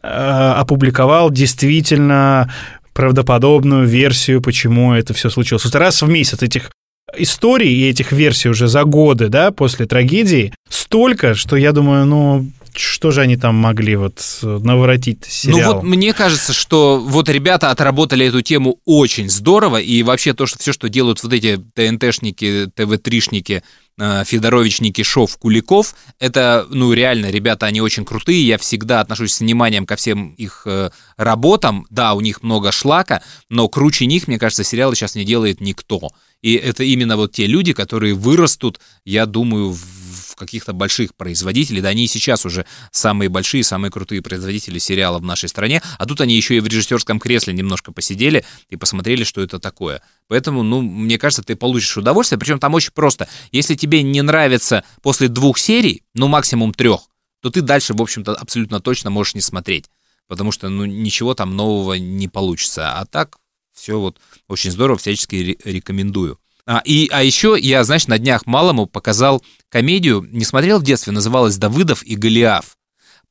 э, 0.02 0.08
опубликовал 0.08 1.30
действительно 1.30 2.52
правдоподобную 2.94 3.88
версию, 3.88 4.42
почему 4.42 4.94
это 4.94 5.14
все 5.14 5.30
случилось. 5.30 5.66
Вот 5.66 5.76
раз 5.76 6.02
в 6.02 6.10
месяц 6.10 6.42
этих 6.42 6.72
историй 7.16 7.72
и 7.72 7.90
этих 7.90 8.12
версий 8.12 8.50
уже 8.50 8.68
за 8.68 8.84
годы, 8.84 9.30
да, 9.30 9.52
после 9.52 9.86
трагедии, 9.86 10.54
столько, 10.70 11.36
что 11.36 11.56
я 11.56 11.72
думаю, 11.72 12.06
ну, 12.06 12.48
что 12.76 13.12
же 13.12 13.22
они 13.22 13.38
там 13.38 13.56
могли 13.56 13.96
вот 13.96 14.22
наворотить 14.42 15.26
сериал? 15.26 15.60
Ну 15.60 15.74
вот 15.74 15.84
мне 15.84 16.14
кажется, 16.14 16.54
что 16.54 17.00
вот 17.00 17.30
ребята 17.30 17.72
отработали 17.72 18.26
эту 18.26 18.42
тему 18.42 18.80
очень 18.86 19.30
здорово, 19.30 19.80
и 19.80 20.04
вообще 20.04 20.34
то, 20.34 20.46
что 20.46 20.60
все, 20.60 20.74
что 20.74 20.90
делают 20.90 21.22
вот 21.24 21.34
эти 21.34 21.58
ТНТшники, 21.58 22.72
ТВ-тришники, 22.76 23.64
э, 23.98 24.24
Федоровичники, 24.26 25.04
Шов, 25.04 25.38
Куликов, 25.38 25.96
это, 26.20 26.66
ну, 26.70 26.94
реально, 26.94 27.30
ребята, 27.30 27.66
они 27.66 27.82
очень 27.82 28.06
крутые, 28.06 28.46
я 28.46 28.58
всегда 28.58 29.02
отношусь 29.02 29.34
с 29.34 29.40
вниманием 29.40 29.86
ко 29.86 29.96
всем 29.96 30.34
их 30.34 30.64
э, 30.66 30.92
работам, 31.18 31.86
да, 31.90 32.14
у 32.14 32.22
них 32.22 32.44
много 32.44 32.72
шлака, 32.72 33.22
но 33.50 33.68
круче 33.68 34.06
них, 34.06 34.28
мне 34.28 34.40
кажется, 34.40 34.64
сериалы 34.64 34.96
сейчас 34.96 35.16
не 35.16 35.26
делает 35.26 35.62
никто. 35.62 36.10
И 36.42 36.56
это 36.56 36.84
именно 36.84 37.16
вот 37.16 37.32
те 37.32 37.48
люди, 37.48 37.74
которые 37.74 38.14
вырастут, 38.14 38.80
я 39.06 39.26
думаю, 39.26 39.72
в 39.72 40.03
каких-то 40.36 40.74
больших 40.74 41.16
производителей, 41.16 41.82
да, 41.82 41.90
они 41.90 42.06
и 42.06 42.08
сейчас 42.08 42.46
уже 42.46 42.66
самые 42.92 43.30
большие, 43.30 43.64
самые 43.64 43.92
крутые 43.92 44.22
производители 44.22 44.80
сериалов 44.80 45.22
в 45.22 45.26
нашей 45.26 45.50
стране, 45.50 45.82
а 45.98 46.06
тут 46.06 46.22
они 46.22 46.36
еще 46.36 46.58
и 46.58 46.60
в 46.60 46.68
режиссерском 46.68 47.20
кресле 47.20 47.54
немножко 47.54 47.92
посидели 47.92 48.46
и 48.70 48.76
посмотрели, 48.76 49.24
что 49.24 49.42
это 49.42 49.60
такое. 49.60 50.02
Поэтому, 50.28 50.64
ну, 50.64 50.82
мне 50.82 51.18
кажется, 51.18 51.44
ты 51.44 51.56
получишь 51.56 51.98
удовольствие, 51.98 52.40
причем 52.40 52.60
там 52.60 52.74
очень 52.74 52.92
просто. 52.94 53.28
Если 53.52 53.76
тебе 53.76 54.04
не 54.04 54.22
нравится 54.22 54.84
после 55.02 55.28
двух 55.28 55.58
серий, 55.58 56.04
ну, 56.14 56.28
максимум 56.28 56.74
трех, 56.74 57.02
то 57.42 57.50
ты 57.50 57.62
дальше, 57.62 57.94
в 57.94 58.02
общем-то, 58.02 58.34
абсолютно 58.34 58.80
точно 58.80 59.10
можешь 59.10 59.36
не 59.36 59.42
смотреть, 59.42 59.90
потому 60.28 60.52
что, 60.52 60.70
ну, 60.70 60.86
ничего 60.86 61.34
там 61.34 61.56
нового 61.56 61.96
не 61.96 62.28
получится. 62.28 63.00
А 63.00 63.06
так, 63.06 63.38
все 63.74 64.00
вот 64.00 64.20
очень 64.48 64.72
здорово, 64.72 64.98
всячески 64.98 65.58
рекомендую. 65.64 66.40
А, 66.66 66.82
и, 66.86 67.10
а 67.12 67.24
еще 67.24 67.58
я, 67.60 67.84
знаешь, 67.84 68.08
на 68.08 68.18
днях 68.18 68.46
малому 68.46 68.86
показал 68.86 69.44
комедию, 69.70 70.28
не 70.32 70.46
смотрел 70.46 70.80
в 70.80 70.84
детстве, 70.84 71.12
называлась 71.12 71.58
«Давыдов 71.58 72.04
и 72.04 72.16
Голиаф». 72.16 72.78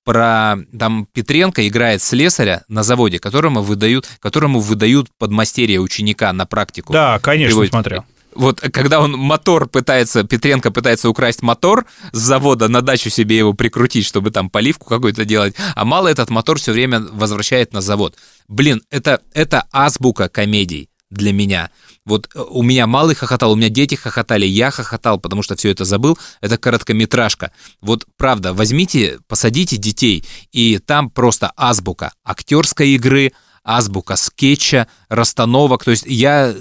Про, 0.05 0.57
там, 0.77 1.07
Петренко 1.13 1.67
играет 1.69 2.03
слесаря 2.03 2.65
на 2.67 2.83
заводе, 2.83 3.21
которому 3.21 3.63
выдают, 3.63 4.09
которому 4.19 4.59
выдают 4.59 5.09
подмастерье 5.17 5.79
ученика 5.79 6.33
на 6.33 6.45
практику. 6.45 6.93
Да, 6.93 7.21
конечно, 7.21 7.51
Приводит. 7.51 7.71
смотрел. 7.71 8.05
Вот 8.35 8.61
когда 8.61 9.01
он 9.01 9.13
мотор 9.13 9.69
пытается, 9.69 10.25
Петренко 10.25 10.71
пытается 10.71 11.09
украсть 11.09 11.43
мотор 11.43 11.87
с 12.13 12.19
завода, 12.19 12.69
на 12.69 12.83
дачу 12.83 13.11
себе 13.11 13.37
его 13.37 13.53
прикрутить, 13.53 14.07
чтобы 14.07 14.31
там 14.31 14.51
поливку 14.51 14.87
какую-то 14.87 15.25
делать, 15.25 15.55
а 15.75 15.85
мало 15.85 16.09
этот 16.09 16.31
мотор 16.31 16.59
все 16.59 16.73
время 16.73 17.01
возвращает 17.01 17.73
на 17.73 17.81
завод. 17.81 18.17
Блин, 18.49 18.83
это, 18.91 19.21
это 19.35 19.67
азбука 19.71 20.29
комедий 20.29 20.89
для 21.11 21.33
меня. 21.33 21.71
Вот 22.05 22.29
э, 22.35 22.41
у 22.41 22.63
меня 22.63 22.87
малый 22.87 23.15
хохотал, 23.15 23.53
у 23.53 23.57
меня 23.57 23.69
дети 23.69 23.95
хохотали, 23.95 24.47
я 24.47 24.71
хохотал, 24.71 25.21
потому 25.21 25.43
что 25.43 25.57
все 25.57 25.71
это 25.71 25.85
забыл. 25.85 26.19
Это 26.41 26.59
короткометражка. 26.59 27.53
Вот 27.81 28.07
правда, 28.17 28.53
возьмите, 28.53 29.19
посадите 29.29 29.77
детей, 29.77 30.25
и 30.51 30.79
там 30.79 31.11
просто 31.11 31.53
азбука 31.57 32.13
актерской 32.25 32.91
игры, 32.91 33.33
азбука 33.65 34.17
скетча, 34.17 34.89
расстановок. 35.09 35.85
То 35.85 35.93
есть 35.93 36.05
я 36.07 36.55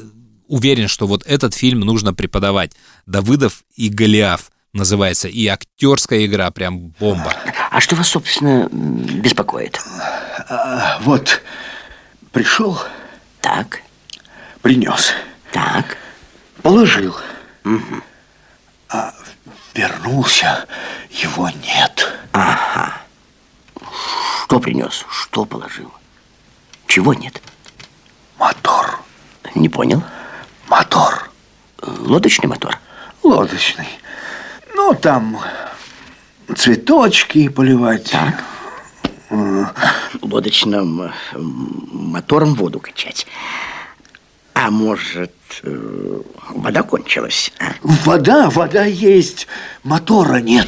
уверен, 0.47 0.87
что 0.87 1.07
вот 1.07 1.25
этот 1.25 1.53
фильм 1.53 1.79
нужно 1.79 2.13
преподавать. 2.13 2.73
Давыдов 3.05 3.63
и 3.75 3.89
Голиаф 3.89 4.51
называется. 4.73 5.27
И 5.27 5.47
актерская 5.47 6.25
игра 6.25 6.51
прям 6.51 6.89
бомба. 6.99 7.33
А 7.71 7.79
что 7.79 7.95
вас, 7.95 8.09
собственно, 8.09 8.67
беспокоит? 8.69 9.79
А, 10.49 10.99
вот, 11.03 11.41
пришел. 12.31 12.79
Так. 13.39 13.81
Принес. 14.61 15.13
Так. 15.51 15.97
Положил. 16.61 17.15
Угу. 17.65 18.01
А 18.89 19.13
вернулся, 19.73 20.67
его 21.09 21.49
нет. 21.49 22.11
Ага. 22.33 23.01
Что 24.45 24.59
принес? 24.59 25.05
Что 25.09 25.45
положил? 25.45 25.91
Чего 26.87 27.13
нет? 27.13 27.41
Мотор. 28.37 28.99
Не 29.55 29.69
понял. 29.69 30.03
Мотор. 30.67 31.31
Лодочный 31.81 32.47
мотор? 32.47 32.77
Лодочный. 33.23 33.87
Ну, 34.75 34.93
там 34.93 35.39
цветочки 36.55 37.49
поливать. 37.49 38.11
Так. 38.11 38.43
Лодочным 40.21 41.01
э, 41.03 41.11
мотором 41.37 42.53
воду 42.55 42.79
качать. 42.79 43.25
А 44.71 44.73
может, 44.73 45.33
э, 45.63 46.21
вода 46.55 46.81
кончилась? 46.83 47.51
А? 47.59 47.73
Вода, 48.05 48.49
вода 48.49 48.85
есть, 48.85 49.45
мотора 49.83 50.37
нет. 50.37 50.65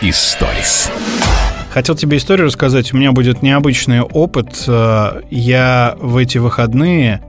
Историс. 0.00 0.92
Хотел 1.72 1.96
тебе 1.96 2.18
историю 2.18 2.46
рассказать. 2.46 2.94
У 2.94 2.96
меня 2.96 3.10
будет 3.10 3.42
необычный 3.42 4.00
опыт. 4.00 4.62
Э, 4.68 5.22
я 5.28 5.96
в 5.98 6.18
эти 6.18 6.38
выходные 6.38 7.20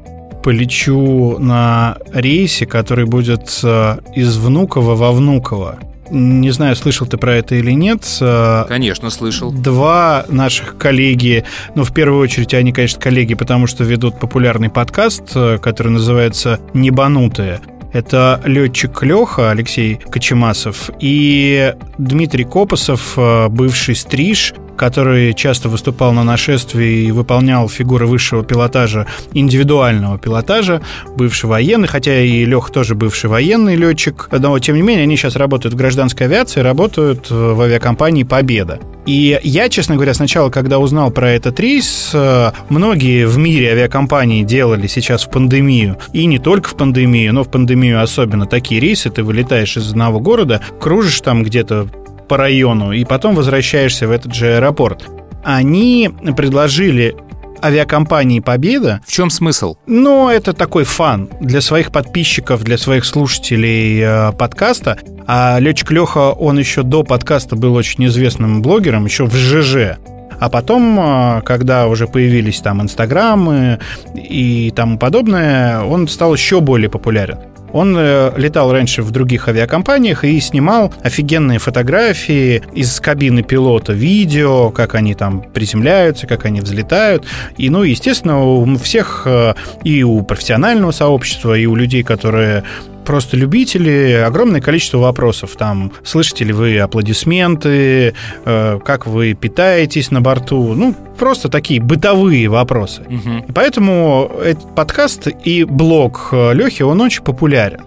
полечу 0.44 1.40
на 1.40 1.98
рейсе, 2.14 2.68
который 2.68 3.06
будет 3.06 3.60
э, 3.64 3.98
из 4.14 4.38
Внуково 4.38 4.94
во 4.94 5.12
Внуково. 5.12 5.80
Не 6.10 6.52
знаю, 6.52 6.76
слышал 6.76 7.08
ты 7.08 7.18
про 7.18 7.36
это 7.36 7.56
или 7.56 7.72
нет. 7.72 8.06
Э, 8.22 8.66
конечно, 8.68 9.10
слышал. 9.10 9.52
Два 9.52 10.26
наших 10.30 10.78
коллеги, 10.78 11.44
ну, 11.76 11.84
в 11.84 11.94
первую 11.94 12.22
очередь, 12.22 12.54
они, 12.54 12.74
конечно, 12.74 13.00
коллеги, 13.00 13.34
потому 13.34 13.68
что 13.68 13.84
ведут 13.84 14.20
популярный 14.20 14.70
подкаст, 14.70 15.34
который 15.34 15.92
называется 15.92 16.60
«Небанутые». 16.74 17.62
Это 17.98 18.40
летчик 18.46 19.02
Леха 19.02 19.50
Алексей 19.50 19.96
Кочемасов 19.96 20.92
и 21.00 21.74
Дмитрий 21.98 22.44
Копосов, 22.44 23.14
э, 23.18 23.48
бывший 23.48 23.96
стриж, 23.96 24.54
который 24.78 25.34
часто 25.34 25.68
выступал 25.68 26.14
на 26.14 26.24
нашествии 26.24 27.08
и 27.08 27.12
выполнял 27.12 27.68
фигуры 27.68 28.06
высшего 28.06 28.44
пилотажа, 28.44 29.08
индивидуального 29.34 30.20
пилотажа, 30.20 30.84
бывший 31.16 31.48
военный, 31.48 31.88
хотя 31.88 32.22
и 32.22 32.46
Лех 32.46 32.70
тоже 32.70 32.94
бывший 32.94 33.32
военный 33.32 33.76
летчик, 33.76 34.30
но 34.32 34.60
тем 34.60 34.76
не 34.76 34.84
менее 34.84 35.02
они 35.02 35.18
сейчас 35.18 35.36
работают 35.36 35.74
в 35.74 35.78
гражданской 35.78 36.28
авиации, 36.28 36.60
работают 36.60 37.32
в 37.32 37.60
авиакомпании 37.60 38.22
«Победа». 38.22 38.80
И 39.08 39.40
я, 39.42 39.70
честно 39.70 39.96
говоря, 39.96 40.14
сначала, 40.14 40.50
когда 40.50 40.80
узнал 40.80 41.12
про 41.12 41.32
этот 41.32 41.60
рейс, 41.62 42.12
э, 42.14 42.52
многие 42.68 43.26
в 43.26 43.38
мире 43.38 43.72
авиакомпании 43.72 44.44
делали 44.44 44.86
сейчас 44.88 45.26
в 45.26 45.32
пандемию, 45.32 45.98
и 46.12 46.26
не 46.26 46.40
только 46.40 46.70
в 46.70 46.76
пандемию, 46.76 47.34
но 47.34 47.46
в 47.46 47.50
пандемию 47.50 48.04
особенно 48.04 48.46
такие 48.46 48.82
рейсы, 48.82 49.10
ты 49.10 49.24
вылетаешь 49.24 49.78
из 49.78 49.90
одного 49.92 50.20
города, 50.20 50.62
кружишь 50.82 51.22
там 51.22 51.44
где-то 51.44 51.88
по 52.28 52.36
району 52.36 52.92
и 52.92 53.06
потом 53.06 53.36
возвращаешься 53.36 54.10
в 54.10 54.12
этот 54.12 54.36
же 54.36 54.58
аэропорт. 54.58 55.06
Они 55.42 56.10
предложили 56.36 57.16
авиакомпании 57.64 58.40
«Победа». 58.40 59.02
В 59.06 59.12
чем 59.12 59.30
смысл? 59.30 59.76
Ну, 59.86 60.30
это 60.30 60.54
такой 60.54 60.84
фан 60.84 61.30
для 61.42 61.62
своих 61.62 61.92
подписчиков, 61.92 62.64
для 62.64 62.78
своих 62.78 63.06
слушателей 63.06 64.02
э, 64.02 64.32
подкаста. 64.34 64.98
А 65.26 65.58
летчик 65.60 65.92
Леха, 65.92 66.32
он 66.32 66.60
еще 66.60 66.84
до 66.84 67.04
подкаста 67.04 67.56
был 67.56 67.76
очень 67.76 68.06
известным 68.06 68.62
блогером, 68.62 69.06
еще 69.06 69.26
в 69.26 69.36
ЖЖ. 69.36 69.98
А 70.40 70.50
потом, 70.50 71.00
э, 71.00 71.42
когда 71.44 71.88
уже 71.88 72.08
появились 72.08 72.60
там 72.60 72.82
инстаграмы 72.82 73.80
и 74.16 74.72
тому 74.76 74.98
подобное, 74.98 75.82
он 75.82 76.08
стал 76.08 76.34
еще 76.34 76.62
более 76.62 76.90
популярен. 76.90 77.40
Он 77.78 77.96
э, 77.96 78.32
летал 78.38 78.72
раньше 78.72 79.04
в 79.04 79.12
других 79.12 79.48
авиакомпаниях 79.48 80.24
и 80.24 80.40
снимал 80.40 80.92
офигенные 81.04 81.60
фотографии 81.60 82.64
из 82.74 83.00
кабины 83.00 83.44
пилота, 83.44 83.94
видео, 83.94 84.72
как 84.72 84.96
они 84.96 85.14
там 85.14 85.44
приземляются, 85.54 86.26
как 86.26 86.46
они 86.46 86.62
взлетают. 86.62 87.26
И, 87.56 87.70
ну, 87.70 87.84
естественно, 87.84 88.44
у 88.44 88.78
всех 88.78 89.22
э, 89.26 89.54
и 89.84 90.02
у 90.02 90.24
профессионального 90.24 90.90
сообщества, 90.90 91.56
и 91.56 91.68
у 91.68 91.76
людей, 91.76 92.02
которые 92.02 92.64
просто 93.08 93.38
любители, 93.38 94.22
огромное 94.26 94.60
количество 94.60 94.98
вопросов. 94.98 95.56
Там, 95.58 95.94
слышите 96.04 96.44
ли 96.44 96.52
вы 96.52 96.78
аплодисменты, 96.78 98.14
э, 98.44 98.80
как 98.86 99.08
вы 99.08 99.34
питаетесь 99.34 100.12
на 100.12 100.20
борту, 100.20 100.74
ну, 100.74 100.94
просто 101.18 101.48
такие 101.48 101.82
бытовые 101.82 102.50
вопросы. 102.50 103.04
И 103.48 103.52
поэтому 103.54 104.30
этот 104.44 104.76
подкаст 104.76 105.30
и 105.46 105.64
блог 105.64 106.30
э, 106.34 106.54
Лехи, 106.54 106.84
он 106.84 107.00
очень 107.00 107.24
популярен. 107.24 107.86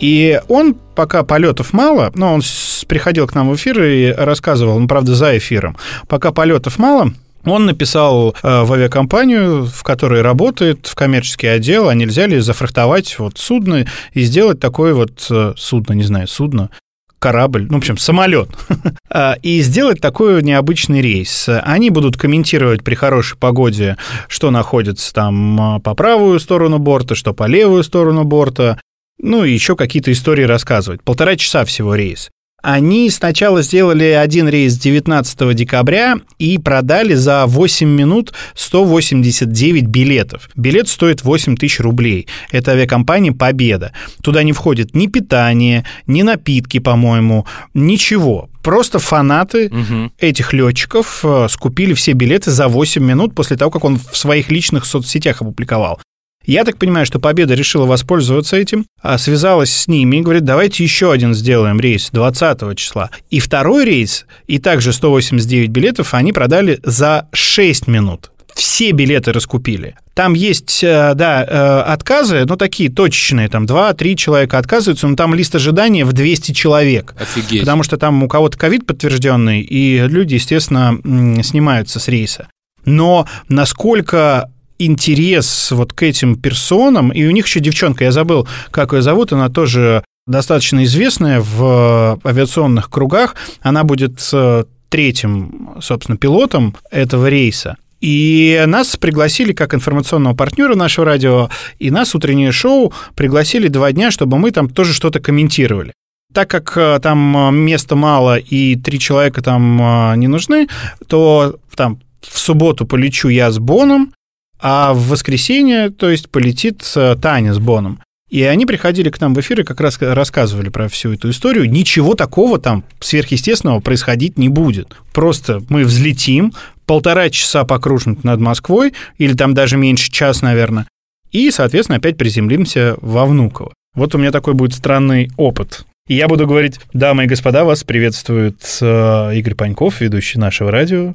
И 0.00 0.40
он, 0.48 0.74
пока 0.94 1.22
полетов 1.22 1.74
мало, 1.74 2.10
но 2.14 2.32
он 2.32 2.42
приходил 2.88 3.26
к 3.26 3.34
нам 3.34 3.50
в 3.50 3.56
эфир 3.56 3.82
и 3.82 4.10
рассказывал, 4.10 4.78
ну, 4.78 4.88
правда, 4.88 5.14
за 5.14 5.36
эфиром, 5.36 5.76
пока 6.08 6.32
полетов 6.32 6.78
мало, 6.78 7.12
он 7.46 7.66
написал 7.66 8.34
э, 8.42 8.62
в 8.62 8.72
авиакомпанию, 8.72 9.64
в 9.64 9.82
которой 9.82 10.22
работает, 10.22 10.86
в 10.86 10.94
коммерческий 10.94 11.46
отдел, 11.46 11.88
а 11.88 11.94
нельзя 11.94 12.26
ли 12.26 12.40
зафрахтовать 12.40 13.18
вот 13.18 13.38
судно 13.38 13.86
и 14.12 14.22
сделать 14.22 14.60
такое 14.60 14.94
вот 14.94 15.26
э, 15.30 15.54
судно, 15.56 15.94
не 15.94 16.02
знаю, 16.02 16.28
судно, 16.28 16.70
корабль, 17.18 17.66
ну, 17.68 17.74
в 17.74 17.78
общем, 17.78 17.96
самолет, 17.96 18.48
А, 19.08 19.36
и 19.42 19.60
сделать 19.60 20.00
такой 20.00 20.42
необычный 20.42 21.00
рейс. 21.00 21.48
Они 21.48 21.90
будут 21.90 22.16
комментировать 22.16 22.84
при 22.84 22.94
хорошей 22.94 23.38
погоде, 23.38 23.96
что 24.28 24.50
находится 24.50 25.14
там 25.14 25.60
а, 25.60 25.80
по 25.80 25.94
правую 25.94 26.38
сторону 26.40 26.78
борта, 26.78 27.14
что 27.14 27.32
по 27.32 27.46
левую 27.46 27.82
сторону 27.82 28.24
борта, 28.24 28.80
ну 29.18 29.44
и 29.44 29.52
еще 29.52 29.76
какие-то 29.76 30.12
истории 30.12 30.42
рассказывать. 30.42 31.02
Полтора 31.02 31.36
часа 31.36 31.64
всего 31.64 31.94
рейс. 31.94 32.30
Они 32.62 33.10
сначала 33.10 33.62
сделали 33.62 34.04
один 34.04 34.48
рейс 34.48 34.76
19 34.78 35.54
декабря 35.54 36.16
и 36.38 36.58
продали 36.58 37.14
за 37.14 37.44
8 37.46 37.88
минут 37.88 38.32
189 38.54 39.84
билетов. 39.86 40.48
Билет 40.56 40.88
стоит 40.88 41.22
8 41.22 41.56
тысяч 41.56 41.80
рублей. 41.80 42.26
Это 42.50 42.72
авиакомпания 42.72 43.32
«Победа». 43.32 43.92
Туда 44.22 44.42
не 44.42 44.52
входит 44.52 44.94
ни 44.94 45.06
питание, 45.06 45.84
ни 46.06 46.22
напитки, 46.22 46.78
по-моему, 46.78 47.46
ничего. 47.74 48.48
Просто 48.62 48.98
фанаты 48.98 49.68
Мгм. 49.70 50.12
этих 50.18 50.52
летчиков 50.52 51.20
э, 51.24 51.46
скупили 51.48 51.94
все 51.94 52.12
билеты 52.12 52.50
за 52.50 52.66
8 52.68 53.02
минут 53.04 53.34
после 53.34 53.56
того, 53.56 53.70
как 53.70 53.84
он 53.84 53.96
в 53.98 54.16
своих 54.16 54.50
личных 54.50 54.86
соцсетях 54.86 55.40
опубликовал. 55.42 56.00
Я 56.46 56.64
так 56.64 56.78
понимаю, 56.78 57.04
что 57.06 57.18
Победа 57.18 57.54
решила 57.54 57.86
воспользоваться 57.86 58.56
этим, 58.56 58.86
а 59.02 59.18
связалась 59.18 59.74
с 59.74 59.88
ними 59.88 60.18
и 60.18 60.20
говорит, 60.20 60.44
давайте 60.44 60.84
еще 60.84 61.10
один 61.10 61.34
сделаем 61.34 61.80
рейс 61.80 62.10
20 62.12 62.78
числа. 62.78 63.10
И 63.30 63.40
второй 63.40 63.84
рейс, 63.84 64.26
и 64.46 64.58
также 64.58 64.92
189 64.92 65.70
билетов 65.70 66.14
они 66.14 66.32
продали 66.32 66.78
за 66.84 67.28
6 67.32 67.88
минут. 67.88 68.30
Все 68.54 68.92
билеты 68.92 69.32
раскупили. 69.32 69.96
Там 70.14 70.32
есть, 70.32 70.82
э, 70.82 71.12
да, 71.14 71.44
э, 71.44 71.80
отказы, 71.92 72.44
но 72.46 72.56
такие 72.56 72.90
точечные, 72.90 73.48
там 73.48 73.66
2-3 73.66 74.16
человека 74.16 74.56
отказываются, 74.56 75.08
но 75.08 75.16
там 75.16 75.34
лист 75.34 75.54
ожидания 75.56 76.06
в 76.06 76.14
200 76.14 76.52
человек. 76.52 77.14
Офигеть. 77.20 77.60
Потому 77.60 77.82
что 77.82 77.98
там 77.98 78.22
у 78.22 78.28
кого-то 78.28 78.56
ковид 78.56 78.86
подтвержденный, 78.86 79.60
и 79.60 79.98
люди, 80.06 80.34
естественно, 80.34 80.98
снимаются 81.42 82.00
с 82.00 82.08
рейса. 82.08 82.48
Но 82.86 83.26
насколько 83.48 84.48
интерес 84.78 85.70
вот 85.70 85.92
к 85.92 86.02
этим 86.02 86.36
персонам, 86.36 87.10
и 87.10 87.24
у 87.26 87.30
них 87.30 87.46
еще 87.46 87.60
девчонка, 87.60 88.04
я 88.04 88.12
забыл, 88.12 88.46
как 88.70 88.92
ее 88.92 89.02
зовут, 89.02 89.32
она 89.32 89.48
тоже 89.48 90.04
достаточно 90.26 90.84
известная 90.84 91.40
в 91.40 92.18
авиационных 92.24 92.90
кругах, 92.90 93.36
она 93.62 93.84
будет 93.84 94.18
э, 94.32 94.64
третьим, 94.88 95.76
собственно, 95.80 96.18
пилотом 96.18 96.76
этого 96.90 97.28
рейса. 97.28 97.76
И 98.00 98.62
нас 98.66 98.96
пригласили 98.96 99.52
как 99.52 99.74
информационного 99.74 100.34
партнера 100.34 100.74
нашего 100.74 101.06
радио, 101.06 101.48
и 101.78 101.90
нас 101.90 102.14
утреннее 102.14 102.52
шоу 102.52 102.92
пригласили 103.14 103.68
два 103.68 103.92
дня, 103.92 104.10
чтобы 104.10 104.38
мы 104.38 104.50
там 104.50 104.68
тоже 104.68 104.92
что-то 104.92 105.20
комментировали. 105.20 105.92
Так 106.32 106.50
как 106.50 106.76
э, 106.76 106.98
там 107.02 107.36
э, 107.36 107.50
места 107.52 107.96
мало 107.96 108.36
и 108.36 108.76
три 108.76 108.98
человека 108.98 109.42
там 109.42 109.80
э, 110.12 110.16
не 110.16 110.28
нужны, 110.28 110.68
то 111.06 111.56
там 111.74 112.00
в 112.20 112.38
субботу 112.38 112.84
полечу 112.86 113.28
я 113.28 113.50
с 113.50 113.58
Боном, 113.58 114.12
а 114.58 114.92
в 114.92 115.08
воскресенье, 115.08 115.90
то 115.90 116.10
есть, 116.10 116.30
полетит 116.30 116.82
э, 116.96 117.16
Таня 117.20 117.54
с 117.54 117.58
Боном. 117.58 118.00
И 118.28 118.42
они 118.42 118.66
приходили 118.66 119.08
к 119.08 119.20
нам 119.20 119.34
в 119.34 119.40
эфир 119.40 119.60
и 119.60 119.64
как 119.64 119.80
раз 119.80 119.98
рассказывали 120.00 120.68
про 120.68 120.88
всю 120.88 121.12
эту 121.12 121.30
историю. 121.30 121.70
Ничего 121.70 122.14
такого 122.14 122.58
там 122.58 122.82
сверхъестественного 122.98 123.80
происходить 123.80 124.36
не 124.36 124.48
будет. 124.48 124.96
Просто 125.12 125.62
мы 125.68 125.84
взлетим, 125.84 126.52
полтора 126.86 127.30
часа 127.30 127.64
покружим 127.64 128.18
над 128.24 128.40
Москвой, 128.40 128.94
или 129.18 129.34
там 129.34 129.54
даже 129.54 129.76
меньше 129.76 130.10
час, 130.10 130.42
наверное, 130.42 130.88
и, 131.30 131.50
соответственно, 131.50 131.98
опять 131.98 132.16
приземлимся 132.16 132.96
во 133.00 133.26
Внуково. 133.26 133.72
Вот 133.94 134.14
у 134.14 134.18
меня 134.18 134.32
такой 134.32 134.54
будет 134.54 134.74
странный 134.74 135.30
опыт. 135.36 135.84
И 136.08 136.14
я 136.14 136.28
буду 136.28 136.46
говорить, 136.46 136.80
дамы 136.92 137.24
и 137.24 137.26
господа, 137.26 137.64
вас 137.64 137.82
приветствует 137.82 138.78
э, 138.80 139.36
Игорь 139.36 139.54
Паньков, 139.54 140.00
ведущий 140.00 140.38
нашего 140.38 140.70
радио. 140.70 141.14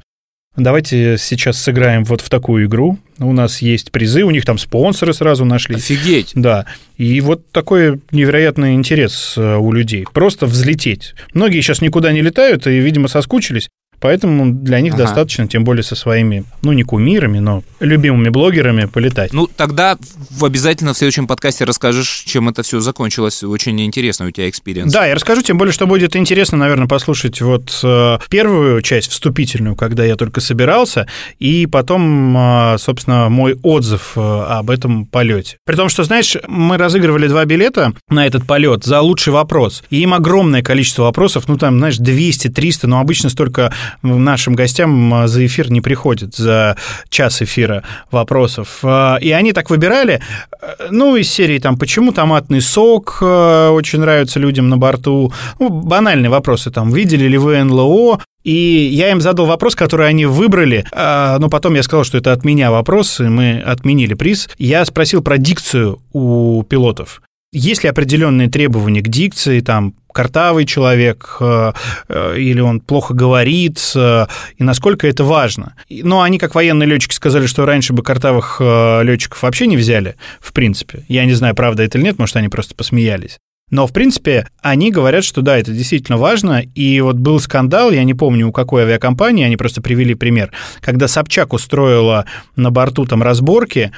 Давайте 0.57 1.17
сейчас 1.17 1.61
сыграем 1.61 2.03
вот 2.03 2.19
в 2.19 2.29
такую 2.29 2.65
игру. 2.65 2.99
У 3.19 3.31
нас 3.31 3.61
есть 3.61 3.91
призы, 3.91 4.23
у 4.23 4.31
них 4.31 4.43
там 4.45 4.57
спонсоры 4.57 5.13
сразу 5.13 5.45
нашлись. 5.45 5.89
Офигеть. 5.89 6.31
Да. 6.35 6.65
И 6.97 7.21
вот 7.21 7.49
такой 7.51 8.01
невероятный 8.11 8.73
интерес 8.73 9.35
э, 9.37 9.55
у 9.55 9.71
людей. 9.71 10.05
Просто 10.11 10.47
взлететь. 10.47 11.15
Многие 11.33 11.61
сейчас 11.61 11.81
никуда 11.81 12.11
не 12.11 12.21
летают 12.21 12.67
и, 12.67 12.79
видимо, 12.79 13.07
соскучились. 13.07 13.69
Поэтому 14.01 14.51
для 14.51 14.81
них 14.81 14.95
Ага. 14.95 15.03
достаточно, 15.03 15.47
тем 15.47 15.63
более 15.63 15.83
со 15.83 15.95
своими, 15.95 16.43
ну, 16.63 16.73
не 16.73 16.83
кумирами, 16.83 17.39
но 17.39 17.63
любимыми 17.79 18.29
блогерами 18.29 18.85
полетать. 18.85 19.31
Ну, 19.31 19.47
тогда 19.47 19.97
в 20.31 20.43
обязательно 20.43 20.93
в 20.93 20.97
следующем 20.97 21.27
подкасте 21.27 21.65
расскажешь, 21.65 22.23
чем 22.25 22.49
это 22.49 22.63
все 22.63 22.79
закончилось. 22.79 23.43
Очень 23.43 23.79
интересно 23.81 24.25
у 24.25 24.31
тебя 24.31 24.49
experience. 24.49 24.91
Да, 24.91 25.05
я 25.05 25.15
расскажу, 25.15 25.43
тем 25.43 25.57
более, 25.57 25.71
что 25.71 25.85
будет 25.85 26.15
интересно, 26.15 26.57
наверное, 26.57 26.87
послушать 26.87 27.41
вот 27.41 27.79
э, 27.83 28.17
первую 28.29 28.81
часть, 28.81 29.11
вступительную, 29.11 29.75
когда 29.75 30.03
я 30.03 30.15
только 30.15 30.41
собирался, 30.41 31.07
и 31.39 31.67
потом, 31.67 32.35
э, 32.37 32.77
собственно, 32.79 33.29
мой 33.29 33.57
отзыв 33.61 34.13
э, 34.15 34.19
об 34.21 34.71
этом 34.71 35.05
полете. 35.05 35.57
При 35.65 35.75
том, 35.75 35.89
что, 35.89 36.03
знаешь, 36.03 36.35
мы 36.47 36.77
разыгрывали 36.77 37.27
два 37.27 37.45
билета 37.45 37.93
на 38.09 38.25
этот 38.25 38.47
полет 38.47 38.83
за 38.83 38.99
лучший 39.01 39.31
вопрос, 39.31 39.83
и 39.91 40.01
им 40.01 40.13
огромное 40.13 40.63
количество 40.63 41.03
вопросов, 41.03 41.47
ну, 41.47 41.57
там, 41.57 41.77
знаешь, 41.77 41.99
200-300, 41.99 42.87
но 42.87 42.99
обычно 42.99 43.29
столько 43.29 43.71
нашим 44.01 44.55
гостям 44.55 45.27
за 45.27 45.45
эфир 45.45 45.71
не 45.71 45.81
приходит, 45.81 46.35
за 46.35 46.77
час 47.09 47.41
эфира 47.41 47.83
вопросов. 48.11 48.79
Э, 48.83 49.17
И 49.21 49.31
они 49.31 49.53
так 49.53 49.69
выбирали, 49.69 50.21
э, 50.61 50.87
ну, 50.91 51.15
из 51.15 51.31
серии 51.31 51.59
там, 51.59 51.77
почему 51.77 52.11
томатный 52.11 52.61
сок 52.61 53.17
э, 53.21 53.69
очень 53.69 53.99
нравится 53.99 54.39
людям 54.39 54.69
на 54.69 54.77
борту, 54.77 55.33
ну, 55.59 55.69
банальные 55.69 56.29
вопросы 56.29 56.71
там, 56.71 56.91
видели 56.91 57.27
ли 57.27 57.37
вы 57.37 57.63
НЛО, 57.63 58.19
и 58.43 58.89
я 58.91 59.11
им 59.11 59.21
задал 59.21 59.45
вопрос, 59.45 59.75
который 59.75 60.07
они 60.07 60.25
выбрали, 60.25 60.85
а, 60.91 61.37
но 61.39 61.47
потом 61.47 61.75
я 61.75 61.83
сказал, 61.83 62.03
что 62.03 62.17
это 62.17 62.31
от 62.31 62.43
меня 62.43 62.71
вопрос, 62.71 63.19
и 63.19 63.23
мы 63.23 63.59
отменили 63.59 64.15
приз. 64.15 64.49
Я 64.57 64.83
спросил 64.85 65.21
про 65.21 65.37
дикцию 65.37 65.99
у 66.11 66.63
пилотов. 66.63 67.21
Есть 67.53 67.83
ли 67.83 67.89
определенные 67.89 68.49
требования 68.49 69.01
к 69.01 69.09
дикции, 69.09 69.59
там, 69.59 69.93
картавый 70.13 70.63
человек, 70.63 71.35
э, 71.41 71.73
э, 72.07 72.39
или 72.39 72.61
он 72.61 72.79
плохо 72.79 73.13
говорит, 73.13 73.77
э, 73.93 74.25
и 74.57 74.63
насколько 74.63 75.05
это 75.05 75.25
важно. 75.25 75.75
Но 75.89 76.21
они, 76.21 76.37
как 76.37 76.55
военные 76.55 76.87
летчики, 76.87 77.13
сказали, 77.13 77.47
что 77.47 77.65
раньше 77.65 77.91
бы 77.91 78.03
картавых 78.03 78.61
летчиков 78.61 79.43
вообще 79.43 79.67
не 79.67 79.75
взяли, 79.75 80.15
в 80.39 80.53
принципе. 80.53 81.03
Я 81.09 81.25
не 81.25 81.33
знаю, 81.33 81.53
правда 81.53 81.83
это 81.83 81.97
или 81.97 82.05
нет, 82.05 82.19
может, 82.19 82.37
они 82.37 82.47
просто 82.47 82.73
посмеялись. 82.73 83.37
Но, 83.69 83.87
в 83.87 83.93
принципе, 83.93 84.47
они 84.61 84.91
говорят, 84.91 85.23
что 85.23 85.41
да, 85.41 85.57
это 85.57 85.71
действительно 85.71 86.17
важно. 86.17 86.61
И 86.61 86.99
вот 86.99 87.15
был 87.15 87.39
скандал, 87.39 87.91
я 87.91 88.03
не 88.03 88.13
помню, 88.13 88.49
у 88.49 88.51
какой 88.51 88.83
авиакомпании, 88.83 89.45
они 89.45 89.55
просто 89.55 89.81
привели 89.81 90.13
пример, 90.13 90.51
когда 90.81 91.07
Собчак 91.07 91.53
устроила 91.53 92.25
на 92.57 92.69
борту 92.69 93.05
там 93.05 93.23
разборки, 93.23 93.91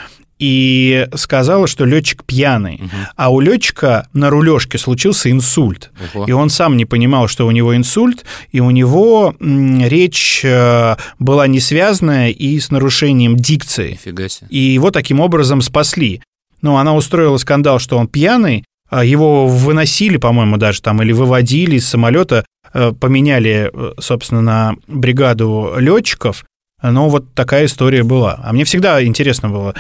и 0.43 1.07
сказала, 1.15 1.67
что 1.67 1.85
летчик 1.85 2.25
пьяный. 2.25 2.81
А 3.15 3.31
у 3.31 3.39
летчика 3.39 4.09
на 4.11 4.29
рулежке 4.29 4.77
случился 4.77 5.31
инсульт. 5.31 5.89
Ого. 6.13 6.25
И 6.25 6.33
он 6.33 6.49
сам 6.49 6.75
не 6.75 6.83
понимал, 6.83 7.29
что 7.29 7.47
у 7.47 7.51
него 7.51 7.73
инсульт, 7.77 8.25
и 8.51 8.59
у 8.59 8.69
него 8.69 9.35
речь 9.39 10.41
э, 10.43 10.97
была 11.17 11.47
не 11.47 11.61
связанная 11.61 12.31
и 12.31 12.59
с 12.59 12.71
нарушением 12.71 13.37
дикции. 13.37 13.91
Нифига 13.91 14.27
себе. 14.27 14.47
И 14.49 14.57
его 14.57 14.91
таким 14.91 15.21
образом 15.21 15.61
спасли. 15.61 16.21
Ну, 16.61 16.75
она 16.75 16.93
устроила 16.93 17.37
скандал, 17.37 17.79
что 17.79 17.97
он 17.97 18.09
пьяный, 18.09 18.65
а 18.89 19.05
его 19.05 19.47
выносили, 19.47 20.17
по-моему, 20.17 20.57
даже 20.57 20.81
там, 20.81 21.01
или 21.01 21.13
выводили 21.13 21.77
из 21.77 21.87
самолета, 21.87 22.43
э, 22.73 22.91
поменяли, 22.91 23.71
э, 23.73 23.93
собственно, 23.99 24.41
на 24.41 24.75
бригаду 24.87 25.75
летчиков. 25.77 26.43
Но 26.81 27.07
вот 27.07 27.33
такая 27.33 27.67
история 27.67 28.03
была. 28.03 28.41
А 28.43 28.51
мне 28.51 28.65
всегда 28.65 29.01
интересно 29.05 29.47
было, 29.47 29.73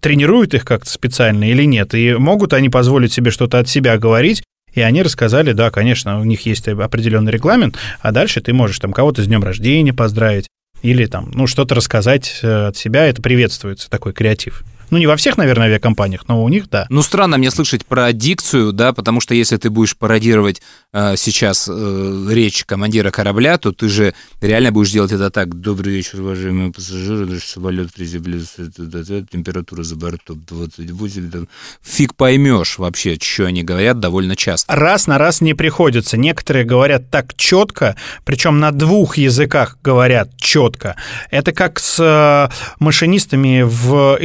тренируют 0.00 0.54
их 0.54 0.64
как-то 0.64 0.90
специально 0.90 1.48
или 1.50 1.64
нет, 1.64 1.94
и 1.94 2.14
могут 2.14 2.52
они 2.52 2.68
позволить 2.68 3.12
себе 3.12 3.30
что-то 3.30 3.58
от 3.58 3.68
себя 3.68 3.98
говорить, 3.98 4.42
и 4.74 4.80
они 4.80 5.02
рассказали, 5.02 5.52
да, 5.52 5.70
конечно, 5.70 6.20
у 6.20 6.24
них 6.24 6.44
есть 6.46 6.68
определенный 6.68 7.32
регламент, 7.32 7.78
а 8.00 8.12
дальше 8.12 8.40
ты 8.40 8.52
можешь 8.52 8.78
там 8.78 8.92
кого-то 8.92 9.22
с 9.22 9.26
днем 9.26 9.42
рождения 9.42 9.94
поздравить 9.94 10.48
или 10.82 11.06
там, 11.06 11.30
ну, 11.32 11.46
что-то 11.46 11.74
рассказать 11.74 12.40
э, 12.42 12.66
от 12.66 12.76
себя, 12.76 13.06
это 13.06 13.22
приветствуется, 13.22 13.88
такой 13.90 14.12
креатив. 14.12 14.62
Ну, 14.90 14.98
не 14.98 15.06
во 15.06 15.16
всех, 15.16 15.36
наверное, 15.36 15.66
авиакомпаниях, 15.66 16.28
но 16.28 16.42
у 16.44 16.48
них, 16.48 16.70
да. 16.70 16.86
Ну, 16.90 17.02
странно 17.02 17.38
мне 17.38 17.50
слышать 17.50 17.84
про 17.84 18.12
дикцию, 18.12 18.72
да, 18.72 18.92
потому 18.92 19.20
что 19.20 19.34
если 19.34 19.56
ты 19.56 19.68
будешь 19.70 19.96
пародировать 19.96 20.62
э, 20.92 21.14
сейчас 21.16 21.68
э, 21.70 22.26
речь 22.30 22.64
командира 22.64 23.10
корабля, 23.10 23.58
то 23.58 23.72
ты 23.72 23.88
же 23.88 24.14
реально 24.40 24.72
будешь 24.72 24.92
делать 24.92 25.12
это 25.12 25.30
так. 25.30 25.60
Добрый 25.60 25.92
вечер, 25.92 26.20
уважаемые 26.20 26.72
пассажиры, 26.72 27.26
наш 27.26 27.42
самолет 27.44 27.92
приземлился, 27.92 28.70
температура 28.70 29.82
за 29.82 29.96
бортом 29.96 30.44
28. 30.46 31.30
там. 31.30 31.48
Фиг 31.82 32.14
поймешь 32.14 32.78
вообще, 32.78 33.18
что 33.20 33.46
они 33.46 33.62
говорят 33.62 33.98
довольно 33.98 34.36
часто. 34.36 34.74
Раз 34.74 35.06
на 35.06 35.18
раз 35.18 35.40
не 35.40 35.54
приходится. 35.54 36.16
Некоторые 36.16 36.64
говорят 36.64 37.10
так 37.10 37.34
четко, 37.36 37.96
причем 38.24 38.60
на 38.60 38.70
двух 38.70 39.16
языках 39.16 39.78
говорят 39.82 40.30
четко. 40.36 40.96
Это 41.30 41.52
как 41.52 41.80
с 41.80 41.98
э, 41.98 42.54
машинистами 42.78 43.62
в 43.62 44.18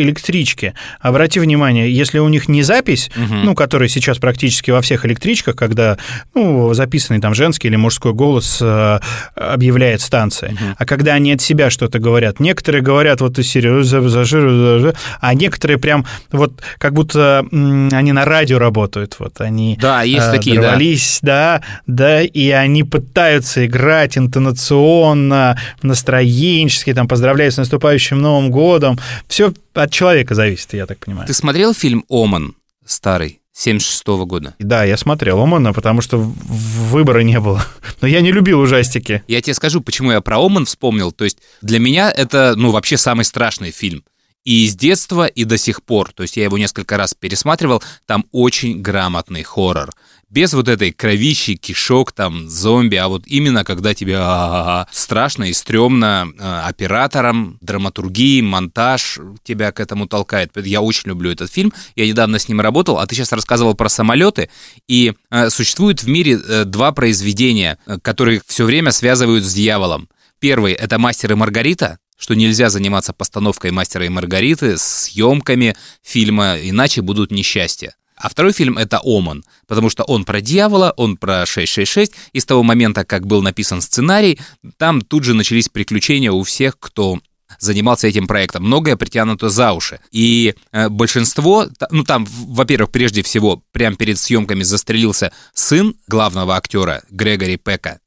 электричке. 0.51 0.73
Обрати 0.99 1.39
внимание, 1.39 1.91
если 1.91 2.19
у 2.19 2.27
них 2.27 2.47
не 2.49 2.63
запись, 2.63 3.09
ну, 3.15 3.55
которая 3.55 3.89
сейчас 3.89 4.17
практически 4.17 4.71
во 4.71 4.81
всех 4.81 5.05
электричках, 5.05 5.55
когда 5.55 5.97
ну, 6.35 6.73
записанный 6.73 7.19
там 7.21 7.33
женский 7.33 7.67
или 7.67 7.75
мужской 7.75 8.13
голос 8.13 8.59
э, 8.61 8.99
объявляет 9.35 10.01
станция, 10.01 10.55
а 10.77 10.85
когда 10.85 11.13
они 11.13 11.33
от 11.33 11.41
себя 11.41 11.69
что-то 11.69 11.99
говорят, 11.99 12.39
некоторые 12.39 12.81
говорят 12.81 13.21
вот 13.21 13.39
из 13.39 13.47
серии 13.49 13.83
«За- 13.83 14.07
зажир, 14.07 14.49
зажир», 14.49 14.95
а 15.19 15.33
некоторые 15.33 15.77
прям 15.77 16.05
вот 16.31 16.53
как 16.77 16.93
будто 16.93 17.45
они 17.51 18.11
на 18.11 18.25
радио 18.25 18.59
работают, 18.59 19.15
вот 19.19 19.41
они 19.41 19.77
Да, 19.81 20.03
есть 20.03 20.27
э, 20.27 20.31
такие, 20.31 20.55
да. 20.55 20.61
дорвались, 20.61 21.19
да, 21.21 21.61
да, 21.87 22.21
и 22.21 22.49
они 22.49 22.83
пытаются 22.83 23.65
играть 23.65 24.17
интонационно, 24.17 25.57
настроенчески, 25.81 26.93
там, 26.93 27.07
поздравляют 27.07 27.53
с 27.53 27.57
наступающим 27.57 28.19
Новым 28.21 28.51
годом. 28.51 28.99
Все 29.27 29.53
от 29.73 29.91
человека 29.91 30.35
зависит, 30.35 30.73
я 30.73 30.85
так 30.85 30.99
понимаю. 30.99 31.27
Ты 31.27 31.33
смотрел 31.33 31.73
фильм 31.73 32.05
«Оман» 32.09 32.55
старый, 32.85 33.41
76 33.53 34.07
года? 34.25 34.55
Да, 34.59 34.83
я 34.83 34.97
смотрел 34.97 35.39
Омана, 35.39 35.73
потому 35.73 36.01
что 36.01 36.17
выбора 36.17 37.19
не 37.19 37.39
было. 37.39 37.63
Но 38.01 38.07
я 38.07 38.21
не 38.21 38.31
любил 38.31 38.59
ужастики. 38.59 39.23
Я 39.27 39.41
тебе 39.41 39.53
скажу, 39.53 39.81
почему 39.81 40.11
я 40.11 40.21
про 40.21 40.39
Оман 40.39 40.65
вспомнил. 40.65 41.11
То 41.11 41.25
есть 41.25 41.39
для 41.61 41.79
меня 41.79 42.11
это, 42.11 42.55
ну, 42.55 42.71
вообще 42.71 42.97
самый 42.97 43.25
страшный 43.25 43.71
фильм. 43.71 44.03
И 44.43 44.67
с 44.67 44.75
детства, 44.75 45.27
и 45.27 45.43
до 45.43 45.57
сих 45.57 45.83
пор. 45.83 46.11
То 46.13 46.23
есть 46.23 46.37
я 46.37 46.43
его 46.45 46.57
несколько 46.57 46.97
раз 46.97 47.13
пересматривал. 47.13 47.83
Там 48.07 48.25
очень 48.31 48.81
грамотный 48.81 49.43
хоррор. 49.43 49.91
Без 50.31 50.53
вот 50.53 50.69
этой 50.69 50.93
кровищи, 50.93 51.55
кишок, 51.55 52.13
там, 52.13 52.47
зомби, 52.47 52.95
а 52.95 53.09
вот 53.09 53.23
именно 53.27 53.65
когда 53.65 53.93
тебе 53.93 54.15
а-а-а, 54.15 54.87
страшно 54.89 55.43
и 55.43 55.53
стрёмно 55.53 56.31
э, 56.39 56.61
оператором, 56.67 57.57
драматургией, 57.59 58.41
монтаж 58.41 59.19
тебя 59.43 59.73
к 59.73 59.81
этому 59.81 60.07
толкает. 60.07 60.51
Я 60.55 60.79
очень 60.79 61.09
люблю 61.09 61.31
этот 61.31 61.51
фильм. 61.51 61.73
Я 61.97 62.07
недавно 62.07 62.39
с 62.39 62.47
ним 62.47 62.61
работал, 62.61 62.97
а 62.99 63.05
ты 63.07 63.15
сейчас 63.15 63.33
рассказывал 63.33 63.73
про 63.73 63.89
самолеты. 63.89 64.49
И 64.87 65.11
э, 65.31 65.49
существует 65.49 66.01
в 66.01 66.07
мире 66.07 66.39
э, 66.39 66.63
два 66.63 66.93
произведения, 66.93 67.77
э, 67.85 67.97
которые 68.01 68.41
все 68.47 68.63
время 68.63 68.91
связывают 68.91 69.43
с 69.43 69.53
дьяволом. 69.53 70.07
Первый— 70.39 70.71
это 70.75 70.97
«Мастер 70.97 71.33
и 71.33 71.35
Маргарита», 71.35 71.99
что 72.17 72.35
нельзя 72.35 72.69
заниматься 72.69 73.11
постановкой 73.11 73.71
«Мастера 73.71 74.05
и 74.05 74.09
Маргариты», 74.09 74.77
съемками 74.77 75.75
фильма, 76.01 76.55
иначе 76.57 77.01
будут 77.01 77.31
несчастья. 77.31 77.95
А 78.21 78.29
второй 78.29 78.53
фильм— 78.53 78.77
это 78.79 78.99
«Оман», 79.03 79.43
потому 79.67 79.89
что 79.89 80.03
он 80.03 80.25
про 80.25 80.41
дьявола, 80.41 80.93
он 80.95 81.17
про 81.17 81.45
666, 81.45 82.13
и 82.33 82.39
с 82.39 82.45
того 82.45 82.61
момента, 82.61 83.03
как 83.03 83.25
был 83.25 83.41
написан 83.41 83.81
сценарий, 83.81 84.39
там 84.77 85.01
тут 85.01 85.23
же 85.23 85.33
начались 85.33 85.69
приключения 85.69 86.31
у 86.31 86.43
всех, 86.43 86.77
кто 86.79 87.19
занимался 87.59 88.07
этим 88.07 88.27
проектом. 88.27 88.63
Многое 88.63 88.95
притянуто 88.95 89.49
за 89.49 89.73
уши. 89.73 89.99
И 90.11 90.53
э, 90.71 90.87
большинство, 90.89 91.65
ну 91.89 92.03
там, 92.03 92.25
во-первых, 92.25 92.91
прежде 92.91 93.23
всего, 93.23 93.63
прямо 93.71 93.95
перед 93.95 94.17
съемками 94.19 94.63
застрелился 94.63 95.33
сын 95.53 95.95
главного 96.07 96.55
актера 96.55 97.01
Грегори 97.09 97.57
Пека, 97.57 97.99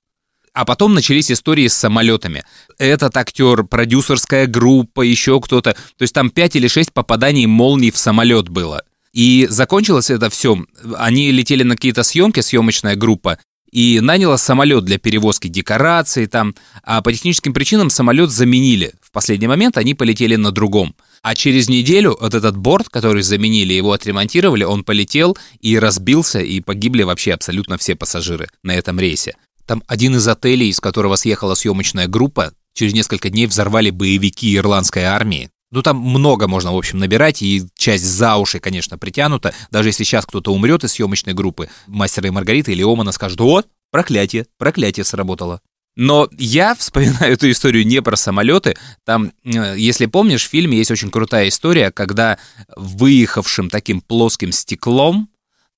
а 0.53 0.65
потом 0.65 0.95
начались 0.95 1.31
истории 1.31 1.67
с 1.67 1.75
самолетами. 1.75 2.45
Этот 2.79 3.17
актер, 3.17 3.65
продюсерская 3.65 4.47
группа, 4.47 5.03
еще 5.03 5.41
кто-то. 5.41 5.73
То 5.73 6.03
есть 6.03 6.15
там 6.15 6.31
5 6.31 6.57
или 6.57 6.69
6 6.69 6.93
попаданий 6.93 7.47
молний 7.47 7.91
в 7.91 7.99
самолет 7.99 8.49
было. 8.49 8.83
И 9.15 9.47
закончилось 9.49 10.11
это 10.11 10.29
все. 10.29 10.59
Они 10.97 11.31
летели 11.31 11.63
на 11.63 11.77
какие-то 11.77 12.03
съемки, 12.03 12.41
съемочная 12.41 12.97
группа, 12.97 13.39
и 13.71 14.01
наняла 14.01 14.37
самолет 14.37 14.85
для 14.85 14.99
перевозки 14.99 15.49
декораций 15.49 16.27
там. 16.27 16.55
А 16.83 17.01
по 17.01 17.13
техническим 17.13 17.55
причинам 17.55 17.91
самолет 17.91 18.31
заменили. 18.31 18.93
В 19.01 19.13
последний 19.13 19.47
момент 19.47 19.79
они 19.79 19.95
полетели 19.95 20.37
на 20.37 20.51
другом. 20.51 20.95
А 21.23 21.35
через 21.35 21.69
неделю 21.69 22.17
вот 22.21 22.35
этот 22.35 22.57
борт, 22.57 22.89
который 22.89 23.23
заменили, 23.23 23.73
его 23.73 23.93
отремонтировали, 23.93 24.65
он 24.65 24.85
полетел 24.85 25.39
и 25.61 25.79
разбился, 25.79 26.41
и 26.41 26.61
погибли 26.61 27.03
вообще 27.03 27.33
абсолютно 27.33 27.79
все 27.79 27.95
пассажиры 27.95 28.49
на 28.63 28.75
этом 28.75 29.01
рейсе. 29.01 29.37
Там 29.65 29.83
один 29.87 30.17
из 30.17 30.29
отелей, 30.29 30.69
из 30.69 30.81
которого 30.81 31.17
съехала 31.17 31.55
съемочная 31.55 32.09
группа, 32.09 32.53
через 32.75 32.93
несколько 32.93 33.31
дней 33.31 33.47
взорвали 33.47 33.91
боевики 33.91 34.55
ирландской 34.55 35.05
армии. 35.05 35.51
Ну, 35.75 35.83
там 35.83 35.97
много 35.97 36.47
можно, 36.47 36.73
в 36.73 36.77
общем, 36.77 37.01
набирать, 37.01 37.43
и 37.43 37.65
часть 37.77 38.05
за 38.05 38.37
уши, 38.37 38.61
конечно, 38.61 38.97
притянута. 38.97 39.53
Даже 39.73 39.89
если 39.89 40.05
сейчас 40.05 40.25
кто-то 40.25 40.53
умрет 40.53 40.85
из 40.85 40.93
съемочной 40.93 41.35
группы, 41.35 41.69
Мастера 41.89 42.29
и 42.29 42.31
Маргарита 42.31 42.71
или 42.71 42.85
Омана 42.85 43.11
скажут, 43.11 43.41
вот, 43.41 43.67
проклятие, 43.91 44.47
проклятие 44.57 45.03
сработало. 45.03 45.61
Но 45.97 46.29
я 46.39 46.77
вспоминаю 46.77 47.33
эту 47.33 47.51
историю 47.51 47.85
не 47.85 48.01
про 48.03 48.15
самолеты. 48.15 48.77
Там, 49.05 49.33
э, 49.43 49.75
если 49.77 50.07
помнишь, 50.07 50.45
в 50.45 50.49
фильме 50.49 50.79
есть 50.79 50.93
очень 50.93 51.11
крутая 51.11 51.49
история, 51.49 51.91
когда 51.91 52.39
выехавшим 52.77 53.69
таким 53.69 54.01
плоским 54.01 54.53
стеклом 54.53 55.29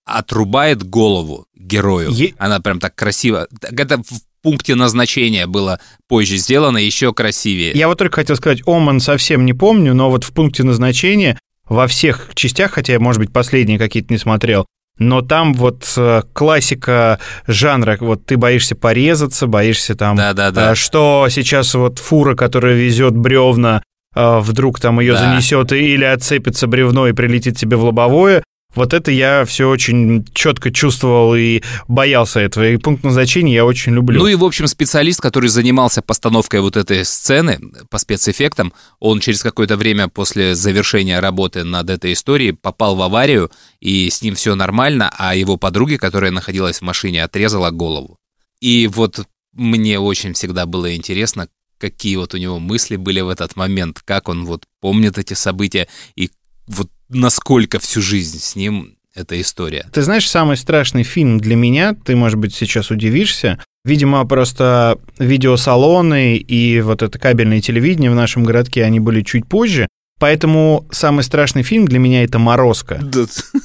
отрубает 0.04 0.82
голову 0.82 1.46
герою. 1.54 2.10
Е- 2.10 2.34
Она 2.36 2.60
прям 2.60 2.80
так 2.80 2.94
красиво. 2.94 3.48
Это 3.62 3.96
в 3.96 4.10
пункте 4.46 4.76
назначения 4.76 5.48
было 5.48 5.80
позже 6.08 6.36
сделано 6.36 6.78
еще 6.78 7.12
красивее. 7.12 7.72
Я 7.72 7.88
вот 7.88 7.98
только 7.98 8.14
хотел 8.20 8.36
сказать, 8.36 8.62
Оман 8.64 9.00
совсем 9.00 9.44
не 9.44 9.54
помню, 9.54 9.92
но 9.92 10.08
вот 10.08 10.22
в 10.22 10.32
пункте 10.32 10.62
назначения 10.62 11.36
во 11.68 11.88
всех 11.88 12.30
частях, 12.34 12.70
хотя 12.70 12.92
я, 12.92 13.00
может 13.00 13.18
быть, 13.20 13.32
последние 13.32 13.76
какие-то 13.76 14.12
не 14.12 14.18
смотрел, 14.18 14.64
но 15.00 15.20
там 15.20 15.52
вот 15.52 15.92
э, 15.96 16.22
классика 16.32 17.18
жанра, 17.48 17.96
вот 18.00 18.24
ты 18.24 18.36
боишься 18.36 18.76
порезаться, 18.76 19.48
боишься 19.48 19.96
там, 19.96 20.14
Да-да-да. 20.16 20.70
э, 20.70 20.74
что 20.76 21.26
сейчас 21.28 21.74
вот 21.74 21.98
фура, 21.98 22.36
которая 22.36 22.74
везет 22.76 23.16
бревна, 23.16 23.82
э, 24.14 24.38
вдруг 24.38 24.78
там 24.78 25.00
ее 25.00 25.14
Да. 25.14 25.18
занесет 25.18 25.72
или 25.72 26.04
отцепится 26.04 26.68
бревно 26.68 27.08
и 27.08 27.12
прилетит 27.12 27.58
тебе 27.58 27.76
в 27.76 27.84
лобовое. 27.84 28.44
Вот 28.76 28.92
это 28.92 29.10
я 29.10 29.44
все 29.46 29.68
очень 29.68 30.24
четко 30.34 30.70
чувствовал 30.70 31.34
и 31.34 31.62
боялся 31.88 32.40
этого. 32.40 32.68
И 32.68 32.76
пункт 32.76 33.04
назначения 33.04 33.54
я 33.54 33.64
очень 33.64 33.94
люблю. 33.94 34.20
Ну 34.20 34.26
и, 34.26 34.34
в 34.34 34.44
общем, 34.44 34.66
специалист, 34.66 35.20
который 35.20 35.48
занимался 35.48 36.02
постановкой 36.02 36.60
вот 36.60 36.76
этой 36.76 37.04
сцены 37.04 37.58
по 37.90 37.98
спецэффектам, 37.98 38.72
он 39.00 39.20
через 39.20 39.42
какое-то 39.42 39.76
время 39.76 40.08
после 40.08 40.54
завершения 40.54 41.20
работы 41.20 41.64
над 41.64 41.88
этой 41.88 42.12
историей 42.12 42.52
попал 42.52 42.96
в 42.96 43.02
аварию, 43.02 43.50
и 43.80 44.10
с 44.10 44.20
ним 44.22 44.34
все 44.34 44.54
нормально, 44.54 45.10
а 45.16 45.34
его 45.34 45.56
подруге, 45.56 45.98
которая 45.98 46.30
находилась 46.30 46.78
в 46.78 46.82
машине, 46.82 47.24
отрезала 47.24 47.70
голову. 47.70 48.18
И 48.60 48.88
вот 48.88 49.26
мне 49.52 49.98
очень 49.98 50.34
всегда 50.34 50.66
было 50.66 50.94
интересно, 50.94 51.48
какие 51.78 52.16
вот 52.16 52.34
у 52.34 52.36
него 52.36 52.58
мысли 52.58 52.96
были 52.96 53.20
в 53.20 53.28
этот 53.28 53.56
момент, 53.56 54.02
как 54.04 54.28
он 54.28 54.44
вот 54.44 54.64
помнит 54.80 55.16
эти 55.18 55.32
события, 55.34 55.88
и 56.14 56.30
вот 56.66 56.90
насколько 57.08 57.78
всю 57.78 58.00
жизнь 58.00 58.38
с 58.40 58.56
ним 58.56 58.96
эта 59.14 59.40
история. 59.40 59.86
Ты 59.92 60.02
знаешь, 60.02 60.28
самый 60.28 60.56
страшный 60.56 61.02
фильм 61.02 61.40
для 61.40 61.56
меня, 61.56 61.94
ты, 61.94 62.14
может 62.14 62.38
быть, 62.38 62.54
сейчас 62.54 62.90
удивишься, 62.90 63.58
видимо, 63.84 64.24
просто 64.26 64.98
видеосалоны 65.18 66.36
и 66.36 66.80
вот 66.82 67.02
это 67.02 67.18
кабельное 67.18 67.60
телевидение 67.60 68.10
в 68.10 68.14
нашем 68.14 68.44
городке, 68.44 68.84
они 68.84 69.00
были 69.00 69.22
чуть 69.22 69.46
позже, 69.46 69.88
Поэтому 70.18 70.86
самый 70.90 71.24
страшный 71.24 71.62
фильм 71.62 71.86
для 71.86 71.98
меня 71.98 72.24
это 72.24 72.38
«Морозко». 72.38 73.00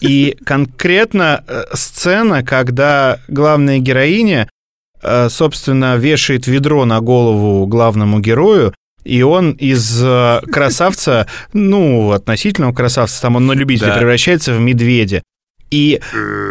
И 0.01 0.37
конкретно 0.45 1.43
э, 1.47 1.63
сцена, 1.73 2.43
когда 2.43 3.19
главная 3.29 3.79
героиня, 3.79 4.49
э, 5.01 5.29
собственно, 5.29 5.95
вешает 5.95 6.47
ведро 6.47 6.83
на 6.83 6.99
голову 6.99 7.65
главному 7.67 8.19
герою, 8.19 8.73
и 9.03 9.21
он 9.21 9.51
из 9.51 10.01
э, 10.03 10.41
красавца, 10.51 11.27
ну, 11.53 12.11
относительного 12.11 12.73
красавца, 12.73 13.21
там 13.21 13.35
он 13.35 13.47
на 13.47 13.53
любителя 13.53 13.87
Да. 13.87 13.97
превращается 13.97 14.53
в 14.53 14.59
медведя. 14.59 15.23
И 15.69 16.01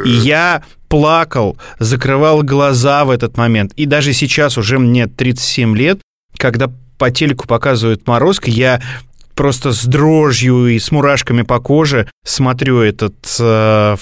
я 0.07 0.62
плакал, 0.88 1.57
закрывал 1.78 2.42
глаза 2.42 3.05
в 3.05 3.11
этот 3.11 3.36
момент. 3.36 3.72
И 3.76 3.86
даже 3.86 4.12
сейчас 4.12 4.57
уже 4.59 4.78
мне 4.78 5.07
37 5.07 5.76
лет, 5.76 6.01
когда 6.36 6.70
по 6.98 7.11
телеку 7.11 7.46
показывают 7.46 8.07
Морозко, 8.07 8.51
я 8.51 8.80
просто 9.34 9.72
с 9.72 9.84
дрожью 9.84 10.66
и 10.66 10.78
с 10.78 10.90
мурашками 10.90 11.42
по 11.42 11.61
коже 11.61 12.11
смотрю 12.26 12.80
этот, 12.80 13.14
э, 13.38 13.96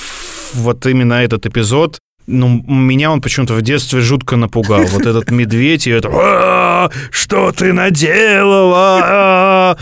вот 0.55 0.87
именно 0.87 1.15
этот 1.15 1.47
эпизод. 1.47 1.99
Ну, 2.31 2.63
меня 2.69 3.11
он 3.11 3.23
почему-то 3.23 3.55
в 3.55 3.63
детстве 3.63 4.03
жутко 4.03 4.37
напугал. 4.37 4.83
Вот 4.85 5.07
этот 5.07 5.31
медведь, 5.31 5.87
и 5.87 5.91
это 5.91 6.11
«А, 6.13 6.91
«Что 7.11 7.53
ты 7.53 7.73
наделала?» 7.73 9.01
А». 9.03 9.77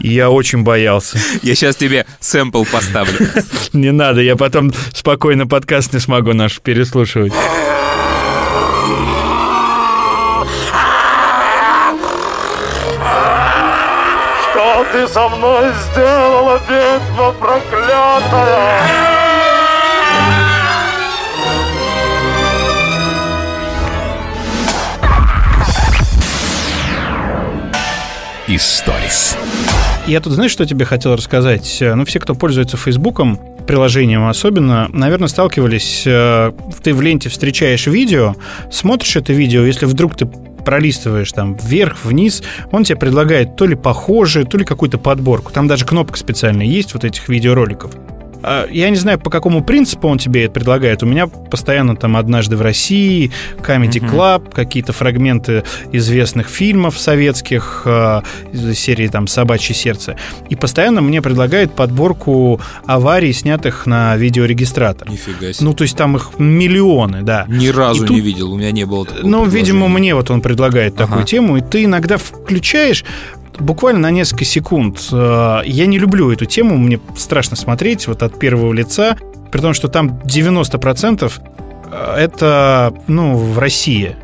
И 0.00 0.08
Я 0.08 0.28
очень 0.28 0.64
боялся. 0.64 1.18
Я 1.42 1.54
сейчас 1.54 1.76
тебе 1.76 2.04
сэмпл 2.18 2.64
поставлю. 2.64 3.14
Не 3.72 3.92
надо, 3.92 4.22
я 4.22 4.34
потом 4.34 4.72
спокойно 4.92 5.46
подкаст 5.46 5.92
не 5.92 6.00
смогу 6.00 6.32
наш 6.32 6.60
переслушивать. 6.60 7.32
Что 14.50 14.86
ты 14.92 15.06
со 15.06 15.28
мной 15.28 15.70
сделала, 15.92 16.60
ведьма 16.68 17.30
проклятая? 17.38 19.13
Историс. 28.54 29.36
Я 30.06 30.20
тут, 30.20 30.32
знаешь, 30.32 30.52
что 30.52 30.64
тебе 30.64 30.84
хотел 30.84 31.16
рассказать? 31.16 31.78
Э, 31.80 31.96
Ну, 31.96 32.04
все, 32.04 32.20
кто 32.20 32.36
пользуется 32.36 32.76
Фейсбуком, 32.76 33.40
приложением 33.66 34.28
особенно, 34.28 34.88
наверное, 34.92 35.26
сталкивались, 35.26 36.04
э, 36.06 36.52
ты 36.80 36.94
в 36.94 37.02
ленте 37.02 37.30
встречаешь 37.30 37.88
видео, 37.88 38.36
смотришь 38.70 39.16
это 39.16 39.32
видео, 39.32 39.62
если 39.62 39.86
вдруг 39.86 40.14
ты 40.16 40.26
пролистываешь 40.26 41.32
там 41.32 41.56
вверх, 41.56 42.04
вниз, 42.04 42.44
он 42.70 42.84
тебе 42.84 42.96
предлагает 42.96 43.56
то 43.56 43.66
ли 43.66 43.74
похожие, 43.74 44.44
то 44.44 44.56
ли 44.56 44.64
какую-то 44.64 44.98
подборку. 44.98 45.50
Там 45.52 45.66
даже 45.66 45.84
кнопка 45.84 46.16
специальная 46.16 46.66
есть 46.66 46.94
вот 46.94 47.04
этих 47.04 47.28
видеороликов. 47.28 47.90
А, 48.46 48.66
Я 48.70 48.90
не 48.90 48.96
знаю, 48.96 49.18
по 49.18 49.30
какому 49.30 49.62
принципу 49.64 50.08
он 50.08 50.18
тебе 50.18 50.44
это 50.44 50.52
предлагает. 50.54 51.02
У 51.02 51.06
меня 51.06 51.26
постоянно 51.26 51.96
там 51.96 52.16
«Однажды 52.16 52.56
в 52.56 52.62
России», 52.62 53.30
«Comedy 53.58 54.00
Club», 54.00 54.52
какие-то 54.52 54.92
фрагменты 54.92 55.64
известных 55.92 56.48
фильмов 56.48 56.98
советских 56.98 57.82
э, 57.86 58.20
из 58.52 58.78
серии 58.78 59.08
там 59.08 59.26
«Собачье 59.26 59.74
сердце». 59.74 60.16
И 60.50 60.56
постоянно 60.56 61.00
мне 61.00 61.22
предлагает 61.22 61.72
подборку 61.74 62.60
аварий, 62.86 63.32
снятых 63.32 63.86
на 63.86 64.16
видеорегистратор. 64.16 65.08
Нифига 65.08 65.52
себе. 65.52 65.64
Ну, 65.66 65.72
то 65.72 65.82
есть 65.82 65.96
там 65.96 66.16
их 66.16 66.32
миллионы, 66.38 67.22
да. 67.22 67.46
Ни 67.48 67.68
разу 67.68 68.04
И 68.04 68.06
тут- 68.06 68.16
не 68.16 68.20
видел, 68.20 68.52
у 68.52 68.56
меня 68.58 68.70
не 68.72 68.84
было 68.84 69.06
такого 69.06 69.26
Ну, 69.26 69.44
видимо, 69.46 69.88
мне 69.88 70.14
вот 70.14 70.30
он 70.30 70.40
предлагает 70.40 70.96
такую 70.96 71.18
Ага. 71.20 71.26
тему, 71.26 71.56
и 71.56 71.60
ты 71.62 71.84
иногда 71.84 72.18
включаешь 72.18 73.04
буквально 73.58 74.00
на 74.00 74.10
несколько 74.10 74.44
секунд. 74.44 75.08
Э, 75.12 75.60
Я 75.64 75.86
не 75.86 75.98
люблю 75.98 76.30
эту 76.32 76.44
тему, 76.46 76.76
мне 76.76 77.00
страшно 77.16 77.56
смотреть 77.56 78.06
вот 78.06 78.22
от 78.22 78.38
первого 78.38 78.72
лица, 78.72 79.16
при 79.52 79.60
том, 79.60 79.74
что 79.74 79.88
там 79.88 80.20
90% 80.24 81.32
это, 82.16 82.92
ну, 83.06 83.36
в 83.36 83.58
России. 83.58 84.16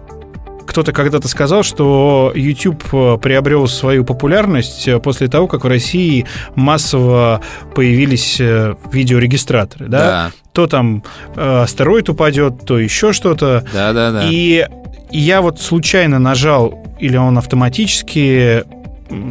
Кто-то 0.67 0.93
когда-то 0.93 1.27
сказал, 1.29 1.63
что 1.65 2.31
YouTube 2.35 2.85
э, 2.93 3.19
приобрел 3.21 3.67
свою 3.67 4.05
популярность 4.05 4.87
э, 4.87 5.01
после 5.01 5.27
того, 5.27 5.49
как 5.49 5.65
в 5.65 5.69
России 5.69 6.27
массово 6.55 7.41
появились 7.75 8.41
э, 8.41 8.75
видеорегистраторы, 8.93 9.87
да? 9.89 9.99
Да, 9.99 10.31
То 10.53 10.67
там 10.69 11.03
э, 11.35 11.63
астероид 11.63 12.09
упадет, 12.09 12.65
то 12.67 12.79
еще 12.79 13.13
что-то. 13.13 13.65
да, 13.73 13.93
да, 13.93 14.13
да. 14.13 14.23
И 14.31 14.67
я 15.11 15.43
вот 15.43 15.61
случайно 15.61 16.21
нажал, 16.21 16.85
или 17.01 17.17
он 17.17 17.37
автоматически, 17.39 18.63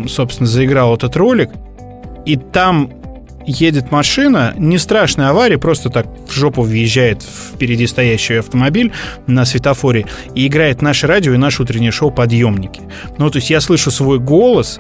собственно, 0.08 0.48
заиграл 0.48 0.96
этот 0.96 1.16
ролик, 1.16 1.50
и 2.26 2.36
там 2.36 2.92
едет 3.46 3.92
машина, 3.92 4.54
не 4.58 4.78
страшная 4.78 5.30
авария, 5.30 5.58
просто 5.58 5.90
так 5.90 6.08
в 6.28 6.34
жопу 6.34 6.62
въезжает 6.62 7.24
впереди 7.24 7.88
стоящий 7.88 8.36
автомобиль 8.36 8.92
на 9.28 9.46
светофоре 9.46 10.06
и 10.36 10.48
играет 10.48 10.82
наше 10.82 11.08
радио 11.08 11.34
и 11.34 11.38
наше 11.38 11.64
утреннее 11.64 11.92
шоу 11.92 12.12
«Подъемники». 12.12 12.82
Ну, 13.18 13.30
то 13.30 13.38
есть 13.38 13.50
я 13.50 13.62
слышу 13.62 13.92
свой 13.92 14.20
голос, 14.20 14.80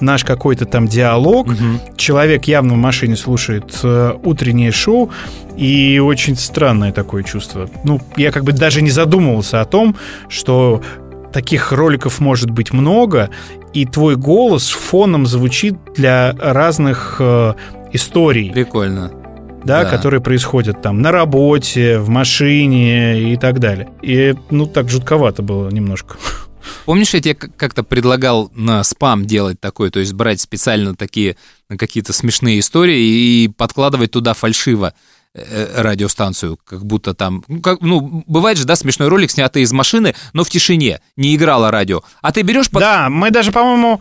наш 0.00 0.24
какой-то 0.24 0.66
там 0.66 0.86
диалог, 0.86 1.48
человек 1.96 2.44
явно 2.44 2.74
в 2.74 2.78
машине 2.78 3.16
слушает 3.16 3.78
э, 3.82 4.14
утреннее 4.22 4.72
шоу, 4.72 5.10
и 5.56 5.98
очень 5.98 6.36
странное 6.36 6.92
такое 6.92 7.22
чувство. 7.22 7.68
Ну, 7.84 8.00
я 8.16 8.32
как 8.32 8.44
бы 8.44 8.52
даже 8.52 8.82
не 8.82 8.90
задумывался 8.90 9.60
о 9.60 9.64
том, 9.64 9.96
что 10.28 10.82
таких 11.32 11.72
роликов 11.72 12.20
может 12.20 12.50
быть 12.50 12.72
много, 12.72 13.30
и 13.72 13.86
твой 13.86 14.16
голос 14.16 14.68
фоном 14.68 15.26
звучит 15.26 15.76
для 15.94 16.32
разных 16.38 17.16
э, 17.18 17.54
историй, 17.92 18.50
Прикольно. 18.50 19.12
да, 19.64 19.84
да. 19.84 19.90
которые 19.90 20.20
происходят 20.20 20.82
там 20.82 21.00
на 21.00 21.12
работе, 21.12 21.98
в 21.98 22.08
машине 22.08 23.32
и 23.32 23.36
так 23.36 23.58
далее. 23.58 23.88
И, 24.02 24.34
ну, 24.50 24.66
так 24.66 24.88
жутковато 24.88 25.42
было 25.42 25.68
немножко. 25.70 26.16
Помнишь, 26.84 27.14
я 27.14 27.20
тебе 27.20 27.34
как-то 27.34 27.82
предлагал 27.82 28.50
на 28.54 28.82
спам 28.84 29.24
делать 29.24 29.60
такой, 29.60 29.90
то 29.90 30.00
есть 30.00 30.12
брать 30.12 30.40
специально 30.40 30.94
такие 30.94 31.36
какие-то 31.68 32.12
смешные 32.12 32.58
истории 32.60 32.98
и 32.98 33.48
подкладывать 33.48 34.10
туда 34.10 34.34
фальшиво 34.34 34.94
радиостанцию, 35.34 36.58
как 36.64 36.84
будто 36.84 37.14
там, 37.14 37.44
ну, 37.46 37.60
как, 37.60 37.80
ну, 37.80 38.24
бывает 38.26 38.58
же, 38.58 38.64
да, 38.64 38.74
смешной 38.74 39.08
ролик, 39.08 39.30
снятый 39.30 39.62
из 39.62 39.72
машины, 39.72 40.14
но 40.32 40.42
в 40.42 40.50
тишине, 40.50 41.00
не 41.16 41.36
играло 41.36 41.70
радио. 41.70 42.02
А 42.20 42.32
ты 42.32 42.42
берешь 42.42 42.68
под... 42.68 42.80
Да, 42.80 43.08
мы 43.08 43.30
даже, 43.30 43.52
по-моему, 43.52 44.00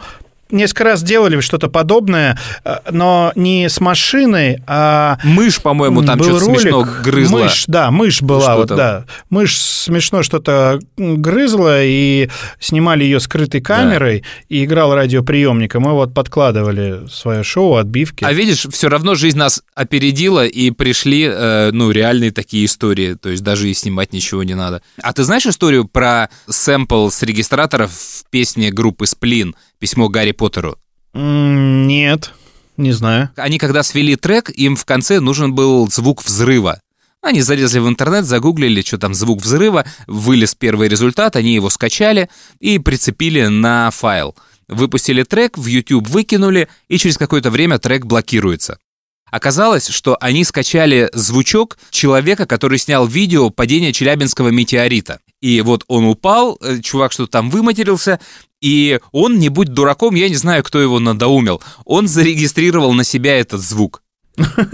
несколько 0.52 0.84
раз 0.84 1.04
делали 1.04 1.39
что-то 1.39 1.70
подобное, 1.70 2.38
э, 2.64 2.76
но 2.91 3.32
не 3.36 3.70
с 3.70 3.80
машиной, 3.80 4.62
а 4.68 5.18
Мышь, 5.24 5.62
по-моему, 5.62 6.04
там 6.04 6.22
что-то 6.22 6.45
ролик, 6.45 6.62
смешно 6.62 6.88
грызла. 7.04 7.39
Мышь, 7.39 7.64
да, 7.68 7.91
мышь 7.91 8.22
была, 8.22 8.56
вот, 8.56 8.68
да. 8.70 9.06
Мышь 9.30 9.58
смешно 9.58 10.24
что-то 10.24 10.80
грызла, 10.97 11.84
и 11.84 12.30
снимали 12.60 13.04
ее 13.04 13.20
скрытой 13.20 13.62
камерой, 13.62 14.24
и 14.47 14.64
играл 14.66 14.93
радиоприемник, 14.93 15.76
и 15.76 15.80
мы 15.80 15.93
вот 15.93 16.14
подкладывали 16.14 17.08
свое 17.10 17.43
шоу, 17.43 17.76
отбивки. 17.76 18.24
А 18.24 18.34
видишь, 18.34 18.66
все 18.72 18.89
равно 18.89 19.16
жизнь 19.16 19.38
нас 19.38 19.64
опередила, 19.76 20.45
и 20.45 20.72
пришли, 20.72 21.30
э, 21.32 21.70
ну, 21.72 21.91
реальные 21.91 22.32
такие 22.32 22.66
истории, 22.66 23.14
то 23.14 23.30
есть 23.30 23.43
даже 23.43 23.70
и 23.70 23.74
снимать 23.74 24.14
ничего 24.14 24.43
не 24.43 24.56
надо. 24.56 24.82
А 25.02 25.14
ты 25.14 25.24
знаешь 25.24 25.45
историю 25.45 25.86
про 25.86 26.30
сэмпл 26.47 27.10
с 27.10 27.24
регистраторов 27.24 27.91
в 27.91 28.30
песне 28.30 28.72
группы 28.72 29.06
«Сплин» 29.06 29.56
«Письмо 29.80 30.10
Гарри 30.10 30.32
Поттеру»? 30.32 30.78
Нет, 31.14 32.34
не 32.78 32.92
знаю. 32.92 33.30
Они 33.36 33.58
когда 33.58 33.84
свели 33.84 34.16
трек, 34.16 34.50
им 34.50 34.76
в 34.76 34.86
конце 34.86 35.20
нужен 35.20 35.54
был 35.54 35.90
звук 35.90 36.24
взрыва. 36.24 36.82
Они 37.22 37.42
залезли 37.42 37.80
в 37.80 37.88
интернет, 37.90 38.26
загуглили, 38.26 38.82
что 38.82 38.98
там 38.98 39.14
звук 39.14 39.42
взрыва, 39.42 39.86
вылез 40.08 40.56
первый 40.56 40.88
результат, 40.88 41.36
они 41.36 41.54
его 41.54 41.70
скачали 41.70 42.30
и 42.60 42.80
прицепили 42.80 43.48
на 43.48 43.92
файл. 43.92 44.36
Выпустили 44.70 45.24
трек, 45.24 45.58
в 45.58 45.66
YouTube 45.66 46.08
выкинули, 46.08 46.70
и 46.88 46.98
через 46.98 47.18
какое-то 47.18 47.50
время 47.50 47.80
трек 47.80 48.06
блокируется. 48.06 48.78
Оказалось, 49.32 49.88
что 49.88 50.18
они 50.22 50.44
скачали 50.44 51.10
звучок 51.14 51.78
человека, 51.92 52.46
который 52.46 52.78
снял 52.78 53.06
видео 53.06 53.50
падения 53.50 53.92
Челябинского 53.92 54.50
метеорита. 54.50 55.20
И 55.42 55.62
вот 55.62 55.86
он 55.88 56.06
упал, 56.06 56.58
э, 56.62 56.80
чувак 56.82 57.12
что-то 57.12 57.32
там 57.32 57.50
выматерился, 57.50 58.20
и 58.62 59.00
он, 59.12 59.40
не 59.40 59.50
будь 59.50 59.74
дураком, 59.74 60.16
я 60.16 60.28
не 60.28 60.36
знаю, 60.36 60.64
кто 60.64 60.82
его 60.82 61.00
надоумил, 61.00 61.62
он 61.86 62.08
зарегистрировал 62.08 62.94
на 62.94 63.04
себя 63.04 63.40
этот 63.40 63.62
звук. 63.62 64.04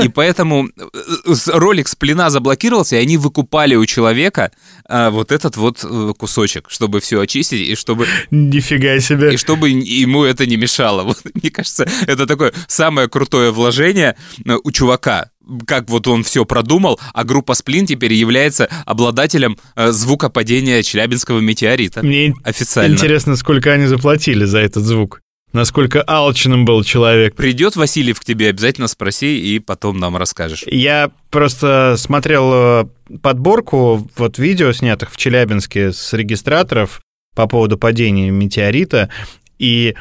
И 0.04 0.10
поэтому 0.10 0.68
э, 0.68 1.34
ролик 1.48 1.88
с 1.88 1.96
плена 1.96 2.30
заблокировался, 2.30 2.96
и 2.96 3.00
они 3.00 3.18
выкупали 3.18 3.76
у 3.76 3.86
человека 3.86 4.52
а, 4.88 5.10
вот 5.10 5.32
этот 5.32 5.58
вот 5.58 5.84
э, 5.84 6.14
кусочек, 6.18 6.68
чтобы 6.70 7.00
все 7.00 7.20
очистить, 7.20 7.68
и 7.68 7.76
чтобы, 7.76 8.08
Нифига 8.32 9.00
себе. 9.00 9.34
и 9.34 9.38
чтобы 9.38 9.70
ему 9.70 10.24
это 10.24 10.46
не 10.46 10.58
мешало. 10.58 11.04
Вот, 11.16 11.20
мне 11.36 11.52
кажется, 11.52 11.88
это 12.08 12.26
такое 12.26 12.52
самое 12.68 13.08
крутое 13.08 13.52
вложение 13.52 14.16
у 14.64 14.72
чувака. 14.72 15.30
Как 15.68 15.88
вот 15.90 16.08
он 16.08 16.24
все 16.24 16.46
продумал, 16.46 17.00
а 17.14 17.24
группа 17.24 17.54
Сплин 17.54 17.86
теперь 17.86 18.14
является 18.14 18.68
обладателем 18.86 19.58
звука 19.76 20.30
падения 20.30 20.82
Челябинского 20.82 21.40
метеорита. 21.40 22.02
Мне 22.04 22.34
Официально. 22.44 22.94
интересно, 22.94 23.36
сколько 23.36 23.72
они 23.72 23.86
заплатили 23.86 24.46
за 24.46 24.60
этот 24.60 24.84
звук. 24.84 25.22
Насколько 25.56 26.04
алчным 26.06 26.66
был 26.66 26.84
человек. 26.84 27.36
Придет 27.36 27.76
Васильев 27.76 28.20
к 28.20 28.26
тебе, 28.26 28.50
обязательно 28.50 28.88
спроси, 28.88 29.40
и 29.40 29.60
потом 29.60 29.98
нам 29.98 30.18
расскажешь. 30.18 30.66
Я 30.68 31.12
просто 31.32 31.96
смотрел 31.98 32.52
э, 32.54 32.86
подборку 33.22 34.08
вот 34.18 34.38
видео, 34.38 34.72
снятых 34.74 35.12
в 35.12 35.18
Челябинске 35.18 35.94
с 35.94 36.14
регистраторов 36.14 37.02
по 37.36 37.48
поводу 37.48 37.78
падения 37.78 38.30
метеорита, 38.30 39.10
и 39.58 39.96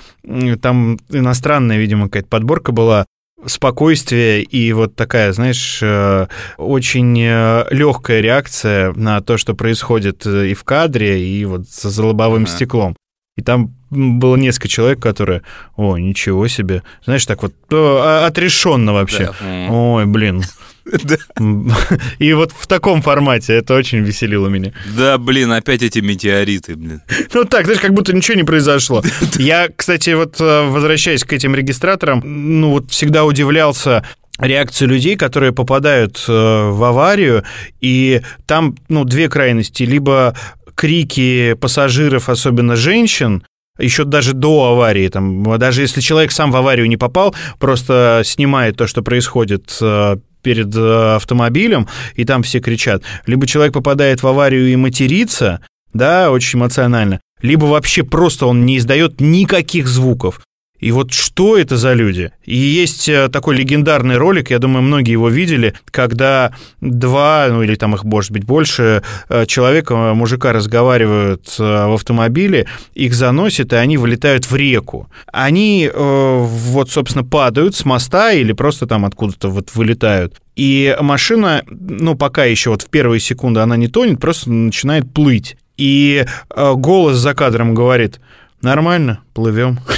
там 0.61 0.99
иностранная, 1.09 1.79
видимо, 1.79 2.07
какая-то 2.07 2.29
подборка 2.29 2.73
была 2.73 3.07
спокойствие 3.47 4.43
и 4.43 4.73
вот 4.73 4.97
такая, 4.97 5.33
знаешь, 5.33 5.79
э, 5.83 6.27
очень 6.57 7.17
легкая 7.17 8.21
реакция 8.21 8.93
на 8.95 9.21
то, 9.21 9.37
что 9.37 9.55
происходит 9.55 10.27
э, 10.27 10.49
и 10.49 10.55
в 10.55 10.65
кадре, 10.65 11.25
и 11.25 11.45
вот 11.45 11.69
за 11.69 12.05
лобовым 12.05 12.45
Ага. 12.45 12.53
стеклом. 12.53 12.97
И 13.37 13.43
там 13.43 13.75
было 13.95 14.37
несколько 14.37 14.69
человек, 14.69 15.01
которые, 15.01 15.43
о, 15.77 15.97
ничего 15.97 16.47
себе, 16.49 16.83
знаешь, 17.05 17.25
так 17.27 17.43
вот 17.43 17.55
отрешенно 17.71 18.93
вообще. 18.93 19.33
Да. 19.41 19.71
Ой, 19.71 20.07
блин. 20.07 20.43
И 22.19 22.33
вот 22.33 22.53
в 22.53 22.67
таком 22.67 23.03
формате 23.03 23.55
это 23.55 23.75
очень 23.75 23.99
веселило 23.99 24.49
меня. 24.49 24.73
Да, 24.97 25.19
блин, 25.19 25.53
опять 25.53 25.83
эти 25.83 26.01
метеориты, 26.01 26.77
блин. 26.77 27.03
Ну 27.35 27.45
так, 27.45 27.65
знаешь, 27.65 27.81
как 27.81 27.95
будто 27.95 28.15
ничего 28.15 28.37
не 28.37 28.45
произошло. 28.45 29.03
Я, 29.37 29.69
кстати, 29.75 30.11
вот 30.11 30.41
э, 30.41 30.67
возвращаясь 30.69 31.25
к 31.25 31.33
этим 31.33 31.55
регистраторам, 31.55 32.23
ну 32.25 32.71
вот 32.71 32.91
всегда 32.91 33.25
удивлялся 33.25 34.07
реакции 34.39 34.87
людей, 34.87 35.17
которые 35.17 35.53
попадают 35.53 36.23
э, 36.29 36.33
в 36.33 36.83
аварию, 36.85 37.45
и 37.81 38.21
там, 38.47 38.77
ну, 38.89 39.05
две 39.05 39.29
крайности. 39.29 39.85
Либо 39.85 40.37
крики 40.75 41.55
пассажиров, 41.55 42.29
особенно 42.29 42.77
женщин, 42.77 43.45
еще 43.79 44.05
даже 44.05 44.33
до 44.33 44.73
аварии, 44.73 45.09
там, 45.09 45.59
даже 45.59 45.83
если 45.83 46.01
человек 46.01 46.33
сам 46.33 46.53
в 46.53 46.57
аварию 46.57 46.89
не 46.89 46.97
попал, 46.97 47.35
просто 47.59 48.23
снимает 48.25 48.77
то, 48.77 48.87
что 48.87 49.03
происходит 49.03 49.77
э, 49.81 50.17
перед 50.43 50.75
э, 50.77 51.15
автомобилем, 51.17 51.89
и 52.15 52.25
там 52.25 52.43
все 52.43 52.61
кричат. 52.61 53.03
Либо 53.27 53.47
человек 53.47 53.75
попадает 53.75 54.23
в 54.23 54.27
аварию 54.27 54.69
и 54.69 54.77
матерится, 54.77 55.61
да, 55.93 56.31
очень 56.31 56.59
эмоционально, 56.59 57.21
либо 57.43 57.65
вообще 57.65 58.05
просто 58.05 58.47
он 58.47 58.65
не 58.65 58.79
издает 58.79 59.21
никаких 59.21 59.89
звуков. 59.89 60.41
И 60.85 60.93
вот 60.93 61.15
что 61.15 61.57
это 61.57 61.79
за 61.79 61.95
люди? 61.95 62.31
И 62.45 62.55
есть 62.55 63.09
э, 63.09 63.31
такой 63.31 63.57
легендарный 63.57 64.19
ролик, 64.19 64.51
я 64.51 64.59
думаю, 64.59 64.83
многие 64.83 65.13
его 65.13 65.31
видели, 65.31 65.73
когда 65.87 66.53
два, 66.83 67.47
ну 67.49 67.63
или 67.63 67.75
там 67.75 67.95
их 67.95 68.05
может 68.05 68.33
быть 68.33 68.45
больше, 68.45 69.03
э, 69.31 69.47
человека, 69.47 69.95
э, 69.95 70.13
мужика 70.13 70.53
разговаривают 70.53 71.55
в 71.57 71.95
автомобиле, 71.95 72.67
их 72.93 73.15
заносит, 73.15 73.73
и 73.73 73.77
они 73.77 73.97
вылетают 73.97 74.45
в 74.45 74.55
реку. 74.55 75.09
Они 75.33 75.91
вот, 75.95 76.91
собственно, 76.91 77.25
падают 77.25 77.75
с 77.75 77.87
моста 77.87 78.33
или 78.33 78.53
просто 78.53 78.87
там 78.87 79.07
откуда-то 79.07 79.49
вот 79.49 79.75
вылетают. 79.75 80.35
И 80.55 80.95
машина, 81.01 81.63
ну, 81.67 82.15
пока 82.15 82.45
еще 82.45 82.69
вот 82.69 82.83
в 82.83 82.91
первые 82.91 83.21
секунды 83.21 83.61
она 83.61 83.79
не 83.79 83.89
тонет, 83.89 84.21
просто 84.21 84.53
начинает 84.53 85.11
плыть. 85.11 85.57
И 85.79 86.27
голос 86.55 87.17
за 87.17 87.33
кадром 87.33 87.75
говорит, 87.75 88.21
нормально, 88.65 89.21
плывем. 89.35 89.79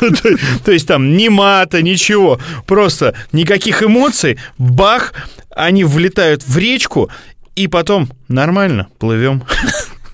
Ну, 0.00 0.10
то, 0.10 0.30
то 0.64 0.72
есть 0.72 0.86
там 0.86 1.16
ни 1.16 1.28
мата, 1.28 1.82
ничего, 1.82 2.40
просто 2.66 3.14
никаких 3.32 3.82
эмоций, 3.82 4.38
бах, 4.56 5.12
они 5.54 5.84
влетают 5.84 6.42
в 6.46 6.56
речку, 6.56 7.10
и 7.56 7.66
потом 7.66 8.08
нормально, 8.28 8.88
плывем. 8.98 9.42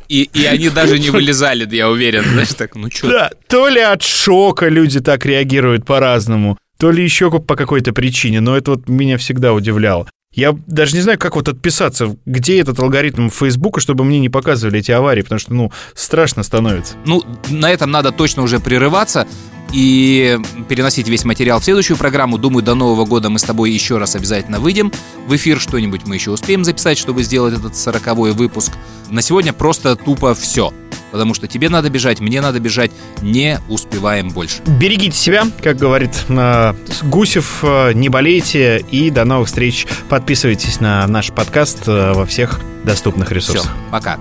И, 0.08 0.22
и 0.32 0.44
они 0.44 0.70
даже 0.70 0.98
не 0.98 1.10
вылезали, 1.10 1.68
я 1.74 1.90
уверен, 1.90 2.24
знаешь, 2.24 2.54
так, 2.54 2.74
ну 2.74 2.90
что? 2.90 3.08
Да, 3.08 3.30
то 3.48 3.68
ли 3.68 3.80
от 3.80 4.02
шока 4.02 4.68
люди 4.68 5.00
так 5.00 5.26
реагируют 5.26 5.84
по-разному, 5.84 6.58
то 6.78 6.90
ли 6.90 7.02
еще 7.02 7.30
по 7.30 7.56
какой-то 7.56 7.92
причине, 7.92 8.40
но 8.40 8.56
это 8.56 8.72
вот 8.72 8.88
меня 8.88 9.18
всегда 9.18 9.52
удивляло. 9.52 10.08
Я 10.36 10.54
даже 10.66 10.94
не 10.94 11.00
знаю, 11.00 11.18
как 11.18 11.34
вот 11.34 11.48
отписаться, 11.48 12.14
где 12.26 12.60
этот 12.60 12.78
алгоритм 12.78 13.30
Фейсбука, 13.30 13.80
чтобы 13.80 14.04
мне 14.04 14.20
не 14.20 14.28
показывали 14.28 14.80
эти 14.80 14.92
аварии, 14.92 15.22
потому 15.22 15.38
что, 15.38 15.54
ну, 15.54 15.72
страшно 15.94 16.42
становится. 16.42 16.94
Ну, 17.06 17.24
на 17.48 17.72
этом 17.72 17.90
надо 17.90 18.12
точно 18.12 18.42
уже 18.42 18.60
прерываться 18.60 19.26
и 19.72 20.38
переносить 20.68 21.08
весь 21.08 21.24
материал 21.24 21.58
в 21.58 21.64
следующую 21.64 21.96
программу. 21.96 22.36
Думаю, 22.36 22.62
до 22.62 22.74
Нового 22.74 23.06
года 23.06 23.30
мы 23.30 23.38
с 23.38 23.44
тобой 23.44 23.70
еще 23.70 23.96
раз 23.96 24.14
обязательно 24.14 24.60
выйдем 24.60 24.92
в 25.26 25.34
эфир. 25.34 25.58
Что-нибудь 25.58 26.02
мы 26.06 26.16
еще 26.16 26.30
успеем 26.30 26.64
записать, 26.64 26.98
чтобы 26.98 27.22
сделать 27.22 27.54
этот 27.54 27.74
сороковой 27.74 28.32
выпуск. 28.32 28.72
На 29.08 29.22
сегодня 29.22 29.54
просто 29.54 29.96
тупо 29.96 30.34
все. 30.34 30.70
Потому 31.16 31.32
что 31.32 31.48
тебе 31.48 31.70
надо 31.70 31.88
бежать, 31.88 32.20
мне 32.20 32.42
надо 32.42 32.60
бежать, 32.60 32.90
не 33.22 33.58
успеваем 33.70 34.28
больше. 34.28 34.60
Берегите 34.66 35.16
себя, 35.16 35.44
как 35.62 35.78
говорит 35.78 36.10
э, 36.28 36.74
Гусев, 37.04 37.60
э, 37.62 37.92
не 37.94 38.10
болейте 38.10 38.84
и 38.90 39.08
до 39.08 39.24
новых 39.24 39.46
встреч. 39.48 39.86
Подписывайтесь 40.10 40.78
на 40.78 41.06
наш 41.06 41.32
подкаст 41.32 41.84
э, 41.88 42.12
во 42.12 42.26
всех 42.26 42.60
доступных 42.84 43.28
Все, 43.28 43.36
ресурсах. 43.36 43.72
пока. 43.90 44.18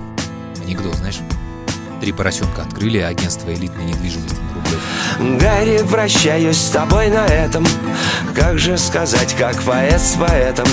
Анекдот, 0.65 0.95
знаешь? 0.95 1.17
Три 1.99 2.13
поросенка 2.13 2.61
открыли 2.61 2.99
агентство 2.99 3.53
элитной 3.53 3.83
недвижимости 3.83 4.37
на 4.39 4.55
Рублевке. 4.55 5.45
Гарри, 5.45 5.81
прощаюсь 5.91 6.57
с 6.57 6.69
тобой 6.69 7.09
на 7.09 7.25
этом 7.25 7.65
Как 8.33 8.57
же 8.57 8.77
сказать, 8.77 9.35
как 9.37 9.61
поэт 9.63 9.99
с 9.99 10.13
поэтом 10.13 10.67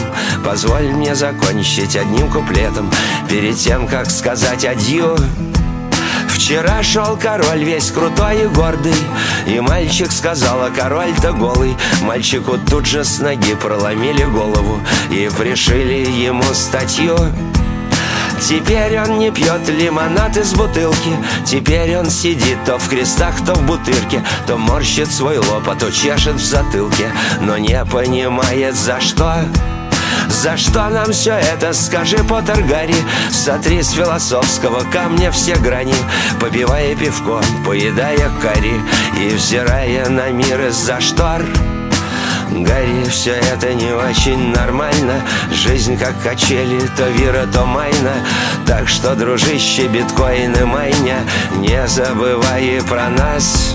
Позволь 0.45 0.89
мне 0.89 1.15
закончить 1.17 1.97
одним 1.97 2.31
куплетом 2.31 2.91
Перед 3.29 3.57
тем, 3.57 3.89
как 3.89 4.09
сказать 4.11 4.65
адью 4.65 5.17
Вчера 6.43 6.83
шел 6.83 7.17
король 7.17 7.63
весь 7.63 7.93
крутой 7.93 8.43
и 8.43 8.47
гордый 8.49 8.97
И 9.47 9.61
мальчик 9.61 10.11
сказал, 10.11 10.61
а 10.61 10.71
король-то 10.71 11.33
голый 11.33 11.77
Мальчику 12.03 12.59
тут 12.69 12.85
же 12.85 13.05
с 13.05 13.21
ноги 13.21 13.55
проломили 13.55 14.25
голову 14.25 14.81
И 15.09 15.31
пришили 15.39 16.11
ему 16.11 16.43
статью. 16.53 17.17
Теперь 18.41 18.99
он 18.99 19.21
не 19.21 19.31
пьет 19.31 19.69
лимонад 19.69 20.37
из 20.37 20.53
бутылки 20.55 21.17
Теперь 21.47 21.97
он 21.97 22.11
сидит 22.11 22.59
то 22.67 22.77
в 22.77 22.89
крестах, 22.89 23.37
то 23.47 23.55
в 23.55 23.65
бутырке 23.65 24.25
То 24.49 24.57
морщит 24.57 25.13
свой 25.13 25.39
лоб, 25.39 25.69
а 25.69 25.77
то 25.77 25.93
чешет 25.93 26.35
в 26.35 26.45
затылке 26.45 27.13
Но 27.41 27.57
не 27.57 27.85
понимает 27.85 28.75
за 28.75 29.01
что 29.01 29.45
за 30.33 30.57
что 30.57 30.89
нам 30.89 31.13
все 31.13 31.35
это, 31.35 31.73
скажи, 31.75 32.17
Поттер 32.25 32.63
Гарри? 32.63 32.95
Сотри 33.31 33.83
с 33.83 33.91
философского 33.91 34.83
камня 34.91 35.31
все 35.31 35.55
грани 35.57 35.95
Попивая 36.41 36.97
пивко, 36.97 37.41
поедая 37.67 38.31
карри 38.41 38.81
И 39.21 39.29
взирая 39.35 40.09
на 40.09 40.31
мир 40.31 40.69
из-за 40.69 41.01
штор. 41.01 41.43
Гарри, 42.51 43.05
все 43.11 43.33
это 43.33 43.73
не 43.75 43.93
очень 43.93 44.53
нормально. 44.53 45.23
Жизнь 45.53 45.99
как 45.99 46.21
качели, 46.23 46.81
то 46.97 47.09
вира, 47.09 47.47
то 47.53 47.65
майна. 47.65 48.15
Так 48.67 48.89
что, 48.89 49.15
дружище, 49.15 49.87
биткоин 49.89 50.55
и 50.55 50.65
майня 50.65 51.21
Не 51.59 51.87
забывай 51.87 52.81
про 52.89 53.09
нас 53.11 53.75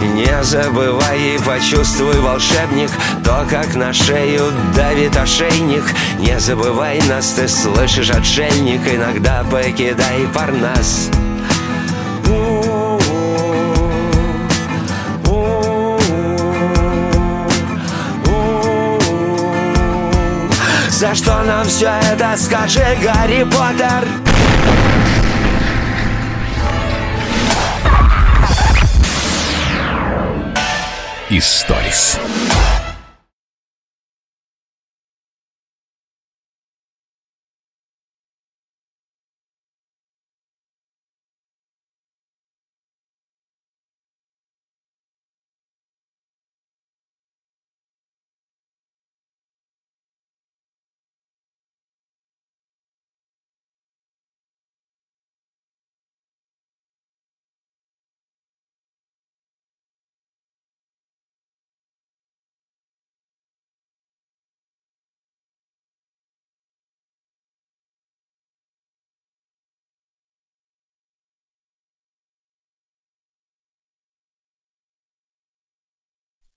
не 0.00 0.42
забывай 0.42 1.36
и 1.36 1.38
почувствуй, 1.38 2.18
волшебник 2.20 2.90
То, 3.24 3.46
как 3.48 3.74
на 3.74 3.92
шею 3.92 4.52
давит 4.74 5.16
ошейник 5.16 5.84
Не 6.18 6.38
забывай 6.40 7.00
нас, 7.08 7.32
ты 7.32 7.48
слышишь, 7.48 8.10
отшельник 8.10 8.80
Иногда 8.86 9.44
покидай 9.50 10.26
парнас 10.34 11.10
За 21.00 21.14
что 21.14 21.42
нам 21.44 21.64
все 21.64 21.90
это, 22.12 22.36
скажи, 22.36 22.84
Гарри 23.02 23.44
Поттер? 23.44 24.29
Историс. 31.32 32.18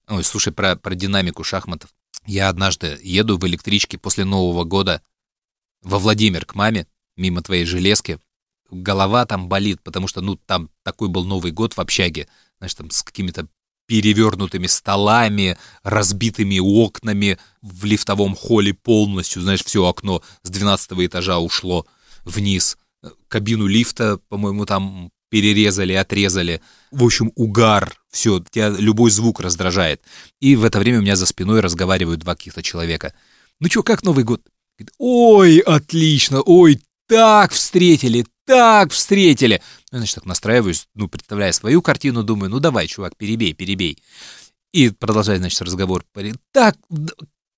Ой, 0.07 0.23
слушай, 0.23 0.51
про, 0.51 0.75
про 0.75 0.95
динамику 0.95 1.43
шахматов. 1.43 1.93
Я 2.25 2.49
однажды 2.49 2.99
еду 3.03 3.37
в 3.37 3.47
электричке 3.47 3.97
после 3.97 4.25
Нового 4.25 4.63
года 4.63 5.01
во 5.81 5.99
Владимир 5.99 6.45
к 6.45 6.55
маме, 6.55 6.87
мимо 7.15 7.41
твоей 7.41 7.65
железки. 7.65 8.19
Голова 8.69 9.25
там 9.25 9.47
болит, 9.47 9.81
потому 9.81 10.07
что, 10.07 10.21
ну, 10.21 10.35
там 10.35 10.69
такой 10.83 11.09
был 11.09 11.25
Новый 11.25 11.51
год 11.51 11.73
в 11.73 11.79
общаге, 11.79 12.27
знаешь, 12.57 12.73
там 12.73 12.89
с 12.89 13.03
какими-то 13.03 13.47
перевернутыми 13.85 14.67
столами, 14.67 15.57
разбитыми 15.83 16.59
окнами, 16.59 17.37
в 17.61 17.85
лифтовом 17.85 18.35
холле 18.35 18.73
полностью, 18.73 19.41
знаешь, 19.41 19.63
все 19.63 19.85
окно 19.85 20.21
с 20.41 20.49
12 20.49 20.93
этажа 21.05 21.39
ушло 21.39 21.85
вниз. 22.23 22.77
Кабину 23.27 23.67
лифта, 23.67 24.19
по-моему, 24.29 24.65
там 24.65 25.11
перерезали, 25.33 25.93
отрезали. 25.93 26.61
В 26.91 27.03
общем, 27.03 27.31
угар, 27.33 27.91
все, 28.11 28.39
тебя 28.51 28.69
любой 28.69 29.09
звук 29.09 29.39
раздражает. 29.39 29.99
И 30.39 30.55
в 30.55 30.63
это 30.63 30.77
время 30.77 30.99
у 30.99 31.01
меня 31.01 31.15
за 31.15 31.25
спиной 31.25 31.59
разговаривают 31.59 32.19
два 32.19 32.35
каких-то 32.35 32.61
человека. 32.61 33.15
Ну 33.59 33.67
что, 33.67 33.81
как 33.81 34.03
Новый 34.03 34.25
год? 34.25 34.43
Ой, 34.99 35.57
отлично, 35.57 36.43
ой, 36.43 36.79
так 37.07 37.51
встретили, 37.51 38.27
так 38.45 38.91
встретили. 38.91 39.59
Ну, 39.91 39.97
значит, 39.97 40.13
так 40.13 40.27
настраиваюсь, 40.27 40.87
ну, 40.93 41.07
представляя 41.07 41.51
свою 41.51 41.81
картину, 41.81 42.21
думаю, 42.21 42.51
ну, 42.51 42.59
давай, 42.59 42.85
чувак, 42.85 43.17
перебей, 43.17 43.53
перебей. 43.53 43.97
И 44.71 44.91
продолжает, 44.91 45.39
значит, 45.39 45.63
разговор. 45.63 46.05
Так, 46.51 46.77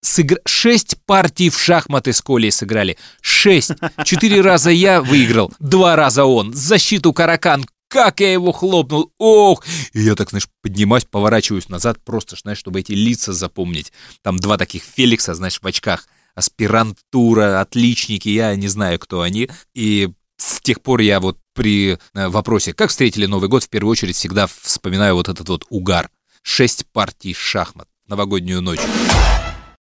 сыгр... 0.05 0.39
шесть 0.45 0.97
партий 1.05 1.49
в 1.49 1.59
шахматы 1.59 2.13
с 2.13 2.21
Колей 2.21 2.51
сыграли. 2.51 2.97
Шесть. 3.21 3.71
Четыре 4.03 4.41
раза 4.41 4.69
я 4.69 5.01
выиграл, 5.01 5.51
два 5.59 5.95
раза 5.95 6.25
он. 6.25 6.53
Защиту 6.53 7.13
Каракан, 7.13 7.65
как 7.87 8.19
я 8.19 8.31
его 8.31 8.51
хлопнул, 8.51 9.11
ох! 9.17 9.63
И 9.93 10.01
я 10.01 10.15
так, 10.15 10.29
знаешь, 10.29 10.47
поднимаюсь, 10.61 11.05
поворачиваюсь 11.05 11.69
назад, 11.69 11.97
просто, 12.03 12.35
знаешь, 12.35 12.57
чтобы 12.57 12.79
эти 12.79 12.91
лица 12.91 13.33
запомнить. 13.33 13.91
Там 14.21 14.37
два 14.37 14.57
таких 14.57 14.83
Феликса, 14.83 15.33
знаешь, 15.33 15.59
в 15.61 15.65
очках. 15.65 16.07
Аспирантура, 16.35 17.61
отличники, 17.61 18.27
я 18.27 18.55
не 18.55 18.67
знаю, 18.67 18.99
кто 18.99 19.21
они. 19.21 19.49
И 19.73 20.09
с 20.37 20.59
тех 20.59 20.81
пор 20.81 20.99
я 20.99 21.21
вот 21.21 21.37
при 21.53 21.97
э, 22.13 22.27
вопросе, 22.27 22.73
как 22.73 22.89
встретили 22.89 23.25
Новый 23.25 23.47
год, 23.47 23.63
в 23.63 23.69
первую 23.69 23.93
очередь 23.93 24.17
всегда 24.17 24.47
вспоминаю 24.47 25.15
вот 25.15 25.29
этот 25.29 25.47
вот 25.47 25.63
угар. 25.69 26.09
Шесть 26.41 26.85
партий 26.91 27.33
шахмат, 27.33 27.87
новогоднюю 28.07 28.61
ночь. 28.61 28.81